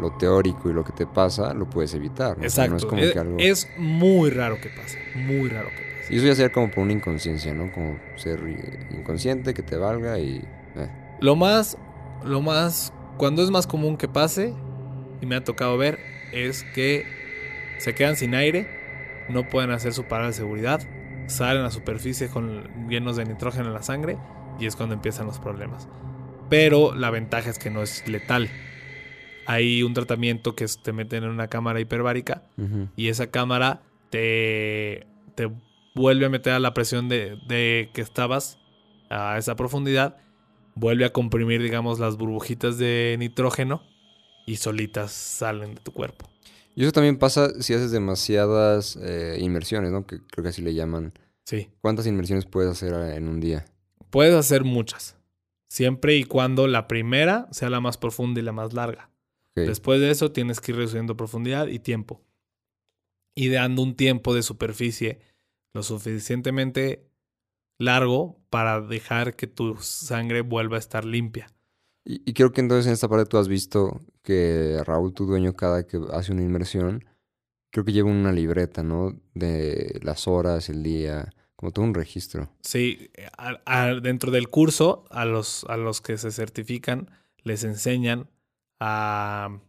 lo 0.00 0.12
teórico 0.12 0.68
y 0.70 0.72
lo 0.72 0.84
que 0.84 0.92
te 0.92 1.06
pasa, 1.06 1.54
lo 1.54 1.68
puedes 1.68 1.94
evitar. 1.94 2.38
¿no? 2.38 2.46
O 2.46 2.50
sea, 2.50 2.64
Exacto. 2.66 2.70
no 2.70 2.76
es 2.76 2.84
como 2.84 3.02
es, 3.02 3.12
que 3.12 3.18
algo... 3.18 3.36
es 3.38 3.68
muy 3.78 4.30
raro 4.30 4.60
que 4.60 4.68
pase, 4.68 4.98
muy 5.14 5.48
raro 5.48 5.68
que 5.70 5.82
pase. 5.98 6.14
Y 6.14 6.18
eso 6.18 6.26
ya 6.26 6.34
sería 6.34 6.52
como 6.52 6.70
por 6.70 6.84
una 6.84 6.92
inconsciencia, 6.92 7.52
¿no? 7.54 7.72
Como 7.72 7.98
ser 8.16 8.40
inconsciente, 8.90 9.54
que 9.54 9.62
te 9.62 9.76
valga 9.76 10.18
y... 10.18 10.44
eh. 10.76 10.90
Lo 11.20 11.34
más, 11.36 11.78
lo 12.24 12.40
más, 12.42 12.92
cuando 13.16 13.42
es 13.42 13.50
más 13.50 13.66
común 13.66 13.96
que 13.96 14.08
pase, 14.08 14.54
y 15.20 15.26
me 15.26 15.36
ha 15.36 15.44
tocado 15.44 15.76
ver, 15.78 15.98
es 16.32 16.64
que 16.74 17.04
se 17.78 17.94
quedan 17.94 18.16
sin 18.16 18.34
aire, 18.34 18.66
no 19.28 19.48
pueden 19.48 19.70
hacer 19.70 19.92
su 19.92 20.04
parada 20.04 20.28
de 20.28 20.34
seguridad, 20.34 20.80
salen 21.26 21.64
a 21.64 21.70
superficie 21.70 22.28
con 22.28 22.88
llenos 22.88 23.16
de 23.16 23.24
nitrógeno 23.24 23.66
en 23.66 23.72
la 23.74 23.82
sangre 23.82 24.16
y 24.60 24.66
es 24.66 24.76
cuando 24.76 24.94
empiezan 24.94 25.26
los 25.26 25.38
problemas. 25.40 25.88
Pero 26.48 26.94
la 26.94 27.10
ventaja 27.10 27.50
es 27.50 27.58
que 27.58 27.70
no 27.70 27.82
es 27.82 28.06
letal. 28.06 28.48
Hay 29.46 29.82
un 29.82 29.94
tratamiento 29.94 30.54
que 30.54 30.64
es- 30.64 30.82
te 30.82 30.92
meten 30.92 31.24
en 31.24 31.30
una 31.30 31.48
cámara 31.48 31.80
hiperbárica 31.80 32.42
y 32.96 33.08
esa 33.08 33.28
cámara 33.30 33.82
te, 34.10 35.06
te 35.34 35.50
vuelve 35.94 36.26
a 36.26 36.28
meter 36.28 36.52
a 36.52 36.58
la 36.60 36.74
presión 36.74 37.08
de, 37.08 37.36
de 37.48 37.90
que 37.94 38.00
estabas 38.02 38.58
a 39.10 39.38
esa 39.38 39.54
profundidad, 39.56 40.16
vuelve 40.76 41.04
a 41.04 41.12
comprimir, 41.12 41.60
digamos, 41.60 41.98
las 41.98 42.16
burbujitas 42.16 42.78
de 42.78 43.16
nitrógeno 43.18 43.82
y 44.46 44.56
solitas 44.56 45.10
salen 45.10 45.74
de 45.74 45.80
tu 45.80 45.92
cuerpo. 45.92 46.30
Y 46.76 46.82
eso 46.82 46.92
también 46.92 47.18
pasa 47.18 47.60
si 47.60 47.74
haces 47.74 47.90
demasiadas 47.90 48.96
eh, 49.02 49.38
inmersiones, 49.40 49.90
¿no? 49.90 50.06
Que 50.06 50.20
creo 50.20 50.44
que 50.44 50.50
así 50.50 50.62
le 50.62 50.74
llaman. 50.74 51.12
Sí, 51.44 51.70
¿Cuántas 51.80 52.06
inmersiones 52.06 52.44
puedes 52.44 52.70
hacer 52.70 52.92
eh, 52.92 53.16
en 53.16 53.28
un 53.28 53.40
día? 53.40 53.64
puedes 54.10 54.34
hacer 54.34 54.64
muchas, 54.64 55.16
siempre 55.68 56.16
y 56.16 56.24
cuando 56.24 56.68
la 56.68 56.88
primera 56.88 57.48
sea 57.50 57.68
la 57.68 57.80
más 57.80 57.98
profunda 57.98 58.40
y 58.40 58.42
la 58.42 58.52
más 58.52 58.72
larga. 58.72 59.10
Después 59.54 60.00
de 60.00 60.10
eso 60.10 60.32
tienes 60.32 60.60
que 60.60 60.72
ir 60.72 60.76
reduciendo 60.76 61.16
profundidad 61.16 61.66
y 61.66 61.78
tiempo. 61.78 62.22
Y 63.34 63.48
dando 63.48 63.82
un 63.82 63.94
tiempo 63.94 64.34
de 64.34 64.42
superficie 64.42 65.20
lo 65.74 65.82
suficientemente 65.82 67.06
largo 67.78 68.38
para 68.56 68.80
dejar 68.80 69.36
que 69.36 69.46
tu 69.46 69.76
sangre 69.82 70.40
vuelva 70.40 70.76
a 70.76 70.78
estar 70.78 71.04
limpia. 71.04 71.46
Y, 72.06 72.22
y 72.24 72.32
creo 72.32 72.52
que 72.52 72.62
entonces 72.62 72.86
en 72.86 72.94
esta 72.94 73.06
parte 73.06 73.26
tú 73.26 73.36
has 73.36 73.48
visto 73.48 74.00
que 74.22 74.80
Raúl, 74.86 75.12
tu 75.12 75.26
dueño, 75.26 75.52
cada 75.54 75.86
que 75.86 76.00
hace 76.10 76.32
una 76.32 76.40
inmersión, 76.40 77.04
creo 77.70 77.84
que 77.84 77.92
lleva 77.92 78.08
una 78.08 78.32
libreta, 78.32 78.82
¿no? 78.82 79.20
De 79.34 80.00
las 80.02 80.26
horas, 80.26 80.70
el 80.70 80.82
día, 80.82 81.34
como 81.54 81.70
todo 81.70 81.84
un 81.84 81.92
registro. 81.92 82.48
Sí, 82.62 83.10
a- 83.36 83.60
a- 83.66 83.94
dentro 84.00 84.30
del 84.32 84.48
curso, 84.48 85.04
a 85.10 85.26
los, 85.26 85.64
a 85.64 85.76
los 85.76 86.00
que 86.00 86.16
se 86.16 86.30
certifican, 86.30 87.10
les 87.42 87.62
enseñan 87.62 88.30
a, 88.80 89.60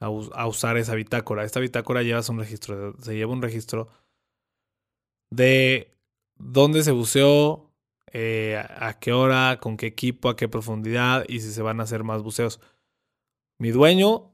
a 0.00 0.46
usar 0.48 0.78
esa 0.78 0.96
bitácora. 0.96 1.44
Esta 1.44 1.60
bitácora 1.60 2.02
llevas 2.02 2.28
un 2.28 2.40
registro, 2.40 2.96
se 3.00 3.14
lleva 3.14 3.32
un 3.32 3.40
registro 3.42 3.88
de 5.30 5.94
dónde 6.36 6.82
se 6.82 6.90
buceó, 6.90 7.70
eh, 8.16 8.56
a 8.56 8.96
qué 9.00 9.12
hora, 9.12 9.58
con 9.60 9.76
qué 9.76 9.86
equipo, 9.86 10.28
a 10.28 10.36
qué 10.36 10.48
profundidad 10.48 11.24
y 11.28 11.40
si 11.40 11.50
se 11.50 11.62
van 11.62 11.80
a 11.80 11.82
hacer 11.82 12.04
más 12.04 12.22
buceos. 12.22 12.60
Mi 13.58 13.72
dueño, 13.72 14.30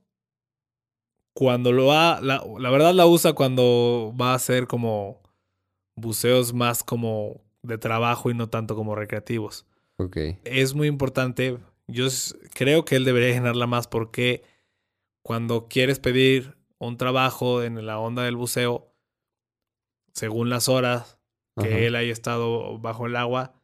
cuando 1.33 1.73
lo 1.73 1.87
va, 1.87 2.21
la, 2.21 2.45
la 2.59 2.71
verdad 2.71 2.93
la 2.93 3.07
usa 3.07 3.33
cuando 3.33 4.15
va 4.21 4.33
a 4.33 4.35
hacer 4.35 4.67
como 4.67 5.23
buceos 5.97 6.53
más 6.53 6.85
como 6.85 7.41
de 7.63 7.79
trabajo 7.79 8.31
y 8.31 8.35
no 8.35 8.51
tanto 8.51 8.77
como 8.77 8.95
recreativos. 8.95 9.65
Ok. 9.97 10.17
Es 10.45 10.75
muy 10.75 10.87
importante, 10.87 11.57
yo 11.87 12.07
creo 12.53 12.85
que 12.85 12.97
él 12.97 13.07
debería 13.07 13.35
llenarla 13.35 13.67
más 13.67 13.89
porque 13.89 14.43
cuando 15.23 15.69
quieres 15.69 16.01
pedir 16.01 16.55
un 16.79 16.99
trabajo 16.99 17.63
en 17.63 17.87
la 17.87 17.99
onda 17.99 18.25
del 18.25 18.37
buceo, 18.37 18.93
según 20.13 20.51
las 20.51 20.69
horas 20.69 21.19
que 21.57 21.69
Ajá. 21.69 21.79
él 21.79 21.97
haya 21.97 22.13
estado 22.13 22.79
bajo 22.79 23.07
el 23.07 23.17
agua, 23.17 23.55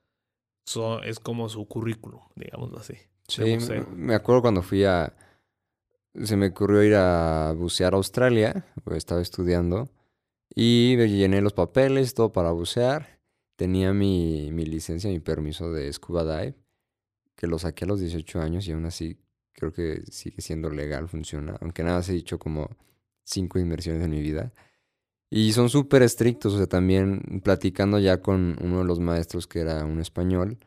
so- 0.67 1.03
es 1.03 1.19
como 1.21 1.49
su 1.49 1.67
currículum, 1.67 2.21
digámoslo 2.35 2.79
así. 2.79 2.95
Sí, 3.29 3.43
me- 3.97 4.15
acuerdo 4.15 4.43
cuando 4.43 4.63
fui 4.63 4.85
a... 4.85 5.17
Se 6.15 6.37
me 6.37 6.49
ocurrió 6.49 6.83
ir 6.83 6.95
a 6.95 7.53
bucear 7.57 7.93
a 7.93 7.97
Australia, 7.99 8.65
pues 8.85 8.97
estaba 8.99 9.21
estudiando, 9.21 9.91
y 10.55 10.95
me 10.97 11.09
llené 11.09 11.43
los 11.43 11.53
papeles, 11.53 12.15
todo 12.15 12.33
para 12.33 12.53
bucear. 12.53 13.21
Tenía 13.57 13.93
mi, 13.93 14.51
mi 14.53 14.65
licencia, 14.65 15.11
mi 15.11 15.21
permiso 15.21 15.71
de 15.73 15.93
scuba 15.93 16.25
dive, 16.25 16.55
que 17.35 17.47
lo 17.47 17.59
saqué 17.59 17.85
a 17.85 17.89
los 17.89 18.01
18 18.01 18.41
años 18.41 18.67
y 18.67 18.73
aún 18.73 18.87
así 18.87 19.19
creo 19.53 19.73
que 19.73 20.03
sigue 20.11 20.41
siendo 20.41 20.71
legal, 20.71 21.09
funciona, 21.09 21.57
aunque 21.61 21.83
nada 21.83 21.97
más 21.99 22.09
he 22.09 22.13
dicho 22.15 22.39
como 22.39 22.71
cinco 23.25 23.59
inmersiones 23.59 24.03
en 24.03 24.11
mi 24.11 24.21
vida. 24.23 24.53
Y 25.31 25.53
son 25.53 25.69
súper 25.69 26.03
estrictos, 26.03 26.55
o 26.55 26.59
sea, 26.59 26.67
también 26.67 27.41
platicando 27.43 27.99
ya 27.99 28.23
con 28.23 28.57
uno 28.63 28.79
de 28.79 28.85
los 28.85 29.01
maestros 29.01 29.47
que 29.47 29.61
era 29.61 29.85
un 29.85 30.01
español, 30.01 30.59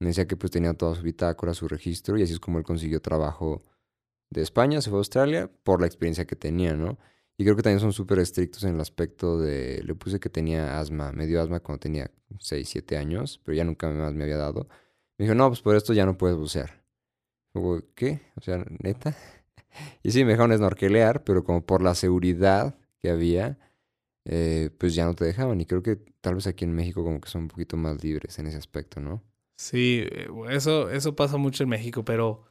me 0.00 0.08
decía 0.08 0.26
que 0.26 0.36
pues 0.36 0.50
tenía 0.50 0.74
toda 0.74 0.94
su 0.94 1.02
bitácora, 1.02 1.54
su 1.54 1.68
registro, 1.68 2.16
y 2.18 2.22
así 2.22 2.32
es 2.32 2.40
como 2.40 2.58
él 2.58 2.64
consiguió 2.64 3.00
trabajo 3.02 3.64
de 4.30 4.42
España, 4.42 4.80
se 4.80 4.90
fue 4.90 4.98
a 4.98 5.00
Australia, 5.00 5.50
por 5.62 5.80
la 5.80 5.86
experiencia 5.86 6.26
que 6.26 6.36
tenía, 6.36 6.74
¿no? 6.74 6.98
Y 7.36 7.44
creo 7.44 7.56
que 7.56 7.62
también 7.62 7.80
son 7.80 7.92
súper 7.92 8.18
estrictos 8.18 8.64
en 8.64 8.74
el 8.74 8.80
aspecto 8.80 9.38
de, 9.38 9.82
le 9.84 9.94
puse 9.94 10.20
que 10.20 10.30
tenía 10.30 10.80
asma, 10.80 11.12
me 11.12 11.26
dio 11.26 11.40
asma 11.40 11.60
cuando 11.60 11.80
tenía 11.80 12.10
6, 12.40 12.68
7 12.68 12.96
años, 12.96 13.40
pero 13.44 13.56
ya 13.56 13.64
nunca 13.64 13.88
más 13.90 14.14
me 14.14 14.24
había 14.24 14.38
dado. 14.38 14.68
Me 15.18 15.24
dijo, 15.24 15.34
no, 15.34 15.48
pues 15.48 15.60
por 15.62 15.76
esto 15.76 15.92
ya 15.92 16.06
no 16.06 16.18
puedes 16.18 16.36
bucear. 16.36 16.82
¿qué? 17.94 18.20
O 18.36 18.40
sea, 18.40 18.64
neta. 18.82 19.16
Y 20.02 20.10
sí, 20.10 20.24
me 20.24 20.32
dejaron 20.32 20.56
snorkelear, 20.56 21.22
pero 21.22 21.44
como 21.44 21.64
por 21.64 21.82
la 21.82 21.94
seguridad 21.94 22.76
que 22.98 23.10
había, 23.10 23.58
eh, 24.24 24.70
pues 24.78 24.94
ya 24.94 25.04
no 25.04 25.14
te 25.14 25.24
dejaban. 25.24 25.60
Y 25.60 25.66
creo 25.66 25.82
que 25.82 25.96
tal 26.20 26.34
vez 26.34 26.46
aquí 26.46 26.64
en 26.64 26.74
México 26.74 27.02
como 27.04 27.20
que 27.20 27.28
son 27.28 27.42
un 27.42 27.48
poquito 27.48 27.76
más 27.76 28.02
libres 28.02 28.38
en 28.38 28.46
ese 28.46 28.56
aspecto, 28.56 29.00
¿no? 29.00 29.22
Sí, 29.56 30.04
eh, 30.10 30.28
eso, 30.50 30.90
eso 30.90 31.16
pasa 31.16 31.36
mucho 31.36 31.64
en 31.64 31.70
México, 31.70 32.04
pero 32.04 32.44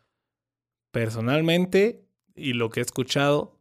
personalmente, 0.91 2.05
y 2.35 2.53
lo 2.53 2.69
que 2.69 2.79
he 2.79 2.83
escuchado, 2.83 3.59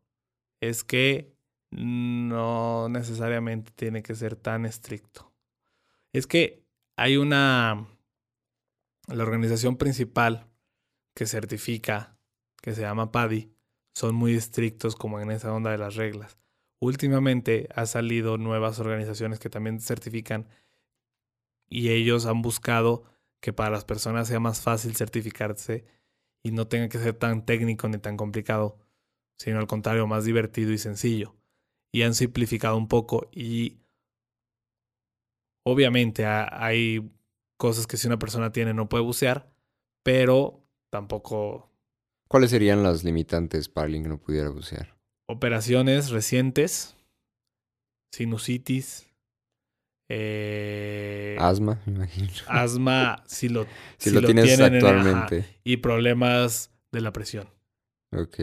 es 0.61 0.84
que 0.84 1.36
no 1.70 2.88
necesariamente 2.88 3.72
tiene 3.74 4.02
que 4.02 4.14
ser 4.14 4.36
tan 4.36 4.64
estricto. 4.66 5.32
Es 6.12 6.26
que 6.26 6.64
hay 6.96 7.16
una, 7.16 7.86
la 9.07 9.22
organización 9.22 9.76
principal 9.76 10.48
que 11.14 11.26
certifica, 11.26 12.18
que 12.62 12.74
se 12.74 12.82
llama 12.82 13.12
PADI, 13.12 13.52
son 13.94 14.14
muy 14.14 14.34
estrictos 14.34 14.96
como 14.96 15.20
en 15.20 15.30
esa 15.30 15.52
onda 15.52 15.70
de 15.70 15.78
las 15.78 15.94
reglas. 15.94 16.38
Últimamente 16.81 17.68
ha 17.74 17.87
salido 17.87 18.37
nuevas 18.39 18.79
organizaciones 18.81 19.39
que 19.39 19.49
también 19.51 19.81
certifican 19.81 20.49
y 21.68 21.91
ellos 21.91 22.27
han 22.27 22.43
buscado 22.43 23.05
que 23.41 23.53
para 23.53 23.70
las 23.70 23.85
personas 23.85 24.29
sea 24.29 24.41
más 24.41 24.61
fácil 24.61 24.95
certificarse 24.97 25.85
y 26.43 26.53
no 26.53 26.68
tenga 26.68 26.89
que 26.89 26.99
ser 26.99 27.14
tan 27.14 27.45
técnico 27.45 27.89
ni 27.89 27.99
tan 27.99 28.16
complicado, 28.16 28.79
sino 29.39 29.59
al 29.59 29.66
contrario, 29.66 30.07
más 30.07 30.24
divertido 30.24 30.72
y 30.72 30.79
sencillo. 30.79 31.35
Y 31.93 32.03
han 32.03 32.14
simplificado 32.14 32.77
un 32.77 32.89
poco 32.89 33.29
y 33.33 33.79
obviamente 35.64 36.24
ha- 36.24 36.49
hay 36.64 37.11
cosas 37.57 37.87
que 37.87 37.97
si 37.97 38.07
una 38.07 38.18
persona 38.18 38.53
tiene 38.53 38.74
no 38.74 38.89
puede 38.89 39.05
bucear, 39.05 39.51
pero 40.03 40.62
tampoco 40.91 41.70
¿Cuáles 42.29 42.51
serían 42.51 42.83
las 42.83 43.05
limitantes 43.05 43.68
para 43.68 43.85
alguien 43.87 44.03
que 44.03 44.09
no 44.09 44.18
pudiera 44.18 44.51
bucear? 44.51 44.95
Operaciones 45.29 46.11
recientes, 46.11 46.97
sinusitis, 48.12 49.07
eh, 50.09 51.37
Asma, 51.41 51.81
me 51.87 51.95
imagino. 51.95 52.29
asma, 52.47 53.24
si 53.27 53.49
lo, 53.49 53.64
si, 53.99 54.11
si 54.11 54.20
lo, 54.20 54.27
tienes 54.27 54.45
tienen 54.57 54.74
en- 54.74 54.87
ajá. 54.87 54.97
actualmente. 54.99 55.59
y 55.64 55.79
problemas 55.79 56.70
de 56.93 57.01
la 57.01 57.12
presión. 57.12 57.49
Ok. 58.16 58.39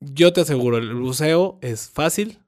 Yo 0.00 0.32
te 0.32 0.40
aseguro, 0.40 0.78
el 0.78 0.94
buceo 0.94 1.58
es 1.62 1.88
fácil, 1.90 2.40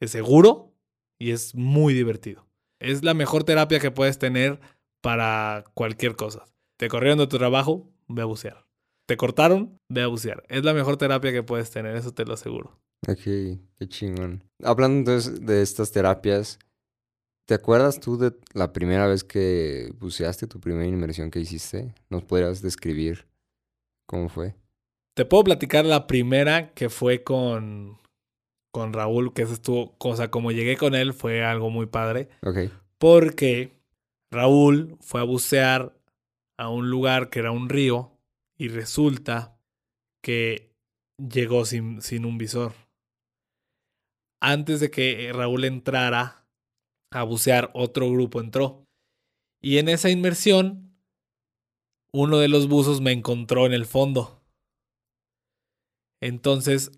es 0.00 0.10
seguro 0.10 0.74
y 1.18 1.30
es 1.32 1.54
muy 1.54 1.94
divertido. 1.94 2.46
Es 2.80 3.04
la 3.04 3.14
mejor 3.14 3.44
terapia 3.44 3.78
que 3.78 3.90
puedes 3.90 4.18
tener 4.18 4.58
para 5.02 5.64
cualquier 5.74 6.16
cosa. 6.16 6.46
Te 6.78 6.88
corrieron 6.88 7.18
de 7.18 7.26
tu 7.26 7.36
trabajo, 7.38 7.92
ve 8.08 8.22
a 8.22 8.24
bucear. 8.24 8.66
Te 9.10 9.16
cortaron, 9.16 9.76
ve 9.88 10.02
a 10.02 10.06
bucear. 10.06 10.44
Es 10.48 10.62
la 10.62 10.72
mejor 10.72 10.96
terapia 10.96 11.32
que 11.32 11.42
puedes 11.42 11.68
tener, 11.72 11.96
eso 11.96 12.14
te 12.14 12.24
lo 12.24 12.34
aseguro. 12.34 12.78
Ok, 13.08 13.18
qué 13.24 13.88
chingón. 13.88 14.44
Hablando 14.62 14.98
entonces 14.98 15.44
de 15.44 15.62
estas 15.62 15.90
terapias, 15.90 16.60
¿te 17.44 17.54
acuerdas 17.54 17.98
tú 17.98 18.16
de 18.16 18.32
la 18.54 18.72
primera 18.72 19.08
vez 19.08 19.24
que 19.24 19.92
buceaste, 19.98 20.46
tu 20.46 20.60
primera 20.60 20.86
inmersión 20.86 21.32
que 21.32 21.40
hiciste? 21.40 21.92
¿Nos 22.08 22.22
podrías 22.22 22.62
describir 22.62 23.26
cómo 24.06 24.28
fue? 24.28 24.54
Te 25.16 25.24
puedo 25.24 25.42
platicar 25.42 25.84
la 25.84 26.06
primera 26.06 26.72
que 26.72 26.88
fue 26.88 27.24
con, 27.24 27.98
con 28.72 28.92
Raúl, 28.92 29.34
que 29.34 29.42
esa 29.42 29.54
estuvo, 29.54 29.98
cosa 29.98 30.30
como 30.30 30.52
llegué 30.52 30.76
con 30.76 30.94
él, 30.94 31.14
fue 31.14 31.44
algo 31.44 31.68
muy 31.68 31.86
padre. 31.86 32.28
Ok. 32.42 32.70
Porque 32.96 33.72
Raúl 34.30 34.96
fue 35.00 35.20
a 35.20 35.24
bucear 35.24 35.96
a 36.56 36.68
un 36.68 36.90
lugar 36.90 37.28
que 37.28 37.40
era 37.40 37.50
un 37.50 37.68
río 37.68 38.12
y 38.60 38.68
resulta 38.68 39.58
que 40.22 40.74
llegó 41.16 41.64
sin, 41.64 42.02
sin 42.02 42.26
un 42.26 42.36
visor. 42.36 42.74
Antes 44.42 44.80
de 44.80 44.90
que 44.90 45.32
Raúl 45.32 45.64
entrara 45.64 46.46
a 47.10 47.22
bucear, 47.22 47.70
otro 47.72 48.10
grupo 48.10 48.38
entró. 48.42 48.84
Y 49.62 49.78
en 49.78 49.88
esa 49.88 50.10
inmersión, 50.10 50.94
uno 52.12 52.36
de 52.38 52.48
los 52.48 52.68
buzos 52.68 53.00
me 53.00 53.12
encontró 53.12 53.64
en 53.64 53.72
el 53.72 53.86
fondo. 53.86 54.42
Entonces 56.20 56.90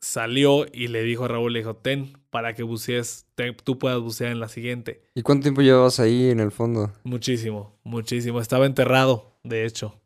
salió 0.00 0.66
y 0.72 0.88
le 0.88 1.04
dijo 1.04 1.26
a 1.26 1.28
Raúl, 1.28 1.52
le 1.52 1.60
dijo, 1.60 1.76
ten, 1.76 2.18
para 2.30 2.54
que 2.54 2.64
bucees, 2.64 3.28
te- 3.36 3.52
tú 3.52 3.78
puedas 3.78 4.00
bucear 4.00 4.32
en 4.32 4.40
la 4.40 4.48
siguiente. 4.48 5.04
¿Y 5.14 5.22
cuánto 5.22 5.44
tiempo 5.44 5.62
llevabas 5.62 6.00
ahí 6.00 6.30
en 6.30 6.40
el 6.40 6.50
fondo? 6.50 6.92
Muchísimo, 7.04 7.78
muchísimo. 7.84 8.40
Estaba 8.40 8.66
enterrado, 8.66 9.38
de 9.44 9.64
hecho. 9.64 10.01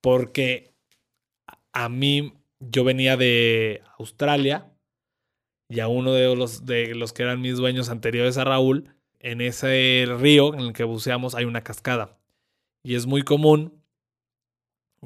Porque 0.00 0.74
a 1.72 1.88
mí, 1.88 2.34
yo 2.60 2.84
venía 2.84 3.16
de 3.16 3.82
Australia 3.98 4.72
y 5.68 5.80
a 5.80 5.88
uno 5.88 6.12
de 6.12 6.34
los, 6.34 6.66
de 6.66 6.94
los 6.94 7.12
que 7.12 7.22
eran 7.22 7.40
mis 7.40 7.56
dueños 7.56 7.90
anteriores 7.90 8.36
a 8.38 8.44
Raúl, 8.44 8.94
en 9.20 9.40
ese 9.40 10.06
río 10.18 10.54
en 10.54 10.60
el 10.60 10.72
que 10.72 10.84
buceamos 10.84 11.34
hay 11.34 11.44
una 11.44 11.62
cascada. 11.62 12.18
Y 12.82 12.94
es 12.94 13.06
muy 13.06 13.22
común 13.22 13.82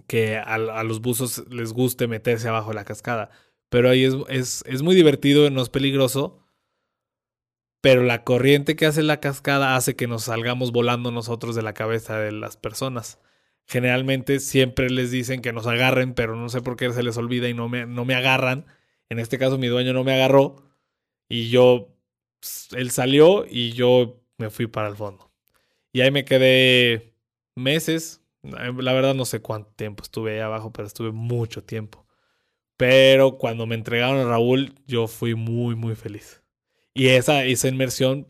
que 0.07 0.37
a, 0.37 0.59
los 0.59 1.01
buzos 1.01 1.45
les 1.51 1.73
guste 1.73 2.09
meterse 2.09 2.49
abajo 2.49 2.71
de 2.71 2.77
la 2.77 2.85
cascada. 2.85 3.31
Pero 3.69 3.91
ahí 3.91 4.05
es, 4.05 4.15
es, 4.29 4.65
es 4.67 4.83
muy 4.83 4.95
divertido, 4.95 5.51
no 5.51 5.63
es 5.63 5.69
peligroso. 5.69 6.45
Pero 7.81 8.03
la 8.03 8.25
corriente 8.25 8.77
que 8.77 8.87
hace 8.87 9.03
la 9.03 9.21
cascada 9.21 9.77
hace 9.77 9.95
que 9.97 10.07
nos 10.07 10.25
salgamos 10.25 10.73
volando 10.73 11.11
nosotros 11.11 11.55
de 11.55 11.63
la 11.63 11.75
cabeza 11.75 12.19
de 12.19 12.33
las 12.33 12.57
personas. 12.57 13.19
Generalmente 13.67 14.41
siempre 14.41 14.91
les 14.91 15.11
dicen 15.11 15.41
que 15.43 15.53
nos 15.53 15.67
agarren, 15.67 16.15
pero 16.15 16.37
no 16.37 16.49
sé 16.49 16.61
por 16.61 16.77
qué 16.77 16.93
se 16.93 17.03
les 17.03 17.17
olvida 17.17 17.49
y 17.49 17.55
no 17.55 17.69
me, 17.69 17.87
no 17.87 18.05
me 18.05 18.15
agarran. 18.15 18.67
En 19.09 19.19
este 19.19 19.39
caso 19.39 19.59
mi 19.59 19.69
dueño 19.69 19.93
no 19.93 20.05
me 20.05 20.15
agarró 20.15 20.57
y 21.29 21.49
yo 21.51 21.95
él 22.73 22.91
salió 22.91 23.47
y 23.49 23.73
yo 23.73 24.21
me 24.39 24.51
fui 24.51 24.67
para 24.67 24.89
el 24.89 24.97
fondo. 24.97 25.31
Y 25.93 26.01
ahí 26.03 26.11
me 26.11 26.25
quedé 26.25 27.15
meses. 27.55 28.23
La 28.43 28.93
verdad 28.93 29.15
no 29.15 29.25
sé 29.25 29.41
cuánto 29.41 29.71
tiempo 29.71 30.03
estuve 30.03 30.35
ahí 30.35 30.41
abajo, 30.41 30.73
pero 30.73 30.87
estuve 30.87 31.13
mucho 31.13 31.65
tiempo. 31.65 32.07
Pero 32.77 33.39
cuando 33.39 33.67
me 33.67 33.77
entregaron 33.77 34.19
a 34.19 34.29
Raúl, 34.29 34.75
yo 34.87 35.07
fui 35.07 35.35
muy, 35.35 35.77
muy 35.77 35.95
feliz. 35.95 36.43
Y 36.95 37.09
esa, 37.09 37.45
esa 37.45 37.69
inmersión, 37.69 38.29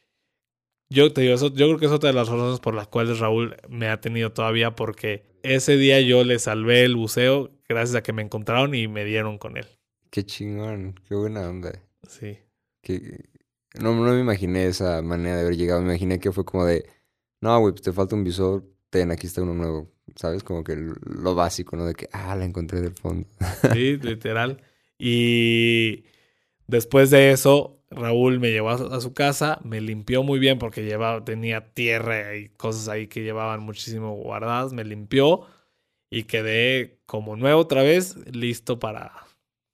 yo 0.90 1.12
te 1.12 1.22
digo, 1.22 1.34
eso, 1.34 1.48
yo 1.48 1.66
creo 1.66 1.78
que 1.78 1.86
es 1.86 1.92
otra 1.92 2.08
de 2.08 2.14
las 2.14 2.28
razones 2.28 2.60
por 2.60 2.74
las 2.74 2.88
cuales 2.88 3.18
Raúl 3.18 3.56
me 3.68 3.88
ha 3.88 4.00
tenido 4.00 4.32
todavía, 4.32 4.74
porque 4.74 5.24
ese 5.42 5.76
día 5.76 6.00
yo 6.00 6.24
le 6.24 6.38
salvé 6.38 6.84
el 6.84 6.96
buceo 6.96 7.50
gracias 7.68 7.96
a 7.96 8.02
que 8.02 8.12
me 8.12 8.22
encontraron 8.22 8.74
y 8.74 8.88
me 8.88 9.04
dieron 9.04 9.38
con 9.38 9.56
él. 9.56 9.66
Qué 10.10 10.24
chingón, 10.24 10.94
qué 11.08 11.14
buena 11.14 11.48
onda. 11.48 11.72
Sí. 12.08 12.38
Que, 12.82 13.24
no, 13.80 13.94
no 13.94 14.12
me 14.12 14.20
imaginé 14.20 14.66
esa 14.66 15.02
manera 15.02 15.36
de 15.36 15.42
haber 15.42 15.56
llegado. 15.56 15.80
Me 15.80 15.88
imaginé 15.88 16.20
que 16.20 16.32
fue 16.32 16.44
como 16.44 16.64
de, 16.64 16.86
no, 17.40 17.58
güey, 17.58 17.72
pues 17.72 17.82
te 17.82 17.92
falta 17.92 18.14
un 18.14 18.24
visor, 18.24 18.64
ten, 18.90 19.10
aquí 19.10 19.26
está 19.26 19.42
uno 19.42 19.54
nuevo. 19.54 19.90
¿Sabes? 20.16 20.44
Como 20.44 20.62
que 20.62 20.76
lo 20.76 21.34
básico, 21.34 21.76
¿no? 21.76 21.86
De 21.86 21.94
que, 21.94 22.08
ah, 22.12 22.36
la 22.36 22.44
encontré 22.44 22.80
del 22.80 22.92
fondo. 22.92 23.26
Sí, 23.72 23.96
literal. 23.96 24.62
Y 24.98 26.04
después 26.66 27.10
de 27.10 27.30
eso, 27.32 27.78
Raúl 27.90 28.40
me 28.40 28.50
llevó 28.50 28.70
a 28.70 29.00
su 29.00 29.14
casa, 29.14 29.60
me 29.64 29.80
limpió 29.80 30.22
muy 30.22 30.38
bien 30.38 30.58
porque 30.58 30.84
llevaba, 30.84 31.24
tenía 31.24 31.72
tierra 31.72 32.36
y 32.36 32.48
cosas 32.50 32.88
ahí 32.88 33.06
que 33.06 33.22
llevaban 33.22 33.60
muchísimo 33.60 34.14
guardadas, 34.14 34.72
me 34.72 34.84
limpió 34.84 35.46
y 36.10 36.24
quedé 36.24 36.98
como 37.06 37.36
nuevo 37.36 37.60
otra 37.60 37.82
vez, 37.82 38.16
listo 38.32 38.78
para, 38.78 39.12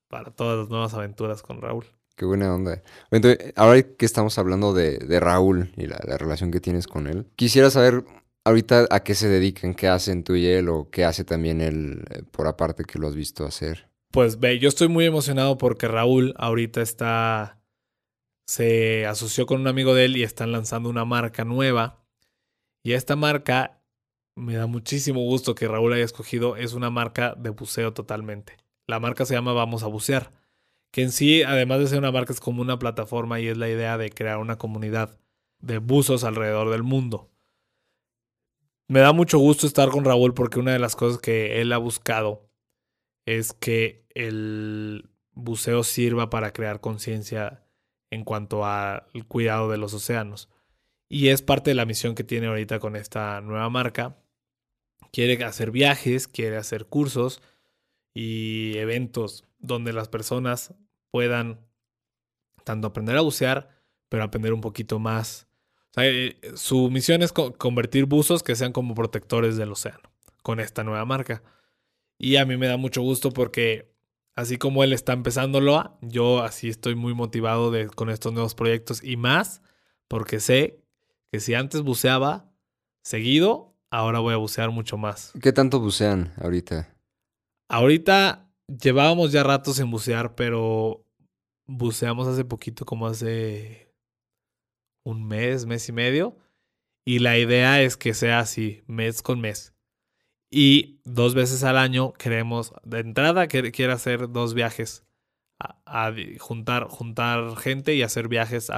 para 0.08 0.30
todas 0.30 0.58
las 0.58 0.68
nuevas 0.68 0.94
aventuras 0.94 1.42
con 1.42 1.60
Raúl. 1.60 1.84
Qué 2.16 2.26
buena 2.26 2.54
onda. 2.54 2.82
Entonces, 3.10 3.52
ahora 3.56 3.82
que 3.82 4.04
estamos 4.04 4.36
hablando 4.38 4.74
de, 4.74 4.98
de 4.98 5.20
Raúl 5.20 5.72
y 5.76 5.86
la, 5.86 5.98
la, 6.06 6.18
relación 6.18 6.50
que 6.50 6.60
tienes 6.60 6.86
con 6.86 7.06
él, 7.06 7.26
quisiera 7.36 7.70
saber 7.70 8.04
ahorita 8.44 8.86
a 8.90 9.00
qué 9.00 9.14
se 9.14 9.28
dedican, 9.28 9.74
qué 9.74 9.88
hacen 9.88 10.24
tú 10.24 10.34
y 10.34 10.46
él 10.46 10.68
o 10.68 10.90
qué 10.90 11.04
hace 11.04 11.24
también 11.24 11.60
él 11.60 12.04
eh, 12.10 12.22
por 12.30 12.46
aparte 12.46 12.84
que 12.84 12.98
lo 12.98 13.08
has 13.08 13.14
visto 13.14 13.44
hacer. 13.44 13.89
Pues 14.10 14.40
ve, 14.40 14.58
yo 14.58 14.68
estoy 14.68 14.88
muy 14.88 15.04
emocionado 15.04 15.56
porque 15.56 15.86
Raúl 15.88 16.34
ahorita 16.36 16.82
está, 16.82 17.62
se 18.46 19.06
asoció 19.06 19.46
con 19.46 19.60
un 19.60 19.68
amigo 19.68 19.94
de 19.94 20.06
él 20.06 20.16
y 20.16 20.22
están 20.22 20.52
lanzando 20.52 20.88
una 20.88 21.04
marca 21.04 21.44
nueva. 21.44 22.04
Y 22.82 22.92
esta 22.92 23.14
marca, 23.14 23.82
me 24.34 24.54
da 24.54 24.66
muchísimo 24.66 25.20
gusto 25.20 25.54
que 25.54 25.68
Raúl 25.68 25.92
haya 25.92 26.04
escogido, 26.04 26.56
es 26.56 26.74
una 26.74 26.90
marca 26.90 27.34
de 27.36 27.50
buceo 27.50 27.92
totalmente. 27.92 28.56
La 28.86 28.98
marca 29.00 29.24
se 29.24 29.34
llama 29.34 29.52
Vamos 29.52 29.82
a 29.82 29.86
Bucear 29.86 30.32
que 30.90 31.02
en 31.02 31.12
sí, 31.12 31.42
además 31.42 31.80
de 31.80 31.86
ser 31.86 31.98
una 31.98 32.12
marca, 32.12 32.32
es 32.32 32.40
como 32.40 32.62
una 32.62 32.78
plataforma 32.78 33.40
y 33.40 33.46
es 33.46 33.56
la 33.56 33.68
idea 33.68 33.96
de 33.96 34.10
crear 34.10 34.38
una 34.38 34.58
comunidad 34.58 35.18
de 35.60 35.78
buzos 35.78 36.24
alrededor 36.24 36.70
del 36.70 36.82
mundo. 36.82 37.30
Me 38.88 39.00
da 39.00 39.12
mucho 39.12 39.38
gusto 39.38 39.66
estar 39.66 39.88
con 39.90 40.04
Raúl 40.04 40.34
porque 40.34 40.58
una 40.58 40.72
de 40.72 40.80
las 40.80 40.96
cosas 40.96 41.20
que 41.20 41.60
él 41.60 41.72
ha 41.72 41.78
buscado 41.78 42.50
es 43.24 43.52
que 43.52 43.99
el 44.14 45.10
buceo 45.32 45.82
sirva 45.84 46.30
para 46.30 46.52
crear 46.52 46.80
conciencia 46.80 47.64
en 48.10 48.24
cuanto 48.24 48.64
al 48.64 49.04
cuidado 49.28 49.70
de 49.70 49.78
los 49.78 49.94
océanos. 49.94 50.48
Y 51.08 51.28
es 51.28 51.42
parte 51.42 51.70
de 51.70 51.74
la 51.74 51.86
misión 51.86 52.14
que 52.14 52.24
tiene 52.24 52.48
ahorita 52.48 52.78
con 52.78 52.96
esta 52.96 53.40
nueva 53.40 53.68
marca. 53.70 54.16
Quiere 55.12 55.42
hacer 55.44 55.70
viajes, 55.70 56.28
quiere 56.28 56.56
hacer 56.56 56.86
cursos 56.86 57.42
y 58.14 58.76
eventos 58.76 59.44
donde 59.58 59.92
las 59.92 60.08
personas 60.08 60.74
puedan 61.10 61.60
tanto 62.64 62.88
aprender 62.88 63.16
a 63.16 63.22
bucear, 63.22 63.70
pero 64.08 64.22
aprender 64.22 64.52
un 64.52 64.60
poquito 64.60 64.98
más. 64.98 65.48
Eh, 65.96 66.38
su 66.54 66.90
misión 66.90 67.22
es 67.22 67.32
convertir 67.32 68.06
buzos 68.06 68.42
que 68.42 68.54
sean 68.54 68.72
como 68.72 68.94
protectores 68.94 69.56
del 69.56 69.72
océano 69.72 70.12
con 70.42 70.60
esta 70.60 70.84
nueva 70.84 71.04
marca. 71.04 71.42
Y 72.18 72.36
a 72.36 72.44
mí 72.44 72.56
me 72.56 72.68
da 72.68 72.76
mucho 72.76 73.02
gusto 73.02 73.30
porque 73.30 73.89
así 74.40 74.56
como 74.56 74.82
él 74.82 74.94
está 74.94 75.12
empezándolo, 75.12 75.98
yo 76.00 76.42
así 76.42 76.70
estoy 76.70 76.94
muy 76.94 77.12
motivado 77.12 77.70
de, 77.70 77.88
con 77.88 78.08
estos 78.08 78.32
nuevos 78.32 78.54
proyectos 78.54 79.04
y 79.04 79.16
más 79.18 79.60
porque 80.08 80.40
sé 80.40 80.82
que 81.30 81.40
si 81.40 81.52
antes 81.52 81.82
buceaba 81.82 82.50
seguido, 83.04 83.76
ahora 83.90 84.18
voy 84.18 84.32
a 84.32 84.38
bucear 84.38 84.70
mucho 84.70 84.96
más. 84.96 85.32
¿Qué 85.42 85.52
tanto 85.52 85.78
bucean 85.78 86.32
ahorita? 86.40 86.88
Ahorita 87.68 88.50
llevábamos 88.66 89.30
ya 89.30 89.42
rato 89.42 89.74
sin 89.74 89.90
bucear, 89.90 90.34
pero 90.34 91.04
buceamos 91.66 92.26
hace 92.26 92.44
poquito, 92.44 92.86
como 92.86 93.06
hace 93.06 93.94
un 95.04 95.28
mes, 95.28 95.66
mes 95.66 95.86
y 95.88 95.92
medio. 95.92 96.36
Y 97.04 97.18
la 97.18 97.38
idea 97.38 97.82
es 97.82 97.96
que 97.96 98.14
sea 98.14 98.40
así, 98.40 98.82
mes 98.86 99.20
con 99.20 99.40
mes. 99.40 99.74
Y 100.50 101.00
dos 101.04 101.34
veces 101.34 101.62
al 101.62 101.78
año 101.78 102.12
queremos, 102.14 102.72
de 102.82 102.98
entrada, 102.98 103.46
quiere 103.46 103.92
hacer 103.92 104.30
dos 104.32 104.54
viajes. 104.54 105.04
A, 105.58 106.12
juntar, 106.38 106.88
juntar 106.88 107.56
gente 107.56 107.94
y 107.94 108.02
hacer 108.02 108.28
viajes. 108.28 108.70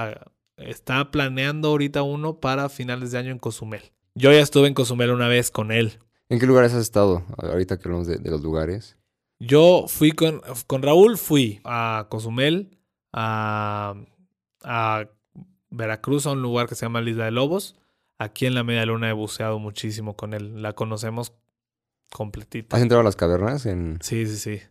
está 0.57 1.11
planeando 1.11 1.69
ahorita 1.69 2.03
uno 2.03 2.39
para 2.39 2.69
finales 2.69 3.11
de 3.11 3.17
año 3.17 3.31
en 3.31 3.39
Cozumel. 3.39 3.93
Yo 4.15 4.31
ya 4.31 4.41
estuve 4.41 4.67
en 4.67 4.73
Cozumel 4.73 5.11
una 5.11 5.27
vez 5.27 5.49
con 5.49 5.71
él. 5.71 5.99
¿En 6.29 6.39
qué 6.39 6.45
lugares 6.45 6.73
has 6.73 6.81
estado? 6.81 7.25
Ahorita 7.37 7.77
que 7.77 7.87
hablamos 7.87 8.07
de 8.07 8.19
los 8.29 8.41
lugares. 8.41 8.97
Yo 9.39 9.85
fui 9.87 10.11
con, 10.11 10.41
con 10.67 10.81
Raúl, 10.81 11.17
fui 11.17 11.59
a 11.63 12.07
Cozumel, 12.09 12.77
a, 13.11 13.95
a 14.63 15.05
Veracruz, 15.69 16.27
a 16.27 16.31
un 16.31 16.41
lugar 16.41 16.67
que 16.67 16.75
se 16.75 16.85
llama 16.85 17.01
Isla 17.01 17.25
de 17.25 17.31
Lobos. 17.31 17.75
Aquí 18.19 18.45
en 18.45 18.53
la 18.53 18.63
Media 18.63 18.85
Luna 18.85 19.09
he 19.09 19.13
buceado 19.13 19.59
muchísimo 19.59 20.15
con 20.15 20.33
él. 20.33 20.61
La 20.61 20.73
conocemos 20.73 21.33
completita. 22.13 22.77
¿Has 22.77 22.83
entrado 22.83 23.01
a 23.01 23.03
las 23.03 23.15
cavernas? 23.15 23.65
En... 23.65 23.97
Sí, 24.01 24.25
sí, 24.27 24.37
sí. 24.37 24.61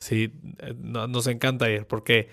Sí, 0.00 0.32
eh, 0.58 0.74
nos 0.76 1.26
encanta 1.26 1.70
ir 1.70 1.86
porque 1.86 2.28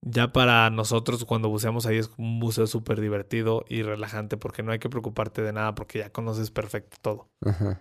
ya 0.00 0.32
para 0.32 0.68
nosotros 0.70 1.24
cuando 1.24 1.48
buceamos 1.48 1.86
ahí 1.86 1.96
es 1.96 2.10
un 2.16 2.40
buceo 2.40 2.66
súper 2.66 3.00
divertido 3.00 3.64
y 3.68 3.82
relajante 3.82 4.36
porque 4.36 4.62
no 4.62 4.72
hay 4.72 4.78
que 4.78 4.88
preocuparte 4.88 5.42
de 5.42 5.52
nada 5.52 5.74
porque 5.74 5.98
ya 6.00 6.10
conoces 6.10 6.50
perfecto 6.50 6.96
todo. 7.00 7.30
Ajá. 7.44 7.80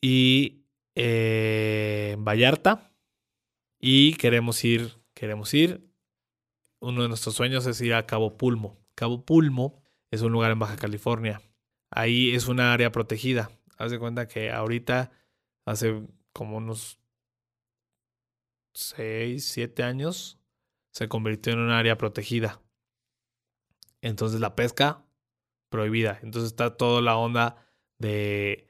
Y 0.00 0.64
eh, 0.94 2.16
Vallarta 2.18 2.92
y 3.80 4.14
queremos 4.14 4.64
ir, 4.64 4.98
queremos 5.14 5.52
ir. 5.54 5.88
Uno 6.80 7.02
de 7.02 7.08
nuestros 7.08 7.34
sueños 7.34 7.66
es 7.66 7.80
ir 7.80 7.94
a 7.94 8.06
Cabo 8.06 8.36
Pulmo. 8.36 8.78
Cabo 8.94 9.24
Pulmo 9.24 9.82
es 10.10 10.22
un 10.22 10.32
lugar 10.32 10.50
en 10.52 10.58
Baja 10.58 10.76
California. 10.76 11.40
Ahí 11.90 12.34
es 12.34 12.48
una 12.48 12.72
área 12.72 12.92
protegida. 12.92 13.50
Haz 13.78 13.90
de 13.90 13.98
cuenta 13.98 14.28
que 14.28 14.50
ahorita, 14.50 15.10
hace 15.64 16.02
como 16.32 16.58
unos 16.58 16.98
6, 18.74 19.44
7 19.44 19.82
años, 19.82 20.38
se 20.90 21.08
convirtió 21.08 21.52
en 21.52 21.60
un 21.60 21.70
área 21.70 21.96
protegida. 21.96 22.60
Entonces 24.02 24.40
la 24.40 24.54
pesca 24.54 25.04
prohibida. 25.68 26.18
Entonces 26.22 26.50
está 26.50 26.76
toda 26.76 27.00
la 27.00 27.16
onda 27.16 27.56
de 27.98 28.68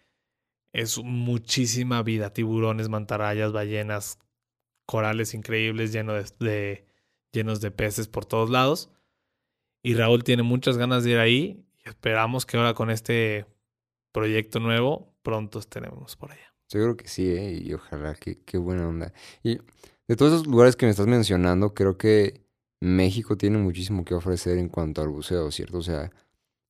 es 0.73 0.99
muchísima 0.99 2.03
vida. 2.03 2.33
Tiburones, 2.33 2.89
mantarrayas, 2.89 3.53
ballenas, 3.53 4.19
corales 4.87 5.35
increíbles 5.35 5.93
de, 5.93 6.85
llenos 7.33 7.61
de 7.61 7.71
peces 7.71 8.09
por 8.09 8.27
todos 8.27 8.51
lados. 8.51 8.91
Y 9.83 9.95
Raúl 9.95 10.25
tiene 10.25 10.43
muchas 10.43 10.77
ganas 10.77 11.05
de 11.05 11.11
ir 11.11 11.19
ahí. 11.19 11.65
Esperamos 11.85 12.47
que 12.47 12.57
ahora 12.57 12.75
con 12.75 12.91
este 12.91 13.47
proyecto 14.19 14.59
nuevo 14.59 15.15
pronto 15.23 15.61
estaremos 15.61 16.17
por 16.17 16.33
allá. 16.33 16.53
Seguro 16.67 16.97
que 16.97 17.07
sí, 17.07 17.31
¿eh? 17.31 17.63
y 17.63 17.73
ojalá, 17.73 18.15
que 18.15 18.41
qué 18.45 18.59
buena 18.59 18.89
onda. 18.89 19.13
Y 19.43 19.59
de 20.09 20.17
todos 20.17 20.33
esos 20.33 20.47
lugares 20.47 20.75
que 20.75 20.87
me 20.87 20.91
estás 20.91 21.07
mencionando, 21.07 21.73
creo 21.73 21.97
que 21.97 22.43
México 22.81 23.37
tiene 23.37 23.59
muchísimo 23.59 24.05
que 24.05 24.15
ofrecer 24.15 24.59
en 24.59 24.69
cuanto 24.69 25.03
al 25.03 25.09
buceo, 25.09 25.51
¿cierto? 25.51 25.79
O 25.79 25.83
sea, 25.83 26.11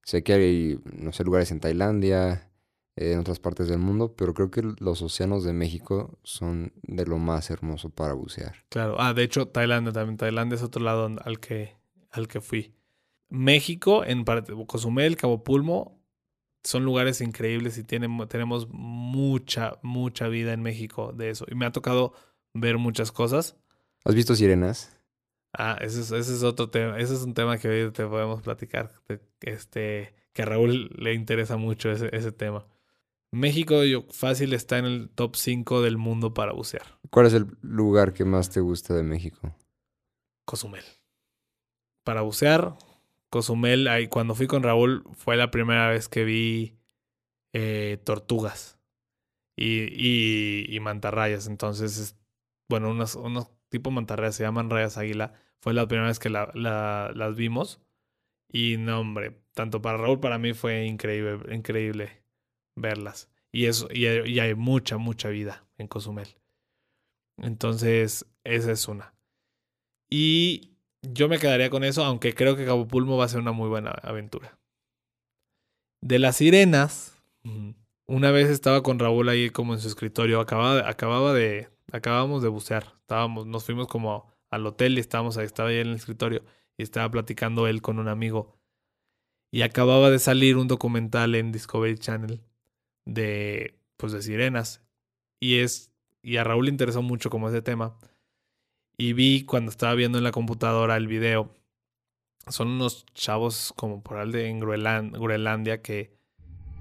sé 0.04 0.22
que 0.22 0.32
hay, 0.34 0.80
no 0.92 1.12
sé, 1.12 1.24
lugares 1.24 1.50
en 1.50 1.60
Tailandia, 1.60 2.50
en 2.96 3.18
otras 3.18 3.38
partes 3.38 3.68
del 3.68 3.78
mundo, 3.78 4.14
pero 4.14 4.34
creo 4.34 4.50
que 4.50 4.62
los 4.78 5.00
océanos 5.00 5.42
de 5.44 5.52
México 5.52 6.18
son 6.22 6.72
de 6.82 7.06
lo 7.06 7.18
más 7.18 7.50
hermoso 7.50 7.88
para 7.88 8.12
bucear. 8.12 8.56
Claro, 8.68 8.96
ah, 8.98 9.14
de 9.14 9.22
hecho 9.22 9.48
Tailandia 9.48 9.92
también, 9.92 10.18
Tailandia 10.18 10.56
es 10.56 10.62
otro 10.62 10.82
lado 10.82 11.08
al 11.24 11.40
que, 11.40 11.76
al 12.10 12.28
que 12.28 12.40
fui. 12.40 12.74
México, 13.30 14.04
en 14.04 14.24
Cozumel, 14.66 15.16
Cabo 15.16 15.44
Pulmo, 15.44 15.97
son 16.64 16.84
lugares 16.84 17.20
increíbles 17.20 17.78
y 17.78 17.84
tienen, 17.84 18.18
tenemos 18.28 18.68
mucha, 18.70 19.78
mucha 19.82 20.28
vida 20.28 20.52
en 20.52 20.62
México 20.62 21.12
de 21.12 21.30
eso. 21.30 21.46
Y 21.48 21.54
me 21.54 21.66
ha 21.66 21.72
tocado 21.72 22.12
ver 22.54 22.78
muchas 22.78 23.12
cosas. 23.12 23.56
¿Has 24.04 24.14
visto 24.14 24.34
sirenas? 24.34 24.96
Ah, 25.52 25.78
ese 25.80 26.00
es, 26.00 26.10
ese 26.10 26.34
es 26.34 26.42
otro 26.42 26.70
tema. 26.70 26.98
Ese 26.98 27.14
es 27.14 27.22
un 27.22 27.34
tema 27.34 27.58
que 27.58 27.68
hoy 27.68 27.92
te 27.92 28.06
podemos 28.06 28.42
platicar. 28.42 28.92
este, 29.40 30.14
que 30.32 30.42
a 30.42 30.46
Raúl 30.46 30.90
le 30.96 31.14
interesa 31.14 31.56
mucho 31.56 31.90
ese, 31.90 32.14
ese 32.14 32.32
tema. 32.32 32.66
México 33.30 33.84
yo, 33.84 34.04
fácil 34.10 34.54
está 34.54 34.78
en 34.78 34.86
el 34.86 35.10
top 35.10 35.36
5 35.36 35.82
del 35.82 35.98
mundo 35.98 36.32
para 36.32 36.52
bucear. 36.52 36.98
¿Cuál 37.10 37.26
es 37.26 37.34
el 37.34 37.46
lugar 37.60 38.14
que 38.14 38.24
más 38.24 38.50
te 38.50 38.60
gusta 38.60 38.94
de 38.94 39.02
México? 39.02 39.54
Cozumel. 40.46 40.84
Para 42.04 42.22
bucear, 42.22 42.76
Cozumel, 43.30 43.88
ahí, 43.88 44.08
cuando 44.08 44.34
fui 44.34 44.46
con 44.46 44.62
Raúl, 44.62 45.04
fue 45.12 45.36
la 45.36 45.50
primera 45.50 45.88
vez 45.88 46.08
que 46.08 46.24
vi 46.24 46.78
eh, 47.52 47.98
tortugas 48.04 48.78
y, 49.56 49.82
y, 49.92 50.66
y, 50.68 50.80
mantarrayas. 50.80 51.46
Entonces, 51.46 52.16
bueno, 52.68 52.90
unos, 52.90 53.16
unos 53.16 53.50
tipo 53.68 53.90
mantarrayas 53.90 54.36
se 54.36 54.44
llaman 54.44 54.70
rayas 54.70 54.98
águila. 54.98 55.34
Fue 55.60 55.74
la 55.74 55.86
primera 55.88 56.08
vez 56.08 56.18
que 56.18 56.30
la, 56.30 56.50
la, 56.54 57.10
las 57.14 57.36
vimos. 57.36 57.80
Y 58.50 58.76
no, 58.78 59.00
hombre, 59.00 59.42
tanto 59.52 59.82
para 59.82 59.98
Raúl, 59.98 60.20
para 60.20 60.38
mí 60.38 60.54
fue 60.54 60.86
increíble, 60.86 61.54
increíble 61.54 62.22
verlas. 62.76 63.30
Y, 63.52 63.66
eso, 63.66 63.88
y, 63.92 64.06
y 64.06 64.40
hay 64.40 64.54
mucha, 64.54 64.96
mucha 64.98 65.28
vida 65.28 65.66
en 65.76 65.88
Cozumel. 65.88 66.28
Entonces, 67.36 68.26
esa 68.44 68.72
es 68.72 68.88
una. 68.88 69.14
Y 70.10 70.77
yo 71.02 71.28
me 71.28 71.38
quedaría 71.38 71.70
con 71.70 71.84
eso, 71.84 72.04
aunque 72.04 72.34
creo 72.34 72.56
que 72.56 72.64
Cabo 72.64 72.88
Pulmo 72.88 73.16
va 73.16 73.24
a 73.24 73.28
ser 73.28 73.40
una 73.40 73.52
muy 73.52 73.68
buena 73.68 73.90
aventura. 73.90 74.58
De 76.00 76.18
las 76.18 76.36
sirenas, 76.36 77.16
una 78.06 78.30
vez 78.30 78.48
estaba 78.48 78.82
con 78.82 78.98
Raúl 78.98 79.28
ahí 79.28 79.50
como 79.50 79.74
en 79.74 79.80
su 79.80 79.88
escritorio, 79.88 80.40
acababa, 80.40 80.88
acababa 80.88 81.32
de, 81.32 81.68
acabamos 81.92 82.42
de 82.42 82.48
bucear, 82.48 82.94
estábamos, 83.00 83.46
nos 83.46 83.64
fuimos 83.64 83.88
como 83.88 84.32
al 84.50 84.66
hotel 84.66 84.96
y 84.96 85.00
estábamos 85.00 85.36
ahí, 85.36 85.46
estaba 85.46 85.70
ahí 85.70 85.78
en 85.78 85.88
el 85.88 85.94
escritorio 85.94 86.44
y 86.76 86.82
estaba 86.82 87.10
platicando 87.10 87.66
él 87.66 87.82
con 87.82 87.98
un 87.98 88.08
amigo. 88.08 88.56
Y 89.50 89.62
acababa 89.62 90.10
de 90.10 90.18
salir 90.18 90.56
un 90.56 90.68
documental 90.68 91.34
en 91.34 91.52
Discovery 91.52 91.98
Channel 91.98 92.40
de, 93.06 93.78
pues 93.96 94.12
de 94.12 94.22
sirenas. 94.22 94.82
Y 95.40 95.60
es, 95.60 95.90
y 96.22 96.36
a 96.36 96.44
Raúl 96.44 96.66
le 96.66 96.70
interesó 96.70 97.02
mucho 97.02 97.30
como 97.30 97.48
ese 97.48 97.62
tema 97.62 97.98
y 98.98 99.12
vi 99.12 99.44
cuando 99.44 99.70
estaba 99.70 99.94
viendo 99.94 100.18
en 100.18 100.24
la 100.24 100.32
computadora 100.32 100.96
el 100.96 101.06
video. 101.06 101.54
Son 102.48 102.68
unos 102.68 103.06
chavos 103.14 103.72
como 103.76 104.02
por 104.02 104.18
ahí 104.18 104.30
de 104.30 104.48
en 104.48 104.60
Groenlandia 104.60 105.80
que 105.80 106.18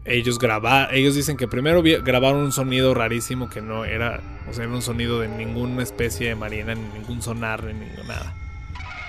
ellos 0.06 0.40
grabaron, 0.40 0.96
ellos 0.96 1.16
dicen 1.16 1.36
que 1.36 1.48
primero 1.48 1.84
grabaron 1.84 2.42
un 2.42 2.52
sonido 2.54 2.94
rarísimo 2.94 3.50
que 3.50 3.62
no 3.62 3.84
era, 3.84 4.22
o 4.50 4.54
sea, 4.54 4.64
era 4.64 4.74
un 4.74 4.82
sonido 4.82 5.20
de 5.20 5.28
ninguna 5.28 5.84
especie 5.84 6.30
de 6.30 6.36
marina, 6.36 6.74
ni 6.76 7.00
ningún 7.00 7.22
sonar, 7.22 7.64
ni 7.66 7.74
nada. 8.08 8.34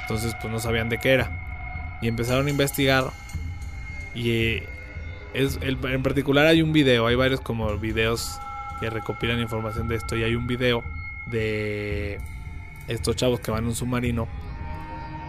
Entonces, 0.03 0.35
pues 0.41 0.53
no 0.53 0.59
sabían 0.59 0.89
de 0.89 0.99
qué 0.99 1.11
era. 1.11 1.99
Y 2.03 2.09
empezaron 2.09 2.47
a 2.47 2.51
investigar. 2.51 3.13
Y 4.15 4.63
es, 5.35 5.59
en 5.61 6.03
particular 6.03 6.47
hay 6.47 6.63
un 6.63 6.73
video, 6.73 7.07
hay 7.07 7.15
varios 7.15 7.41
como 7.41 7.77
videos 7.77 8.41
que 8.81 8.91
recopilan 8.91 9.39
información 9.39 9.87
de 9.87 9.97
esto. 9.97 10.17
Y 10.17 10.25
hay 10.25 10.35
un 10.35 10.47
video 10.47 10.83
de 11.27 12.19
estos 12.89 13.17
chavos 13.17 13.41
que 13.41 13.51
van 13.51 13.65
en 13.65 13.69
un 13.71 13.75
submarino, 13.75 14.29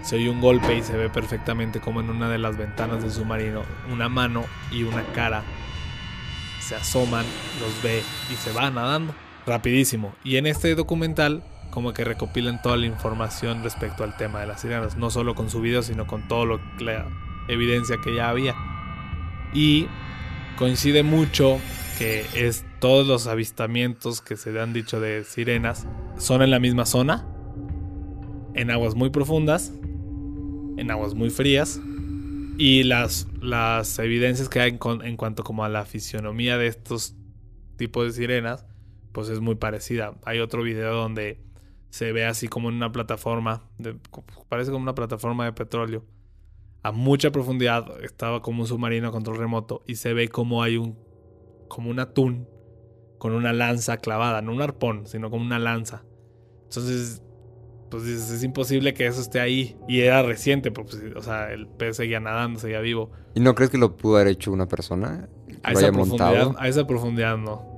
se 0.01 0.15
oye 0.15 0.29
un 0.29 0.41
golpe 0.41 0.77
y 0.77 0.81
se 0.81 0.95
ve 0.95 1.09
perfectamente 1.09 1.79
como 1.79 1.99
en 1.99 2.09
una 2.09 2.29
de 2.29 2.37
las 2.37 2.57
ventanas 2.57 3.01
del 3.01 3.11
submarino 3.11 3.63
una 3.91 4.07
mano 4.07 4.45
y 4.71 4.83
una 4.83 5.03
cara 5.13 5.43
se 6.61 6.75
asoman, 6.75 7.25
los 7.59 7.83
ve 7.83 8.01
y 8.31 8.35
se 8.35 8.53
va 8.53 8.69
nadando 8.69 9.13
rapidísimo. 9.45 10.13
Y 10.23 10.37
en 10.37 10.45
este 10.45 10.75
documental 10.75 11.43
como 11.71 11.93
que 11.93 12.03
recopilan 12.03 12.61
toda 12.61 12.77
la 12.77 12.85
información 12.85 13.63
respecto 13.63 14.03
al 14.03 14.17
tema 14.17 14.39
de 14.39 14.47
las 14.47 14.61
sirenas, 14.61 14.97
no 14.97 15.09
solo 15.09 15.35
con 15.35 15.49
su 15.49 15.61
video, 15.61 15.83
sino 15.83 16.07
con 16.07 16.27
todo 16.27 16.45
lo 16.45 16.61
la 16.79 17.07
evidencia 17.47 17.97
que 18.03 18.15
ya 18.15 18.29
había. 18.29 18.55
Y 19.53 19.87
coincide 20.57 21.03
mucho 21.03 21.59
que 21.97 22.25
es 22.33 22.65
todos 22.79 23.05
los 23.07 23.27
avistamientos 23.27 24.21
que 24.21 24.37
se 24.37 24.57
han 24.59 24.73
dicho 24.73 24.99
de 24.99 25.23
sirenas 25.23 25.85
son 26.17 26.41
en 26.41 26.49
la 26.49 26.59
misma 26.59 26.85
zona, 26.85 27.27
en 28.59 28.71
aguas 28.71 28.93
muy 28.93 29.09
profundas, 29.09 29.71
en 30.75 30.91
aguas 30.91 31.13
muy 31.13 31.29
frías. 31.29 31.79
Y 32.57 32.83
las, 32.83 33.25
las 33.41 33.97
evidencias 33.99 34.49
que 34.49 34.59
hay 34.59 34.77
en, 35.03 35.15
cuanto 35.15 35.45
como 35.45 35.63
a 35.63 35.69
la 35.69 35.85
fisionomía 35.85 36.57
de 36.57 36.67
estos 36.67 37.15
tipos 37.77 38.05
de 38.05 38.11
sirenas, 38.11 38.65
pues 39.13 39.29
es 39.29 39.39
muy 39.39 39.55
parecida. 39.55 40.15
Hay 40.25 40.39
otro 40.39 40.61
video 40.61 40.93
donde 40.93 41.39
se 41.89 42.11
ve 42.11 42.25
así 42.25 42.49
como 42.49 42.67
en 42.67 42.75
una 42.75 42.91
plataforma, 42.91 43.63
parece 44.49 44.71
como 44.71 44.83
una 44.83 44.93
plataforma 44.93 45.45
de 45.45 45.53
petróleo. 45.53 46.03
A 46.83 46.91
mucha 46.91 47.31
profundidad 47.31 48.03
estaba 48.03 48.41
como 48.41 48.63
un 48.63 48.67
submarino 48.67 49.07
a 49.07 49.11
control 49.11 49.37
remoto 49.37 49.83
y 49.87 49.95
se 49.95 50.13
ve 50.13 50.27
como 50.27 50.63
hay 50.63 50.75
un, 50.75 50.97
como 51.69 51.89
un 51.89 51.99
atún 51.99 52.45
con 53.19 53.31
una 53.31 53.53
lanza 53.53 53.97
clavada, 53.97 54.41
no 54.41 54.51
un 54.51 54.61
arpón, 54.61 55.07
sino 55.07 55.29
como 55.29 55.45
una 55.45 55.59
lanza. 55.59 56.03
Entonces 56.65 57.21
pues 57.89 58.05
dices, 58.05 58.29
es 58.31 58.43
imposible 58.43 58.93
que 58.93 59.07
eso 59.07 59.21
esté 59.21 59.39
ahí. 59.39 59.77
Y 59.87 60.01
era 60.01 60.21
reciente, 60.23 60.71
porque, 60.71 60.97
pues, 60.97 61.15
o 61.15 61.21
sea, 61.21 61.51
el 61.51 61.67
pez 61.67 61.97
seguía 61.97 62.19
nadando, 62.19 62.59
seguía 62.59 62.79
vivo. 62.79 63.11
¿Y 63.33 63.39
no 63.39 63.55
crees 63.55 63.71
que 63.71 63.77
lo 63.77 63.97
pudo 63.97 64.17
haber 64.17 64.27
hecho 64.27 64.51
una 64.51 64.67
persona? 64.67 65.29
A 65.63 65.73
esa, 65.73 65.91
profundidad, 65.91 66.55
a 66.57 66.67
esa 66.67 66.87
profundidad 66.87 67.37
no. 67.37 67.69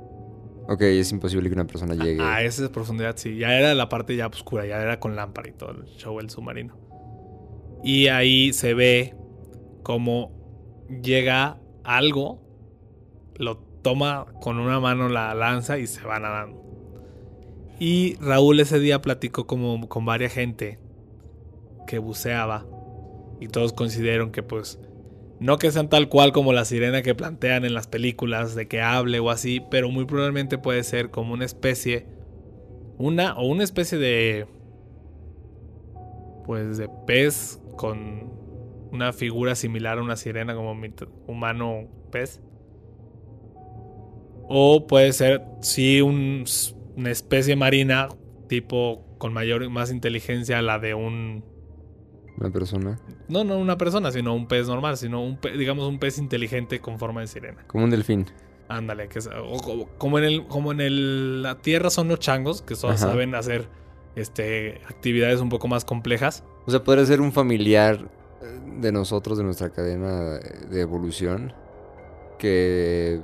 Ok, 0.67 0.81
es 0.83 1.11
imposible 1.11 1.49
que 1.49 1.55
una 1.55 1.65
persona 1.65 1.95
llegue. 1.95 2.21
A, 2.21 2.43
esa 2.43 2.71
profundidad 2.71 3.15
sí. 3.17 3.37
Ya 3.37 3.57
era 3.57 3.73
la 3.73 3.89
parte 3.89 4.15
ya 4.15 4.27
oscura, 4.27 4.65
ya 4.65 4.81
era 4.81 4.99
con 4.99 5.15
lámpara 5.15 5.49
y 5.49 5.53
todo 5.53 5.71
el 5.71 5.85
show 5.97 6.19
el 6.19 6.29
submarino. 6.29 6.77
Y 7.83 8.07
ahí 8.07 8.53
se 8.53 8.73
ve 8.73 9.15
como 9.83 10.31
llega 11.01 11.59
algo, 11.83 12.41
lo 13.35 13.57
toma 13.81 14.27
con 14.41 14.59
una 14.59 14.79
mano 14.79 15.09
la 15.09 15.33
lanza 15.33 15.79
y 15.79 15.87
se 15.87 16.03
va 16.03 16.19
nadando. 16.19 16.60
Y 17.81 18.13
Raúl 18.21 18.59
ese 18.59 18.77
día 18.77 19.01
platicó 19.01 19.47
como 19.47 19.89
con 19.89 20.05
varias 20.05 20.33
gente 20.33 20.77
que 21.87 21.97
buceaba. 21.97 22.67
Y 23.39 23.47
todos 23.47 23.73
consideraron 23.73 24.31
que 24.31 24.43
pues 24.43 24.79
no 25.39 25.57
que 25.57 25.71
sean 25.71 25.89
tal 25.89 26.07
cual 26.07 26.31
como 26.31 26.53
la 26.53 26.63
sirena 26.63 27.01
que 27.01 27.15
plantean 27.15 27.65
en 27.65 27.73
las 27.73 27.87
películas 27.87 28.53
de 28.53 28.67
que 28.67 28.83
hable 28.83 29.19
o 29.19 29.31
así, 29.31 29.63
pero 29.71 29.89
muy 29.89 30.05
probablemente 30.05 30.59
puede 30.59 30.83
ser 30.83 31.09
como 31.09 31.33
una 31.33 31.43
especie 31.43 32.05
una 32.99 33.35
o 33.35 33.47
una 33.47 33.63
especie 33.63 33.97
de 33.97 34.45
pues 36.45 36.77
de 36.77 36.87
pez 37.07 37.59
con 37.77 38.31
una 38.91 39.11
figura 39.11 39.55
similar 39.55 39.97
a 39.97 40.03
una 40.03 40.17
sirena 40.17 40.53
como 40.53 40.79
humano 41.25 41.87
pez. 42.11 42.43
O 44.47 44.85
puede 44.85 45.13
ser 45.13 45.41
sí 45.61 45.99
un 46.01 46.45
una 47.01 47.11
especie 47.11 47.55
marina 47.55 48.09
tipo 48.47 49.03
con 49.17 49.33
mayor 49.33 49.69
más 49.69 49.91
inteligencia 49.91 50.61
la 50.61 50.79
de 50.79 50.93
un 50.93 51.43
una 52.37 52.49
persona. 52.49 52.99
No, 53.27 53.43
no 53.43 53.57
una 53.59 53.77
persona, 53.77 54.11
sino 54.11 54.33
un 54.33 54.47
pez 54.47 54.67
normal, 54.67 54.97
sino 54.97 55.23
un 55.23 55.39
digamos 55.57 55.87
un 55.87 55.99
pez 55.99 56.17
inteligente 56.17 56.79
con 56.79 56.97
forma 56.97 57.21
de 57.21 57.27
sirena. 57.27 57.63
Como 57.67 57.83
un 57.83 57.89
delfín. 57.89 58.25
Ándale, 58.67 59.09
que 59.09 59.19
como 59.97 60.17
en 60.17 60.23
el 60.23 60.47
como 60.47 60.71
en 60.71 60.81
el 60.81 61.43
la 61.43 61.59
tierra 61.59 61.89
son 61.89 62.07
los 62.07 62.19
changos 62.19 62.61
que 62.61 62.75
solo 62.75 62.97
saben 62.97 63.35
hacer 63.35 63.67
este 64.15 64.81
actividades 64.87 65.41
un 65.41 65.49
poco 65.49 65.67
más 65.67 65.83
complejas. 65.83 66.43
O 66.65 66.71
sea, 66.71 66.83
podría 66.83 67.05
ser 67.05 67.21
un 67.21 67.31
familiar 67.31 68.09
eh, 68.41 68.59
de 68.79 68.91
nosotros 68.91 69.37
de 69.37 69.43
nuestra 69.43 69.71
cadena 69.71 70.39
de 70.39 70.81
evolución 70.81 71.53
que 72.39 73.21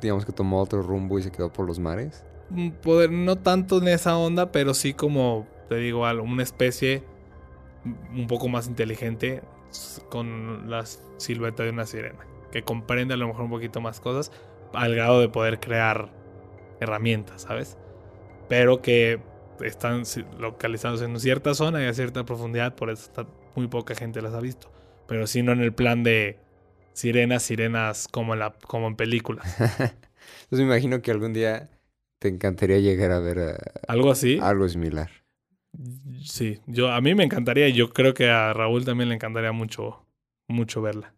digamos 0.00 0.24
que 0.24 0.32
tomó 0.32 0.60
otro 0.60 0.82
rumbo 0.82 1.18
y 1.18 1.22
se 1.22 1.30
quedó 1.30 1.52
por 1.52 1.66
los 1.66 1.78
mares 1.78 2.24
poder, 2.82 3.10
no 3.10 3.36
tanto 3.36 3.78
en 3.78 3.88
esa 3.88 4.16
onda, 4.16 4.52
pero 4.52 4.74
sí 4.74 4.94
como, 4.94 5.46
te 5.68 5.76
digo, 5.76 6.02
una 6.22 6.42
especie 6.42 7.04
un 8.14 8.26
poco 8.26 8.48
más 8.48 8.66
inteligente 8.66 9.42
con 10.08 10.70
la 10.70 10.84
silueta 11.18 11.62
de 11.62 11.70
una 11.70 11.86
sirena, 11.86 12.26
que 12.50 12.62
comprende 12.62 13.14
a 13.14 13.16
lo 13.16 13.28
mejor 13.28 13.44
un 13.44 13.50
poquito 13.50 13.80
más 13.80 14.00
cosas 14.00 14.32
al 14.72 14.94
grado 14.94 15.20
de 15.20 15.28
poder 15.28 15.60
crear 15.60 16.10
herramientas, 16.80 17.42
¿sabes? 17.42 17.76
Pero 18.48 18.80
que 18.82 19.20
están 19.60 20.04
localizados 20.38 21.02
en 21.02 21.18
cierta 21.20 21.54
zona 21.54 21.82
y 21.82 21.86
a 21.86 21.94
cierta 21.94 22.24
profundidad, 22.24 22.74
por 22.74 22.90
eso 22.90 23.10
muy 23.54 23.68
poca 23.68 23.94
gente 23.94 24.22
las 24.22 24.34
ha 24.34 24.40
visto. 24.40 24.70
Pero 25.06 25.26
sí 25.26 25.42
no 25.42 25.52
en 25.52 25.60
el 25.60 25.72
plan 25.72 26.02
de 26.02 26.38
sirenas, 26.92 27.42
sirenas 27.42 28.08
como 28.08 28.34
en, 28.34 28.40
la, 28.40 28.54
como 28.66 28.88
en 28.88 28.96
películas. 28.96 29.56
Entonces 29.60 29.96
me 30.50 30.64
imagino 30.64 31.02
que 31.02 31.10
algún 31.10 31.32
día 31.32 31.68
te 32.18 32.28
encantaría 32.28 32.78
llegar 32.78 33.12
a 33.12 33.20
ver 33.20 33.56
algo 33.86 34.10
así. 34.10 34.38
Algo 34.40 34.68
similar. 34.68 35.10
Sí, 36.24 36.60
yo 36.66 36.90
a 36.90 37.00
mí 37.00 37.14
me 37.14 37.24
encantaría 37.24 37.68
y 37.68 37.72
yo 37.72 37.90
creo 37.90 38.14
que 38.14 38.28
a 38.28 38.52
Raúl 38.52 38.84
también 38.84 39.08
le 39.08 39.14
encantaría 39.14 39.52
mucho 39.52 40.04
mucho 40.48 40.82
verla. 40.82 41.14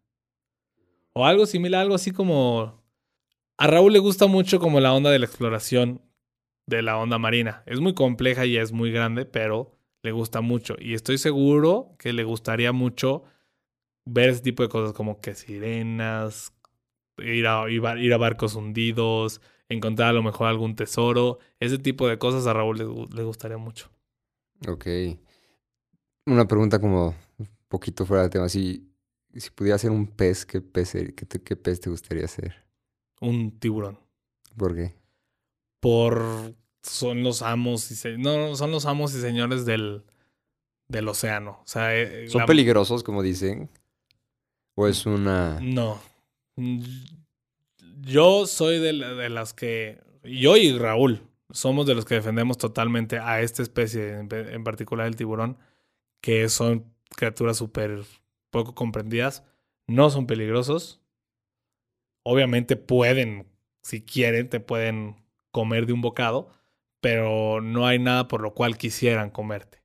O 1.12 1.24
algo 1.26 1.46
similar, 1.46 1.82
algo 1.82 1.94
así 1.94 2.10
como 2.10 2.82
a 3.56 3.66
Raúl 3.66 3.92
le 3.92 3.98
gusta 3.98 4.26
mucho 4.26 4.58
como 4.58 4.80
la 4.80 4.92
onda 4.92 5.10
de 5.10 5.18
la 5.18 5.26
exploración 5.26 6.02
de 6.66 6.82
la 6.82 6.98
onda 6.98 7.18
marina. 7.18 7.62
Es 7.66 7.80
muy 7.80 7.94
compleja 7.94 8.46
y 8.46 8.56
es 8.56 8.72
muy 8.72 8.90
grande, 8.90 9.24
pero 9.24 9.76
le 10.02 10.12
gusta 10.12 10.40
mucho 10.40 10.76
y 10.78 10.94
estoy 10.94 11.18
seguro 11.18 11.94
que 11.98 12.12
le 12.12 12.24
gustaría 12.24 12.72
mucho 12.72 13.24
ver 14.04 14.30
ese 14.30 14.42
tipo 14.42 14.62
de 14.62 14.68
cosas 14.68 14.94
como 14.94 15.20
que 15.20 15.34
sirenas, 15.34 16.54
ir 17.18 17.46
a, 17.46 17.68
ir 17.68 18.14
a 18.14 18.16
barcos 18.16 18.54
hundidos, 18.54 19.40
encontrar 19.70 20.10
a 20.10 20.12
lo 20.12 20.22
mejor 20.22 20.48
algún 20.48 20.76
tesoro. 20.76 21.38
Ese 21.58 21.78
tipo 21.78 22.06
de 22.06 22.18
cosas 22.18 22.46
a 22.46 22.52
Raúl 22.52 22.76
le, 22.76 23.22
gustaría 23.24 23.56
mucho. 23.56 23.90
Ok. 24.68 24.86
Una 26.26 26.46
pregunta 26.46 26.78
como 26.78 27.14
poquito 27.68 28.04
fuera 28.04 28.24
de 28.24 28.28
tema, 28.30 28.48
si, 28.48 28.92
si 29.34 29.48
pudiera 29.50 29.78
ser 29.78 29.90
un 29.90 30.06
pez, 30.06 30.44
¿qué 30.44 30.60
pez, 30.60 30.90
ser- 30.90 31.14
qué, 31.14 31.24
te- 31.24 31.42
qué 31.42 31.56
pez 31.56 31.80
te 31.80 31.88
gustaría 31.88 32.28
ser? 32.28 32.66
Un 33.20 33.58
tiburón. 33.58 33.98
¿Por 34.56 34.74
qué? 34.74 34.94
Por 35.80 36.54
son 36.82 37.22
los 37.22 37.42
amos 37.42 37.90
y 37.90 37.94
se- 37.94 38.18
no, 38.18 38.54
son 38.56 38.70
los 38.70 38.86
amos 38.86 39.14
y 39.14 39.20
señores 39.20 39.64
del, 39.64 40.04
del 40.88 41.08
océano. 41.08 41.60
O 41.62 41.66
sea, 41.66 41.96
eh, 41.96 42.28
¿Son 42.28 42.40
la- 42.40 42.46
peligrosos, 42.46 43.02
como 43.02 43.22
dicen? 43.22 43.70
¿O 44.74 44.86
es 44.88 45.06
una...? 45.06 45.58
No. 45.60 46.00
Yo 48.02 48.46
soy 48.46 48.78
de, 48.78 48.92
de 48.92 49.28
las 49.28 49.52
que. 49.54 50.00
Yo 50.22 50.56
y 50.56 50.76
Raúl 50.76 51.22
somos 51.52 51.86
de 51.86 51.94
los 51.94 52.04
que 52.04 52.14
defendemos 52.14 52.58
totalmente 52.58 53.18
a 53.18 53.40
esta 53.40 53.62
especie, 53.62 54.18
en, 54.18 54.64
particular 54.64 55.06
el 55.06 55.16
tiburón, 55.16 55.58
que 56.20 56.48
son 56.48 56.92
criaturas 57.16 57.56
súper 57.56 58.02
poco 58.50 58.74
comprendidas. 58.74 59.44
No 59.86 60.10
son 60.10 60.26
peligrosos. 60.26 61.00
Obviamente 62.22 62.76
pueden, 62.76 63.48
si 63.82 64.02
quieren, 64.02 64.48
te 64.48 64.60
pueden 64.60 65.16
comer 65.50 65.86
de 65.86 65.92
un 65.92 66.02
bocado, 66.02 66.50
pero 67.00 67.60
no 67.60 67.86
hay 67.86 67.98
nada 67.98 68.28
por 68.28 68.42
lo 68.42 68.54
cual 68.54 68.76
quisieran 68.76 69.30
comerte. 69.30 69.82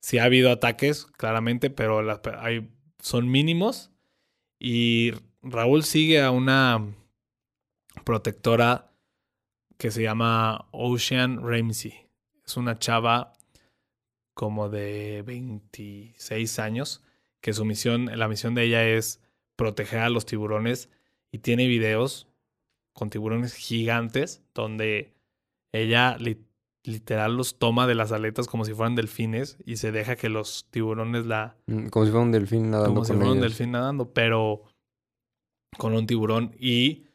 Sí 0.00 0.18
ha 0.18 0.24
habido 0.24 0.50
ataques, 0.50 1.06
claramente, 1.06 1.70
pero 1.70 2.02
hay, 2.38 2.68
son 3.00 3.30
mínimos. 3.30 3.90
Y 4.58 5.12
Raúl 5.42 5.84
sigue 5.84 6.22
a 6.22 6.30
una 6.30 6.94
protectora 8.10 8.92
que 9.76 9.90
se 9.90 10.02
llama 10.02 10.68
Ocean 10.70 11.40
Ramsey. 11.42 11.92
Es 12.46 12.56
una 12.56 12.78
chava 12.78 13.32
como 14.32 14.68
de 14.68 15.22
26 15.26 16.58
años, 16.60 17.02
que 17.40 17.52
su 17.52 17.64
misión, 17.64 18.06
la 18.16 18.28
misión 18.28 18.54
de 18.54 18.62
ella 18.62 18.86
es 18.88 19.20
proteger 19.56 19.98
a 20.00 20.08
los 20.10 20.24
tiburones 20.24 20.88
y 21.32 21.38
tiene 21.40 21.66
videos 21.66 22.28
con 22.94 23.10
tiburones 23.10 23.54
gigantes 23.54 24.42
donde 24.54 25.14
ella 25.72 26.16
li- 26.18 26.44
literal 26.84 27.36
los 27.36 27.58
toma 27.58 27.86
de 27.88 27.96
las 27.96 28.12
aletas 28.12 28.46
como 28.46 28.64
si 28.64 28.72
fueran 28.72 28.94
delfines 28.94 29.58
y 29.66 29.76
se 29.78 29.90
deja 29.90 30.14
que 30.16 30.28
los 30.28 30.68
tiburones 30.70 31.26
la, 31.26 31.56
Mm, 31.66 31.88
Como 31.88 32.04
si 32.06 32.10
fuera 32.12 32.22
un 32.22 32.30
delfín 32.30 32.70
nadando 32.70 32.88
como 32.94 33.04
si 33.04 33.12
fuera 33.14 33.32
un 33.32 33.40
delfín 33.40 33.70
nadando, 33.72 34.12
pero 34.12 34.62
con 35.78 35.94
un 35.94 36.06
tiburón 36.06 36.54
y 36.58 37.05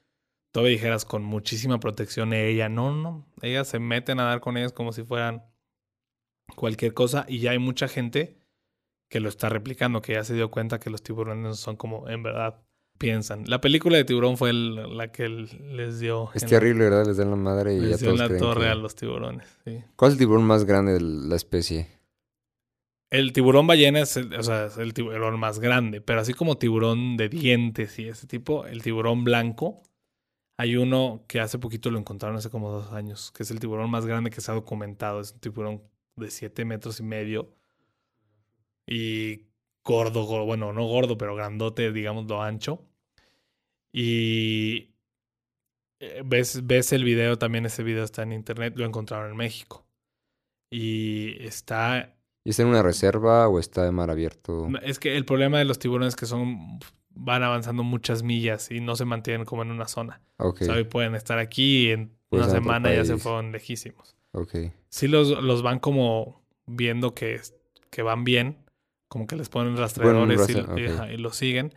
todavía 0.52 0.74
dijeras 0.74 1.06
con 1.06 1.24
muchísima 1.24 1.80
protección 1.80 2.34
ella, 2.34 2.70
no, 2.70 2.94
no, 2.96 3.26
ella 3.42 3.64
se 3.64 3.80
mete 3.80 4.12
a 4.12 4.16
nadar 4.16 4.40
con 4.42 4.58
ellos 4.58 4.74
como 4.74 4.92
si 4.94 5.04
fueran 5.04 5.44
cualquier 6.56 6.94
cosa 6.94 7.26
y 7.28 7.40
ya 7.40 7.52
hay 7.52 7.60
mucha 7.60 7.88
gente 7.88 8.38
que 9.10 9.20
lo 9.20 9.30
está 9.30 9.50
replicando, 9.50 10.02
que 10.02 10.14
ya 10.14 10.24
se 10.24 10.34
dio 10.34 10.52
cuenta 10.52 10.80
que 10.80 10.90
los 10.90 11.04
tiburones 11.04 11.58
son 11.58 11.76
como 11.76 12.08
en 12.10 12.24
verdad 12.24 12.62
piensan. 12.98 13.44
La 13.48 13.60
película 13.62 13.98
de 13.98 14.04
tiburón 14.06 14.38
fue 14.38 14.52
el- 14.52 14.96
la 14.98 15.12
que 15.12 15.28
les 15.28 16.00
dio 16.00 16.30
Es 16.34 16.46
terrible, 16.46 16.84
¿verdad? 16.86 17.06
Les 17.08 17.18
dan 17.18 17.30
la 17.32 17.36
madre 17.36 17.74
y 17.74 17.80
la, 17.80 17.84
ya 17.84 17.90
les 17.92 18.00
dio 18.00 18.10
todos 18.10 18.20
la 18.20 18.28
creen 18.28 18.40
torre 18.40 18.62
que- 18.66 18.68
a 18.70 18.76
los 18.76 18.96
tiburones. 18.96 19.48
sí. 19.66 19.80
¿Cuál 19.96 20.10
es 20.10 20.14
el 20.14 20.20
tiburón 20.20 20.44
más 20.44 20.66
grande 20.66 20.94
de 20.94 21.02
la 21.02 21.36
especie? 21.36 21.88
El 23.10 23.34
tiburón 23.34 23.68
ballena 23.68 24.00
es 24.02 24.16
el, 24.18 24.34
o 24.36 24.44
sea, 24.44 24.68
es 24.68 24.78
el 24.78 24.94
tiburón 24.94 25.38
más 25.40 25.60
grande, 25.60 26.00
pero 26.00 26.22
así 26.22 26.34
como 26.34 26.58
tiburón 26.58 27.18
de 27.18 27.28
dientes 27.28 28.00
y 28.00 28.08
ese 28.08 28.26
tipo, 28.28 28.66
el 28.66 28.82
tiburón 28.84 29.24
blanco, 29.26 29.82
hay 30.58 30.76
uno 30.78 31.26
que 31.28 31.40
hace 31.40 31.60
poquito 31.60 31.90
lo 31.92 32.00
encontraron 32.00 32.38
hace 32.38 32.50
como 32.50 32.72
dos 32.72 32.92
años, 32.94 33.32
que 33.32 33.44
es 33.44 33.52
el 33.52 33.60
tiburón 33.60 33.90
más 33.90 34.06
grande 34.06 34.30
que 34.30 34.42
se 34.42 34.52
ha 34.52 34.56
documentado. 34.56 35.22
Es 35.22 35.34
un 35.34 35.40
tiburón 35.40 35.84
de 36.16 36.30
siete 36.32 36.66
metros 36.66 37.00
y 37.00 37.04
medio 37.04 37.56
y 38.86 39.48
gordo, 39.84 40.26
gordo, 40.26 40.46
bueno, 40.46 40.74
no 40.74 40.86
gordo, 40.88 41.18
pero 41.18 41.36
grandote, 41.36 41.92
digamos, 41.92 42.26
lo 42.28 42.42
ancho. 42.42 42.86
Y 43.94 44.94
eh, 46.00 46.24
ves, 46.26 46.66
ves 46.66 46.94
el 46.94 47.04
video, 47.04 47.38
también 47.38 47.66
ese 47.66 47.84
video 47.84 48.04
está 48.04 48.24
en 48.24 48.34
internet, 48.34 48.74
lo 48.78 48.86
encontraron 48.86 49.32
en 49.32 49.38
México. 49.38 49.86
Y 50.70 51.44
está 51.46 52.16
¿Y 52.44 52.50
está 52.50 52.64
en 52.64 52.70
una 52.70 52.82
reserva 52.82 53.48
o 53.48 53.60
está 53.60 53.84
de 53.84 53.92
mar 53.92 54.10
abierto? 54.10 54.68
Es 54.82 55.00
que 55.00 55.16
el 55.16 55.26
problema 55.26 55.60
de 55.60 55.66
los 55.66 55.78
tiburones 55.78 56.10
es 56.10 56.16
que 56.16 56.26
son 56.26 56.80
van 57.14 57.44
avanzando 57.44 57.84
muchas 57.84 58.24
millas 58.24 58.72
y 58.72 58.80
no 58.80 58.96
se 58.96 59.06
mantienen 59.06 59.46
como 59.46 59.62
en 59.64 59.72
una 59.72 59.88
zona. 59.88 60.22
Ok, 60.38 60.62
O 60.62 60.66
sea, 60.66 60.76
hoy 60.76 60.84
pueden 60.86 61.16
estar 61.16 61.38
aquí 61.40 61.88
y 61.88 61.92
en 61.92 62.12
Pues 62.30 62.44
una 62.44 62.52
semana 62.52 62.94
ya 62.94 63.06
se 63.06 63.18
fueron 63.18 63.52
lejísimos. 63.52 64.16
ok. 64.32 64.56
Sí 64.90 65.08
los, 65.08 65.30
los 65.44 65.62
van 65.64 65.80
como 65.80 66.42
viendo 66.66 67.14
que, 67.14 67.40
que 67.90 68.02
van 68.02 68.24
bien, 68.24 68.58
como 69.08 69.28
que 69.28 69.36
les 69.36 69.50
ponen 69.50 69.76
rastreadores 69.78 70.50
y, 70.50 70.54
rastre- 70.54 70.80
y- 70.80 70.88
ok. 70.88 70.94
ajá, 70.94 71.12
y 71.14 71.18
los 71.18 71.36
siguen, 71.36 71.74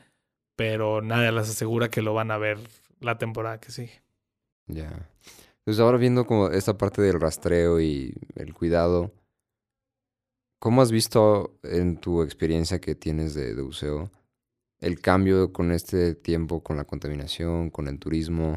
pero 0.57 1.03
nadie 1.03 1.33
les 1.33 1.49
asegura 1.51 1.89
que 1.91 2.03
lo 2.03 2.15
van 2.15 2.31
a 2.31 2.39
ver 2.39 2.59
la 3.01 3.19
temporada 3.19 3.59
que 3.61 3.73
sigue. 3.73 4.03
Ya. 4.67 5.09
Entonces 5.59 5.81
ahora 5.81 5.99
viendo 5.99 6.27
como 6.27 6.49
esta 6.49 6.77
parte 6.79 7.03
del 7.03 7.21
rastreo 7.21 7.81
y 7.81 8.15
el 8.37 8.55
cuidado, 8.55 9.13
¿cómo 10.59 10.83
has 10.83 10.91
visto 10.93 11.59
en 11.63 11.97
tu 11.99 12.23
experiencia 12.23 12.81
que 12.81 12.95
tienes 12.95 13.35
de, 13.35 13.55
de 13.55 13.63
buceo 13.63 14.11
el 14.81 15.01
cambio 15.01 15.53
con 15.53 15.73
este 15.73 16.15
tiempo, 16.15 16.63
con 16.63 16.77
la 16.77 16.85
contaminación, 16.85 17.71
con 17.71 17.89
el 17.89 17.99
turismo? 17.99 18.57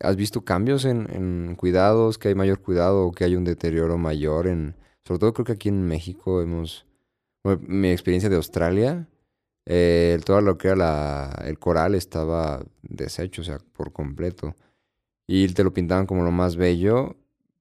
¿Has 0.00 0.16
visto 0.16 0.44
cambios 0.44 0.84
en, 0.84 1.08
en 1.12 1.56
cuidados, 1.56 2.18
que 2.18 2.28
hay 2.28 2.34
mayor 2.34 2.60
cuidado 2.60 3.06
o 3.06 3.12
que 3.12 3.24
hay 3.24 3.36
un 3.36 3.44
deterioro 3.44 3.98
mayor 3.98 4.46
en... 4.46 4.74
Sobre 5.04 5.18
todo 5.20 5.32
creo 5.32 5.46
que 5.46 5.52
aquí 5.52 5.68
en 5.68 5.82
México 5.82 6.40
hemos... 6.42 6.86
mi 7.44 7.90
experiencia 7.90 8.28
de 8.28 8.36
Australia, 8.36 9.08
eh, 9.66 10.18
todo 10.24 10.40
lo 10.40 10.58
que 10.58 10.68
era 10.68 10.76
la, 10.76 11.42
el 11.46 11.58
coral 11.58 11.94
estaba 11.94 12.64
deshecho, 12.82 13.42
o 13.42 13.44
sea, 13.44 13.58
por 13.72 13.92
completo. 13.92 14.56
Y 15.26 15.46
te 15.48 15.64
lo 15.64 15.72
pintaban 15.72 16.06
como 16.06 16.24
lo 16.24 16.32
más 16.32 16.56
bello 16.56 17.16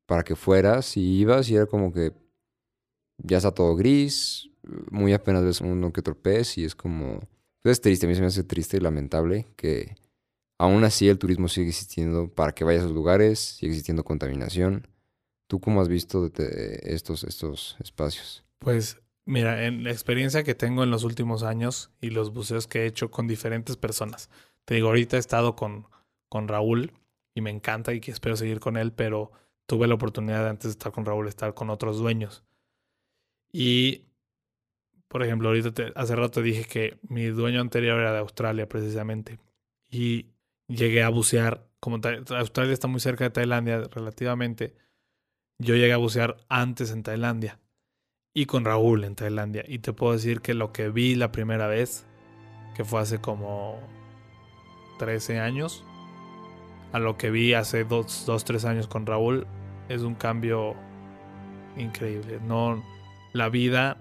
para 0.05 0.23
que 0.23 0.35
fueras 0.35 0.97
y 0.97 1.19
ibas 1.19 1.49
y 1.49 1.55
era 1.55 1.67
como 1.67 1.93
que 1.93 2.11
ya 3.17 3.37
está 3.37 3.51
todo 3.51 3.75
gris, 3.75 4.49
muy 4.89 5.13
apenas 5.13 5.43
ves 5.43 5.61
uno 5.61 5.93
que 5.93 5.99
otro 6.01 6.15
pez 6.15 6.57
y 6.57 6.65
es 6.65 6.75
como... 6.75 7.21
pues 7.61 7.73
es 7.73 7.81
triste, 7.81 8.05
a 8.05 8.09
mí 8.09 8.15
se 8.15 8.21
me 8.21 8.27
hace 8.27 8.43
triste 8.43 8.77
y 8.77 8.79
lamentable 8.79 9.47
que 9.55 9.95
aún 10.57 10.83
así 10.83 11.09
el 11.09 11.19
turismo 11.19 11.47
sigue 11.47 11.69
existiendo 11.69 12.29
para 12.29 12.53
que 12.53 12.63
vayas 12.63 12.81
a 12.81 12.85
esos 12.85 12.95
lugares, 12.95 13.39
sigue 13.39 13.71
existiendo 13.71 14.03
contaminación. 14.03 14.87
¿Tú 15.47 15.59
cómo 15.59 15.81
has 15.81 15.87
visto 15.87 16.31
estos, 16.83 17.23
estos 17.23 17.75
espacios? 17.79 18.43
Pues 18.59 19.01
mira, 19.25 19.65
en 19.65 19.83
la 19.83 19.91
experiencia 19.91 20.43
que 20.43 20.55
tengo 20.55 20.83
en 20.83 20.91
los 20.91 21.03
últimos 21.03 21.43
años 21.43 21.91
y 21.99 22.09
los 22.11 22.31
buceos 22.31 22.67
que 22.67 22.83
he 22.83 22.85
hecho 22.85 23.11
con 23.11 23.27
diferentes 23.27 23.75
personas. 23.75 24.29
Te 24.65 24.75
digo, 24.75 24.87
ahorita 24.87 25.17
he 25.17 25.19
estado 25.19 25.55
con, 25.55 25.87
con 26.29 26.47
Raúl 26.47 26.93
y 27.33 27.41
me 27.41 27.49
encanta 27.49 27.93
y 27.93 27.99
que 27.99 28.11
espero 28.11 28.37
seguir 28.37 28.59
con 28.59 28.77
él, 28.77 28.93
pero 28.93 29.31
tuve 29.65 29.87
la 29.87 29.95
oportunidad 29.95 30.43
de 30.43 30.49
antes 30.49 30.65
de 30.65 30.71
estar 30.71 30.91
con 30.91 31.05
Raúl 31.05 31.27
estar 31.27 31.53
con 31.53 31.69
otros 31.69 31.97
dueños. 31.97 32.43
Y, 33.51 34.05
por 35.11 35.23
ejemplo, 35.23 35.49
ahorita 35.49 35.91
hace 35.95 36.15
rato 36.15 36.41
dije 36.41 36.63
que 36.63 36.97
mi 37.09 37.25
dueño 37.25 37.59
anterior 37.59 37.99
era 37.99 38.13
de 38.13 38.19
Australia 38.19 38.69
precisamente. 38.69 39.39
Y 39.89 40.27
llegué 40.69 41.03
a 41.03 41.09
bucear, 41.09 41.67
como 41.81 41.99
Australia 42.29 42.71
está 42.71 42.87
muy 42.87 43.01
cerca 43.01 43.25
de 43.25 43.29
Tailandia 43.31 43.83
relativamente, 43.91 44.73
yo 45.59 45.75
llegué 45.75 45.91
a 45.91 45.97
bucear 45.97 46.37
antes 46.47 46.91
en 46.91 47.03
Tailandia 47.03 47.59
y 48.33 48.45
con 48.45 48.63
Raúl 48.63 49.03
en 49.03 49.15
Tailandia. 49.15 49.65
Y 49.67 49.79
te 49.79 49.91
puedo 49.91 50.13
decir 50.13 50.39
que 50.39 50.53
lo 50.53 50.71
que 50.71 50.87
vi 50.87 51.15
la 51.15 51.33
primera 51.33 51.67
vez, 51.67 52.07
que 52.73 52.85
fue 52.85 53.01
hace 53.01 53.19
como 53.19 53.81
13 54.97 55.41
años, 55.41 55.83
a 56.93 56.99
lo 56.99 57.17
que 57.17 57.31
vi 57.31 57.53
hace 57.53 57.83
2, 57.83 58.45
3 58.45 58.63
años 58.63 58.87
con 58.87 59.05
Raúl, 59.05 59.45
es 59.89 60.03
un 60.03 60.15
cambio 60.15 60.73
increíble. 61.75 62.39
No, 62.41 62.81
la 63.33 63.49
vida, 63.49 63.97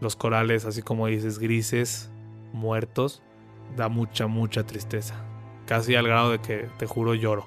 los 0.00 0.16
corales, 0.16 0.64
así 0.64 0.82
como 0.82 1.06
dices, 1.06 1.38
grises, 1.38 2.10
muertos, 2.52 3.22
da 3.76 3.88
mucha, 3.88 4.26
mucha 4.26 4.64
tristeza. 4.64 5.14
Casi 5.66 5.94
al 5.94 6.06
grado 6.06 6.30
de 6.30 6.38
que, 6.40 6.68
te 6.78 6.86
juro, 6.86 7.14
lloro 7.14 7.46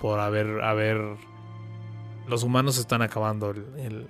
por 0.00 0.20
haber, 0.20 0.62
haber... 0.62 1.16
Los 2.26 2.42
humanos 2.42 2.78
están 2.78 3.02
acabando 3.02 3.50
el, 3.50 3.64
el, 3.78 4.08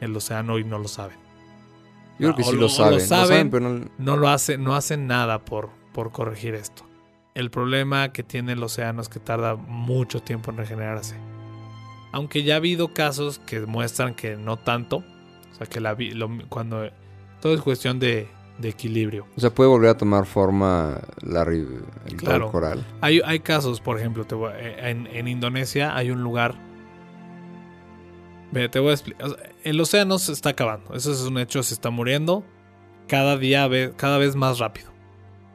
el 0.00 0.16
océano 0.16 0.58
y 0.58 0.64
no 0.64 0.78
lo 0.78 0.88
saben. 0.88 1.16
Yo 2.18 2.32
creo 2.32 2.36
que 2.36 2.42
o 2.42 2.44
sí 2.46 2.52
lo- 2.52 2.60
lo 2.60 2.66
o 2.66 2.68
lo 2.68 2.74
saben, 2.74 2.92
lo 2.94 3.00
saben, 3.00 3.26
saben, 3.28 3.50
pero 3.50 3.68
no... 3.68 3.90
No 3.98 4.16
lo 4.16 4.28
hacen, 4.28 4.62
no 4.62 4.74
hacen 4.76 5.06
nada 5.06 5.44
por, 5.44 5.70
por 5.92 6.12
corregir 6.12 6.54
esto. 6.54 6.84
El 7.34 7.50
problema 7.50 8.12
que 8.12 8.22
tiene 8.22 8.52
el 8.52 8.62
océano 8.62 9.02
es 9.02 9.08
que 9.08 9.18
tarda 9.20 9.56
mucho 9.56 10.20
tiempo 10.22 10.50
en 10.52 10.56
regenerarse. 10.58 11.16
Aunque 12.12 12.44
ya 12.44 12.54
ha 12.54 12.56
habido 12.58 12.94
casos 12.94 13.40
que 13.40 13.60
muestran 13.60 14.14
que 14.14 14.36
no 14.36 14.56
tanto. 14.56 15.02
O 15.54 15.56
sea, 15.56 15.66
que 15.66 15.80
la 15.80 15.94
lo- 15.94 16.30
cuando 16.48 16.88
todo 17.40 17.54
es 17.54 17.60
cuestión 17.60 17.98
de, 17.98 18.28
de 18.58 18.68
equilibrio. 18.68 19.26
O 19.36 19.40
sea, 19.40 19.50
puede 19.50 19.70
volver 19.70 19.90
a 19.90 19.96
tomar 19.96 20.26
forma 20.26 21.00
la, 21.22 21.42
el 21.44 21.86
Claro. 22.16 22.50
coral. 22.50 22.84
Hay, 23.00 23.20
hay 23.24 23.40
casos, 23.40 23.80
por 23.80 23.98
ejemplo, 23.98 24.24
te 24.26 24.34
voy 24.34 24.52
a- 24.52 24.58
eh, 24.60 24.90
en, 24.90 25.06
en 25.06 25.28
Indonesia 25.28 25.96
hay 25.96 26.10
un 26.10 26.22
lugar. 26.22 26.54
Ve, 28.52 28.68
te 28.68 28.78
voy 28.78 28.90
a 28.90 28.94
explicar. 28.94 29.26
o 29.26 29.28
sea, 29.30 29.50
el 29.64 29.80
océano 29.80 30.18
se 30.18 30.32
está 30.32 30.50
acabando. 30.50 30.94
Eso 30.94 31.12
es 31.12 31.20
un 31.22 31.38
hecho, 31.38 31.62
se 31.62 31.74
está 31.74 31.90
muriendo. 31.90 32.44
cada 33.08 33.36
día, 33.36 33.68
cada 33.96 34.16
vez 34.18 34.34
más 34.34 34.58
rápido. 34.60 34.90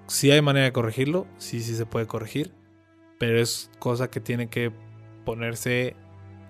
Si 0.08 0.30
hay 0.32 0.42
manera 0.42 0.66
de 0.66 0.72
corregirlo, 0.72 1.26
sí, 1.38 1.62
sí 1.62 1.76
se 1.76 1.86
puede 1.88 2.06
corregir, 2.06 2.52
pero 3.20 3.40
es 3.40 3.72
cosa 3.80 4.10
que 4.10 4.20
tiene 4.20 4.50
que 4.50 4.72
ponerse, 5.26 5.96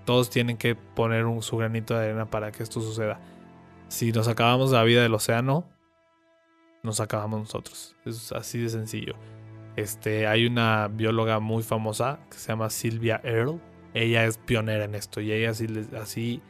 todos 0.06 0.30
tienen 0.30 0.58
que 0.58 0.76
poner 0.76 1.26
un, 1.26 1.41
su 1.41 1.56
granito 1.58 1.93
de 1.97 2.06
arena 2.06 2.26
para 2.30 2.52
que 2.52 2.64
esto 2.64 2.82
suceda. 2.82 3.20
Si 3.90 4.12
nos 4.12 4.28
acabamos 4.28 4.72
la 4.72 4.84
vida 4.84 5.02
del 5.02 5.16
océano, 5.16 5.68
nos 6.84 7.00
acabamos 7.00 7.40
nosotros. 7.40 7.96
Es 8.06 8.32
así 8.32 8.60
de 8.60 8.70
sencillo. 8.70 9.16
Este, 9.76 10.28
hay 10.28 10.46
una 10.46 10.88
bióloga 10.88 11.40
muy 11.40 11.64
famosa 11.64 12.20
que 12.30 12.38
se 12.38 12.50
llama 12.50 12.70
Sylvia 12.70 13.20
Earle. 13.24 13.60
Ella 13.96 14.26
es 14.26 14.38
pionera 14.38 14.86
en 14.86 14.94
esto 14.94 15.22
y 15.22 15.32
ella 15.32 15.50
así, 15.50 15.68
así 16.00 16.42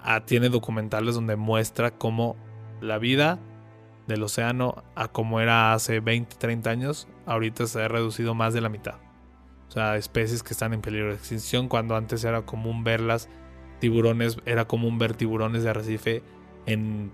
ah, 0.00 0.24
tiene 0.26 0.48
documentales 0.48 1.14
donde 1.14 1.36
muestra 1.36 1.92
cómo 1.92 2.36
la 2.80 2.98
vida 2.98 3.38
del 4.08 4.24
océano 4.24 4.82
a 4.96 5.06
como 5.06 5.40
era 5.40 5.72
hace 5.72 6.00
20, 6.00 6.36
30 6.36 6.70
años, 6.70 7.08
ahorita 7.24 7.66
se 7.66 7.82
ha 7.82 7.88
reducido 7.88 8.34
más 8.34 8.52
de 8.52 8.60
la 8.60 8.68
mitad. 8.68 8.96
O 9.68 9.70
sea, 9.70 9.96
especies 9.96 10.42
que 10.42 10.54
están 10.54 10.74
en 10.74 10.80
peligro 10.80 11.10
de 11.10 11.14
extinción 11.14 11.68
cuando 11.68 11.94
antes 11.96 12.24
era 12.24 12.42
común 12.42 12.82
verlas, 12.82 13.28
tiburones, 13.82 14.38
era 14.46 14.68
común 14.68 14.96
ver 14.96 15.14
tiburones 15.14 15.64
de 15.64 15.70
arrecife 15.70 16.22
en 16.66 17.10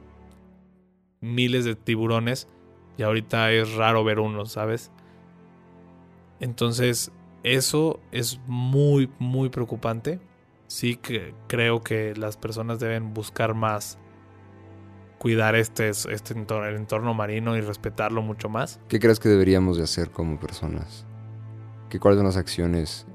miles 1.22 1.64
de 1.64 1.74
tiburones 1.76 2.46
y 2.98 3.04
ahorita 3.04 3.52
es 3.52 3.72
raro 3.72 4.04
ver 4.04 4.18
uno, 4.18 4.44
¿sabes? 4.44 4.90
Entonces, 6.40 7.10
eso 7.42 8.00
es 8.12 8.38
muy, 8.46 9.10
muy 9.18 9.48
preocupante. 9.48 10.20
Sí 10.66 10.96
que 10.96 11.32
creo 11.46 11.82
que 11.82 12.14
las 12.14 12.36
personas 12.36 12.78
deben 12.80 13.14
buscar 13.14 13.54
más 13.54 13.98
cuidar 15.16 15.54
este, 15.56 15.88
este 15.88 16.34
entorno, 16.34 16.66
el 16.66 16.76
entorno 16.76 17.14
marino 17.14 17.56
y 17.56 17.62
respetarlo 17.62 18.20
mucho 18.20 18.50
más. 18.50 18.78
¿Qué 18.88 19.00
crees 19.00 19.18
que 19.20 19.30
deberíamos 19.30 19.78
de 19.78 19.84
hacer 19.84 20.10
como 20.10 20.38
personas? 20.38 21.06
¿Qué, 21.88 21.98
¿Cuáles 21.98 22.18
son 22.18 22.26
las 22.26 22.36
acciones 22.36 23.06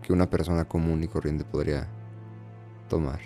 que 0.00 0.12
una 0.12 0.30
persona 0.30 0.64
común 0.66 1.02
y 1.02 1.08
corriente 1.08 1.44
podría 1.44 1.88
tomar? 2.90 3.20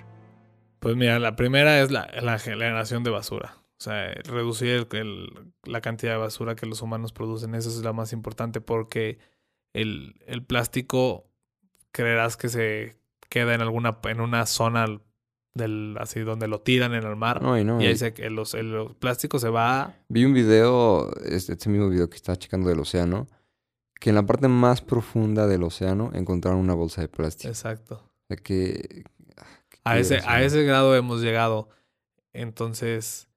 Pues 0.79 0.95
mira, 0.97 1.19
la 1.19 1.35
primera 1.35 1.81
es 1.81 1.91
la, 1.91 2.39
generación 2.39 3.03
de 3.03 3.11
basura. 3.11 3.57
O 3.73 3.83
sea, 3.85 4.13
reducir 4.25 4.87
la 5.65 5.81
cantidad 5.81 6.13
de 6.13 6.19
basura 6.19 6.55
que 6.55 6.67
los 6.67 6.83
humanos 6.83 7.13
producen. 7.13 7.55
Eso 7.57 7.71
es 7.71 7.83
la 7.83 7.93
más 7.93 8.13
importante 8.13 8.61
porque 8.61 9.19
el, 9.73 10.15
el 10.27 10.45
plástico 10.45 11.27
creerás 11.91 12.37
que 12.37 12.49
se 12.49 12.97
queda 13.29 13.55
en 13.55 13.63
alguna 13.63 13.99
en 14.05 14.21
una 14.21 14.47
zona 14.47 14.87
del 15.55 15.97
así 16.01 16.21
donde 16.21 16.49
lo 16.49 16.61
tiran 16.61 16.95
en 16.95 17.05
el 17.05 17.17
mar 17.17 17.41
y 17.81 17.87
ahí 17.87 17.97
se, 17.97 18.15
el, 18.19 18.39
el, 18.39 18.95
plástico 18.99 19.39
se 19.39 19.49
va 19.49 19.95
vi 20.09 20.25
un 20.25 20.35
video 20.35 21.13
este, 21.23 21.53
este, 21.53 21.69
mismo 21.71 21.89
video 21.89 22.11
que 22.11 22.17
estaba 22.17 22.37
checando 22.37 22.69
del 22.69 22.81
océano 22.81 23.29
que 24.01 24.11
en 24.11 24.17
la 24.17 24.27
parte 24.27 24.49
más 24.49 24.83
profunda 24.83 25.47
del 25.47 25.63
océano 25.63 26.11
encontraron 26.13 26.61
una 26.61 26.75
bolsa 26.75 27.01
de 27.03 27.09
plástico 27.09 27.49
exacto 27.49 28.03
o 28.05 28.27
sea 28.29 28.37
que 28.37 29.05
a 29.85 29.99
ese 29.99 30.21
a 30.27 30.43
ese 30.43 30.65
grado 30.65 30.95
hemos 30.97 31.21
llegado 31.21 31.69
entonces 32.33 33.29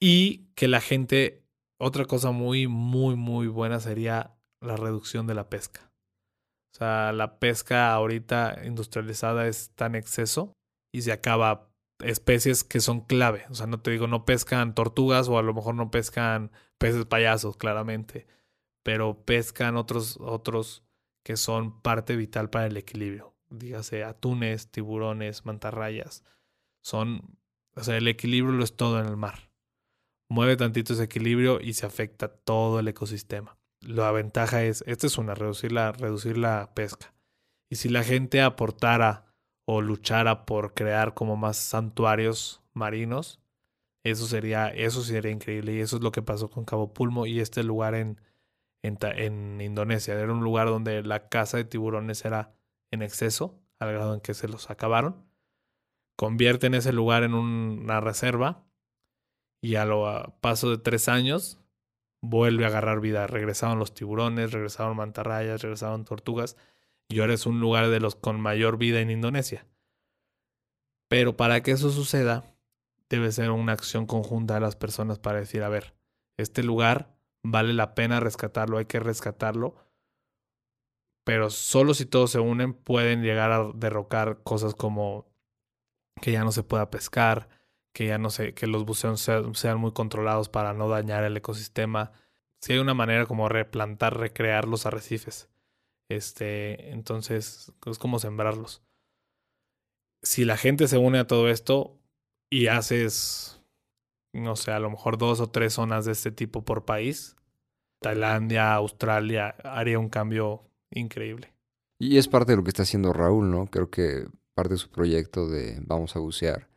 y 0.00 0.46
que 0.54 0.68
la 0.68 0.80
gente 0.80 1.42
otra 1.78 2.04
cosa 2.04 2.30
muy 2.30 2.66
muy 2.66 3.16
muy 3.16 3.46
buena 3.46 3.80
sería 3.80 4.36
la 4.60 4.76
reducción 4.76 5.26
de 5.26 5.34
la 5.34 5.48
pesca 5.48 5.92
o 6.74 6.78
sea 6.78 7.12
la 7.12 7.38
pesca 7.38 7.92
ahorita 7.92 8.62
industrializada 8.64 9.46
está 9.46 9.86
en 9.86 9.94
exceso 9.94 10.52
y 10.92 11.02
se 11.02 11.12
acaba 11.12 11.70
especies 12.02 12.64
que 12.64 12.80
son 12.80 13.00
clave. 13.00 13.44
O 13.50 13.54
sea, 13.54 13.66
no 13.66 13.80
te 13.80 13.90
digo, 13.90 14.06
no 14.06 14.24
pescan 14.24 14.74
tortugas 14.74 15.28
o 15.28 15.38
a 15.38 15.42
lo 15.42 15.54
mejor 15.54 15.74
no 15.74 15.90
pescan 15.90 16.50
peces 16.78 17.04
payasos, 17.06 17.56
claramente, 17.56 18.26
pero 18.82 19.24
pescan 19.24 19.76
otros, 19.76 20.18
otros 20.20 20.84
que 21.24 21.36
son 21.36 21.80
parte 21.82 22.16
vital 22.16 22.50
para 22.50 22.66
el 22.66 22.76
equilibrio. 22.76 23.29
Dígase 23.50 24.04
atunes, 24.04 24.70
tiburones, 24.70 25.44
mantarrayas. 25.44 26.24
Son, 26.82 27.38
o 27.74 27.82
sea, 27.82 27.96
el 27.96 28.08
equilibrio 28.08 28.52
lo 28.52 28.64
es 28.64 28.76
todo 28.76 29.00
en 29.00 29.06
el 29.06 29.16
mar. 29.16 29.50
Mueve 30.28 30.56
tantito 30.56 30.92
ese 30.92 31.04
equilibrio 31.04 31.60
y 31.60 31.74
se 31.74 31.86
afecta 31.86 32.28
todo 32.28 32.78
el 32.78 32.88
ecosistema. 32.88 33.58
La 33.80 34.12
ventaja 34.12 34.62
es, 34.62 34.84
esta 34.86 35.06
es 35.06 35.18
una, 35.18 35.34
reducir 35.34 35.72
la, 35.72 35.92
reducir 35.92 36.38
la 36.38 36.72
pesca. 36.74 37.14
Y 37.68 37.76
si 37.76 37.88
la 37.88 38.04
gente 38.04 38.40
aportara 38.40 39.34
o 39.64 39.80
luchara 39.80 40.44
por 40.46 40.74
crear 40.74 41.14
como 41.14 41.36
más 41.36 41.56
santuarios 41.56 42.62
marinos, 42.72 43.40
eso 44.04 44.26
sería, 44.26 44.68
eso 44.68 45.02
sería 45.02 45.30
increíble. 45.30 45.74
Y 45.74 45.80
eso 45.80 45.96
es 45.96 46.02
lo 46.02 46.12
que 46.12 46.22
pasó 46.22 46.50
con 46.50 46.64
Cabo 46.64 46.92
Pulmo 46.92 47.26
y 47.26 47.40
este 47.40 47.62
lugar 47.62 47.94
en, 47.94 48.20
en, 48.82 49.60
Indonesia. 49.60 50.14
Era 50.14 50.32
un 50.32 50.42
lugar 50.42 50.68
donde 50.68 51.02
la 51.02 51.28
caza 51.28 51.56
de 51.56 51.64
tiburones 51.64 52.24
era 52.24 52.54
en 52.90 53.02
exceso, 53.02 53.60
al 53.78 53.92
grado 53.92 54.14
en 54.14 54.20
que 54.20 54.34
se 54.34 54.48
los 54.48 54.70
acabaron. 54.70 55.24
Convierten 56.16 56.74
ese 56.74 56.92
lugar 56.92 57.22
en 57.22 57.34
una 57.34 58.00
reserva 58.00 58.64
y 59.62 59.76
a 59.76 59.84
lo 59.84 60.36
paso 60.40 60.70
de 60.70 60.78
tres 60.78 61.08
años 61.08 61.58
vuelve 62.22 62.64
a 62.64 62.68
agarrar 62.68 63.00
vida. 63.00 63.26
Regresaron 63.26 63.78
los 63.78 63.94
tiburones, 63.94 64.52
regresaron 64.52 64.96
mantarrayas, 64.96 65.62
regresaron 65.62 66.04
tortugas 66.04 66.56
y 67.08 67.20
ahora 67.20 67.34
es 67.34 67.46
un 67.46 67.60
lugar 67.60 67.88
de 67.88 68.00
los 68.00 68.14
con 68.14 68.40
mayor 68.40 68.76
vida 68.78 69.00
en 69.00 69.10
Indonesia. 69.10 69.66
Pero 71.08 71.36
para 71.36 71.62
que 71.62 71.72
eso 71.72 71.90
suceda, 71.90 72.54
debe 73.08 73.32
ser 73.32 73.50
una 73.50 73.72
acción 73.72 74.06
conjunta 74.06 74.54
de 74.54 74.60
las 74.60 74.76
personas 74.76 75.18
para 75.18 75.40
decir, 75.40 75.62
a 75.62 75.68
ver, 75.68 75.94
este 76.36 76.62
lugar 76.62 77.16
vale 77.42 77.72
la 77.72 77.94
pena 77.94 78.20
rescatarlo, 78.20 78.78
hay 78.78 78.86
que 78.86 79.00
rescatarlo, 79.00 79.74
pero 81.24 81.50
solo 81.50 81.94
si 81.94 82.06
todos 82.06 82.30
se 82.30 82.40
unen 82.40 82.74
pueden 82.74 83.22
llegar 83.22 83.52
a 83.52 83.70
derrocar 83.74 84.42
cosas 84.42 84.74
como 84.74 85.26
que 86.20 86.32
ya 86.32 86.44
no 86.44 86.52
se 86.52 86.62
pueda 86.62 86.90
pescar, 86.90 87.48
que 87.92 88.06
ya 88.06 88.18
no 88.18 88.30
sé, 88.30 88.54
que 88.54 88.66
los 88.66 88.84
buceos 88.84 89.20
sean, 89.20 89.54
sean 89.54 89.78
muy 89.78 89.92
controlados 89.92 90.48
para 90.48 90.74
no 90.74 90.88
dañar 90.88 91.24
el 91.24 91.36
ecosistema. 91.36 92.12
Si 92.60 92.72
hay 92.72 92.78
una 92.78 92.94
manera 92.94 93.26
como 93.26 93.48
replantar, 93.48 94.18
recrear 94.18 94.68
los 94.68 94.86
arrecifes. 94.86 95.50
Este, 96.08 96.90
entonces, 96.90 97.72
es 97.86 97.98
como 97.98 98.18
sembrarlos. 98.18 98.82
Si 100.22 100.44
la 100.44 100.56
gente 100.56 100.88
se 100.88 100.98
une 100.98 101.18
a 101.18 101.26
todo 101.26 101.48
esto 101.48 101.98
y 102.50 102.66
haces, 102.66 103.62
no 104.32 104.56
sé, 104.56 104.72
a 104.72 104.80
lo 104.80 104.90
mejor 104.90 105.16
dos 105.18 105.40
o 105.40 105.50
tres 105.50 105.74
zonas 105.74 106.04
de 106.04 106.12
este 106.12 106.30
tipo 106.30 106.64
por 106.64 106.84
país, 106.84 107.36
Tailandia, 108.00 108.74
Australia, 108.74 109.54
haría 109.62 109.98
un 109.98 110.08
cambio 110.08 110.69
increíble. 110.90 111.52
Y 111.98 112.16
es 112.16 112.28
parte 112.28 112.52
de 112.52 112.56
lo 112.56 112.64
que 112.64 112.70
está 112.70 112.82
haciendo 112.82 113.12
Raúl, 113.12 113.50
¿no? 113.50 113.66
Creo 113.66 113.90
que 113.90 114.26
parte 114.54 114.74
de 114.74 114.78
su 114.78 114.90
proyecto 114.90 115.48
de 115.48 115.78
Vamos 115.82 116.16
a 116.16 116.18
bucear 116.18 116.68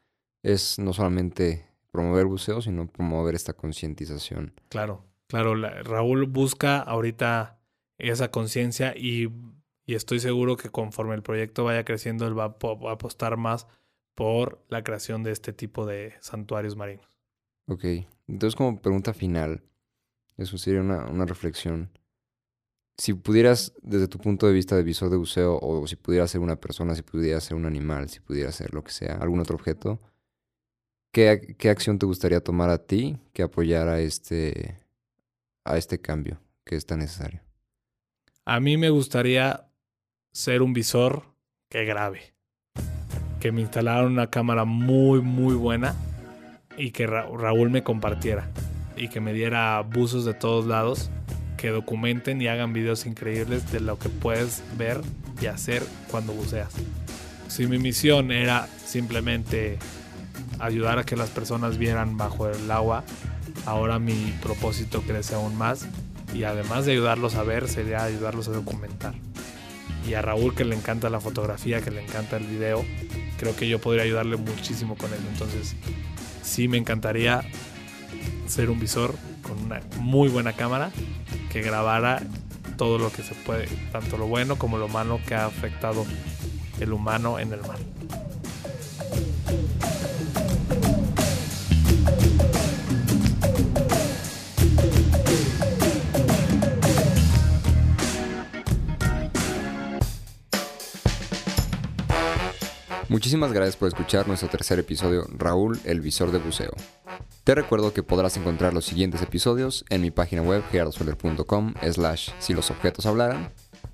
es 0.43 0.77
no 0.79 0.93
solamente 0.93 1.65
promover 1.91 2.25
buceo, 2.25 2.61
sino 2.61 2.87
promover 2.87 3.35
esta 3.35 3.53
concientización. 3.53 4.53
Claro, 4.69 5.05
claro. 5.27 5.55
Raúl 5.83 6.25
busca 6.25 6.79
ahorita 6.79 7.59
esa 7.97 8.31
conciencia 8.31 8.93
y, 8.97 9.29
estoy 9.85 10.19
seguro 10.19 10.57
que 10.57 10.69
conforme 10.69 11.15
el 11.15 11.23
proyecto 11.23 11.63
vaya 11.63 11.85
creciendo, 11.85 12.27
él 12.27 12.37
va 12.37 12.45
a, 12.45 12.91
apostar 12.91 13.37
más 13.37 13.67
por 14.15 14.63
la 14.69 14.83
creación 14.83 15.23
de 15.23 15.31
este 15.31 15.53
tipo 15.53 15.85
de 15.85 16.13
santuarios 16.19 16.75
marinos. 16.75 17.07
Ok, 17.67 17.85
entonces 18.27 18.55
como 18.55 18.81
pregunta 18.81 19.13
final, 19.13 19.63
eso 20.37 20.57
sería 20.57 20.81
una, 20.81 21.05
una 21.05 21.25
reflexión. 21.25 21.89
Si 22.97 23.13
pudieras, 23.13 23.73
desde 23.81 24.07
tu 24.07 24.19
punto 24.19 24.45
de 24.45 24.53
vista 24.53 24.75
de 24.75 24.83
visor 24.83 25.09
de 25.09 25.17
buceo, 25.17 25.57
o 25.59 25.87
si 25.87 25.95
pudieras 25.95 26.29
ser 26.29 26.41
una 26.41 26.57
persona, 26.57 26.95
si 26.95 27.01
pudieras 27.01 27.43
ser 27.43 27.55
un 27.55 27.65
animal, 27.65 28.09
si 28.09 28.19
pudieras 28.19 28.55
ser 28.55 28.73
lo 28.73 28.83
que 28.83 28.91
sea, 28.91 29.15
algún 29.15 29.39
otro 29.39 29.55
objeto, 29.55 29.99
¿qué, 31.11 31.55
qué 31.57 31.69
acción 31.69 31.97
te 31.97 32.05
gustaría 32.05 32.41
tomar 32.41 32.69
a 32.69 32.77
ti 32.77 33.17
que 33.33 33.41
apoyara 33.41 33.99
este, 33.99 34.79
a 35.65 35.77
este 35.77 35.99
cambio 35.99 36.39
que 36.63 36.75
es 36.75 36.85
tan 36.85 36.99
necesario? 36.99 37.41
A 38.45 38.59
mí 38.59 38.77
me 38.77 38.89
gustaría 38.89 39.69
ser 40.31 40.61
un 40.61 40.73
visor 40.73 41.33
que 41.69 41.85
grabe. 41.85 42.33
Que 43.39 43.51
me 43.51 43.61
instalaran 43.61 44.11
una 44.11 44.29
cámara 44.29 44.65
muy, 44.65 45.21
muy 45.21 45.55
buena 45.55 45.95
y 46.77 46.91
que 46.91 47.07
Raúl 47.07 47.69
me 47.69 47.83
compartiera. 47.83 48.49
Y 48.95 49.09
que 49.09 49.19
me 49.19 49.33
diera 49.33 49.81
buzos 49.81 50.25
de 50.25 50.33
todos 50.33 50.67
lados 50.67 51.09
que 51.63 51.69
documenten 51.69 52.41
y 52.41 52.49
hagan 52.49 52.73
videos 52.73 53.05
increíbles 53.05 53.71
de 53.71 53.79
lo 53.79 53.97
que 53.97 54.09
puedes 54.09 54.61
ver 54.77 54.99
y 55.41 55.45
hacer 55.45 55.81
cuando 56.11 56.33
buceas. 56.33 56.73
Si 57.47 57.67
mi 57.67 57.77
misión 57.79 58.33
era 58.33 58.67
simplemente 58.85 59.79
ayudar 60.59 60.99
a 60.99 61.05
que 61.05 61.15
las 61.15 61.29
personas 61.29 61.77
vieran 61.77 62.17
bajo 62.17 62.49
el 62.49 62.69
agua, 62.69 63.05
ahora 63.65 63.97
mi 63.97 64.33
propósito 64.41 65.03
crece 65.03 65.35
aún 65.35 65.57
más 65.57 65.87
y 66.33 66.43
además 66.43 66.85
de 66.85 66.91
ayudarlos 66.91 67.35
a 67.35 67.43
ver, 67.43 67.69
sería 67.69 68.03
ayudarlos 68.03 68.49
a 68.49 68.51
documentar. 68.51 69.13
Y 70.05 70.15
a 70.15 70.21
Raúl 70.21 70.55
que 70.55 70.65
le 70.65 70.75
encanta 70.75 71.09
la 71.09 71.21
fotografía, 71.21 71.79
que 71.79 71.91
le 71.91 72.03
encanta 72.03 72.35
el 72.35 72.45
video, 72.45 72.83
creo 73.37 73.55
que 73.55 73.69
yo 73.69 73.79
podría 73.79 74.03
ayudarle 74.03 74.35
muchísimo 74.35 74.97
con 74.97 75.13
él. 75.13 75.21
Entonces, 75.31 75.77
sí 76.41 76.67
me 76.67 76.77
encantaría 76.77 77.41
ser 78.47 78.69
un 78.69 78.81
visor 78.81 79.15
con 79.43 79.59
una 79.59 79.81
muy 79.99 80.29
buena 80.29 80.53
cámara 80.53 80.91
que 81.51 81.61
grabara 81.61 82.21
todo 82.77 82.97
lo 82.97 83.11
que 83.11 83.21
se 83.21 83.35
puede, 83.35 83.67
tanto 83.91 84.17
lo 84.17 84.27
bueno 84.27 84.57
como 84.57 84.77
lo 84.77 84.87
malo 84.87 85.19
que 85.27 85.35
ha 85.35 85.45
afectado 85.45 86.05
el 86.79 86.91
humano 86.91 87.37
en 87.37 87.53
el 87.53 87.61
mar. 87.61 87.77
Muchísimas 103.13 103.53
gracias 103.53 103.75
por 103.75 103.87
escuchar 103.89 104.27
nuestro 104.27 104.49
tercer 104.49 104.79
episodio, 104.79 105.27
Raúl, 105.37 105.79
el 105.85 106.01
visor 106.01 106.31
de 106.31 106.39
buceo. 106.39 106.73
Te 107.43 107.55
recuerdo 107.55 107.91
que 107.91 108.03
podrás 108.03 108.37
encontrar 108.37 108.73
los 108.73 108.85
siguientes 108.85 109.21
episodios 109.21 109.83
en 109.89 110.01
mi 110.01 110.11
página 110.11 110.41
web 110.41 110.63
gerardosoler.com 110.71 111.73
slash 111.91 112.29
si 112.39 112.53
los 112.53 112.71
objetos 112.71 113.05
hablaran, 113.05 113.51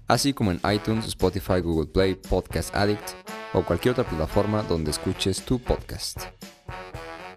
así 0.07 0.33
como 0.33 0.51
en 0.51 0.61
iTunes, 0.71 1.07
Spotify, 1.07 1.59
Google 1.59 1.87
Play, 1.87 2.13
Podcast 2.13 2.75
Addict 2.75 3.09
o 3.53 3.63
cualquier 3.63 3.93
otra 3.93 4.07
plataforma 4.07 4.61
donde 4.61 4.91
escuches 4.91 5.43
tu 5.43 5.57
podcast. 5.57 6.21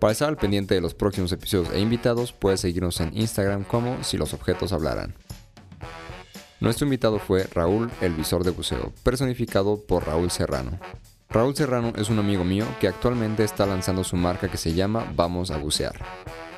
Para 0.01 0.13
estar 0.13 0.29
al 0.29 0.37
pendiente 0.37 0.75
de 0.75 0.83
los 0.83 0.93
próximos 0.93 1.33
episodios 1.33 1.73
e 1.73 1.81
invitados, 1.81 2.35
puedes 2.35 2.61
seguirnos 2.61 3.01
en 3.01 3.17
Instagram 3.17 3.65
como 3.65 4.05
si 4.05 4.19
los 4.19 4.35
objetos 4.35 4.75
hablaran. 4.75 5.15
Nuestro 6.61 6.85
invitado 6.85 7.21
fue 7.21 7.45
Raúl, 7.45 7.91
el 8.03 8.13
visor 8.13 8.45
de 8.45 8.51
buceo, 8.51 8.93
personificado 9.03 9.81
por 9.81 10.07
Raúl 10.07 10.31
Serrano. 10.31 10.79
Raúl 11.33 11.57
Serrano 11.57 11.95
es 11.97 12.11
un 12.11 12.18
amigo 12.18 12.45
mío 12.45 12.66
que 12.78 12.89
actualmente 12.89 13.43
está 13.43 13.64
lanzando 13.64 14.05
su 14.05 14.16
marca 14.16 14.51
que 14.51 14.59
se 14.59 14.74
llama 14.74 15.11
Vamos 15.16 15.51
a 15.51 15.57
Bucear, 15.57 15.95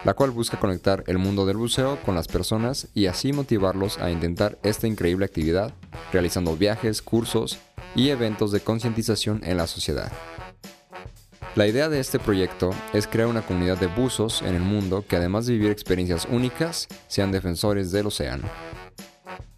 la 0.03 0.15
cual 0.15 0.33
busca 0.33 0.59
conectar 0.59 1.05
el 1.07 1.19
mundo 1.19 1.47
del 1.47 1.57
buceo 1.57 2.01
con 2.05 2.17
las 2.17 2.27
personas 2.27 2.89
y 2.93 3.07
así 3.07 3.33
motivarlos 3.33 3.99
a 3.99 4.11
intentar 4.11 4.59
esta 4.65 4.89
increíble 4.89 5.27
actividad, 5.27 5.73
realizando 6.13 6.57
viajes, 6.57 7.03
cursos 7.03 7.59
y 7.95 8.09
eventos 8.09 8.51
de 8.51 8.61
concientización 8.61 9.43
en 9.45 9.59
la 9.59 9.69
sociedad. 9.69 10.11
La 11.55 11.69
idea 11.69 11.89
de 11.89 12.01
este 12.01 12.19
proyecto 12.19 12.71
es 12.93 13.07
crear 13.07 13.29
una 13.29 13.43
comunidad 13.43 13.79
de 13.79 13.87
buzos 13.87 14.43
en 14.43 14.57
el 14.57 14.63
mundo 14.63 15.05
que 15.07 15.15
además 15.15 15.47
de 15.47 15.53
vivir 15.53 15.71
experiencias 15.71 16.27
únicas, 16.29 16.89
sean 17.07 17.31
defensores 17.31 17.93
del 17.93 18.07
océano. 18.07 18.49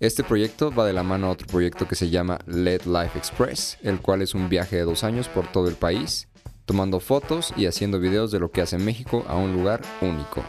Este 0.00 0.22
proyecto 0.22 0.70
va 0.70 0.86
de 0.86 0.92
la 0.92 1.02
mano 1.02 1.26
a 1.26 1.30
otro 1.30 1.46
proyecto 1.46 1.88
que 1.88 1.94
se 1.94 2.10
llama 2.10 2.38
Let 2.46 2.82
Life 2.84 3.18
Express, 3.18 3.78
el 3.82 4.00
cual 4.00 4.22
es 4.22 4.34
un 4.34 4.48
viaje 4.48 4.76
de 4.76 4.82
dos 4.82 5.04
años 5.04 5.28
por 5.28 5.50
todo 5.50 5.68
el 5.68 5.74
país, 5.74 6.28
tomando 6.66 7.00
fotos 7.00 7.54
y 7.56 7.66
haciendo 7.66 7.98
videos 7.98 8.30
de 8.30 8.40
lo 8.40 8.50
que 8.50 8.60
hace 8.60 8.78
México 8.78 9.24
a 9.28 9.36
un 9.36 9.52
lugar 9.52 9.82
único. 10.00 10.42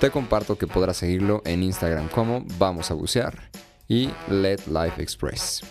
Te 0.00 0.10
comparto 0.10 0.58
que 0.58 0.66
podrás 0.66 0.98
seguirlo 0.98 1.40
en 1.44 1.62
Instagram 1.62 2.08
como 2.08 2.44
Vamos 2.58 2.90
a 2.90 2.94
Bucear 2.94 3.50
y 3.88 4.10
Let 4.28 4.66
Life 4.66 5.00
Express. 5.02 5.62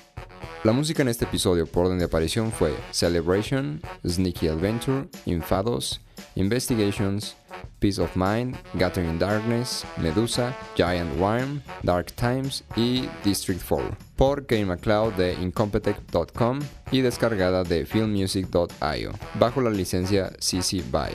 La 0.64 0.72
música 0.72 1.02
en 1.02 1.10
este 1.10 1.26
episodio 1.26 1.68
por 1.68 1.86
orden 1.86 2.00
de 2.00 2.06
aparición 2.06 2.52
fue 2.52 2.74
Celebration, 2.92 3.82
Sneaky 4.08 4.48
Adventure, 4.48 5.10
Infados, 5.26 6.00
Investigations, 6.36 7.36
Peace 7.84 8.00
of 8.00 8.16
Mind, 8.16 8.56
Gathering 8.76 9.20
Darkness, 9.20 9.84
Medusa, 9.98 10.56
Giant 10.78 11.20
Worm, 11.20 11.62
Dark 11.84 12.14
Times 12.14 12.64
y 12.78 13.10
District 13.26 13.62
4 13.68 13.98
por 14.16 14.46
Kane 14.46 14.68
MacLeod 14.68 15.16
de 15.16 15.34
Incompetech.com 15.34 16.60
y 16.92 17.02
descargada 17.02 17.66
de 17.66 17.86
filmmusic.io 17.86 19.12
bajo 19.38 19.60
la 19.60 19.70
licencia 19.70 20.32
CC 20.40 20.82
BY. 20.90 21.12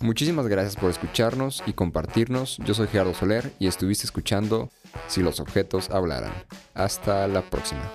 Muchísimas 0.00 0.48
gracias 0.48 0.74
por 0.74 0.90
escucharnos 0.90 1.62
y 1.66 1.72
compartirnos. 1.72 2.58
Yo 2.64 2.74
soy 2.74 2.88
Gerardo 2.88 3.14
Soler 3.14 3.52
y 3.60 3.68
estuviste 3.68 4.04
escuchando 4.04 4.70
Si 5.06 5.22
los 5.22 5.38
objetos 5.38 5.90
hablaran. 5.90 6.32
Hasta 6.74 7.28
la 7.28 7.42
próxima. 7.42 7.88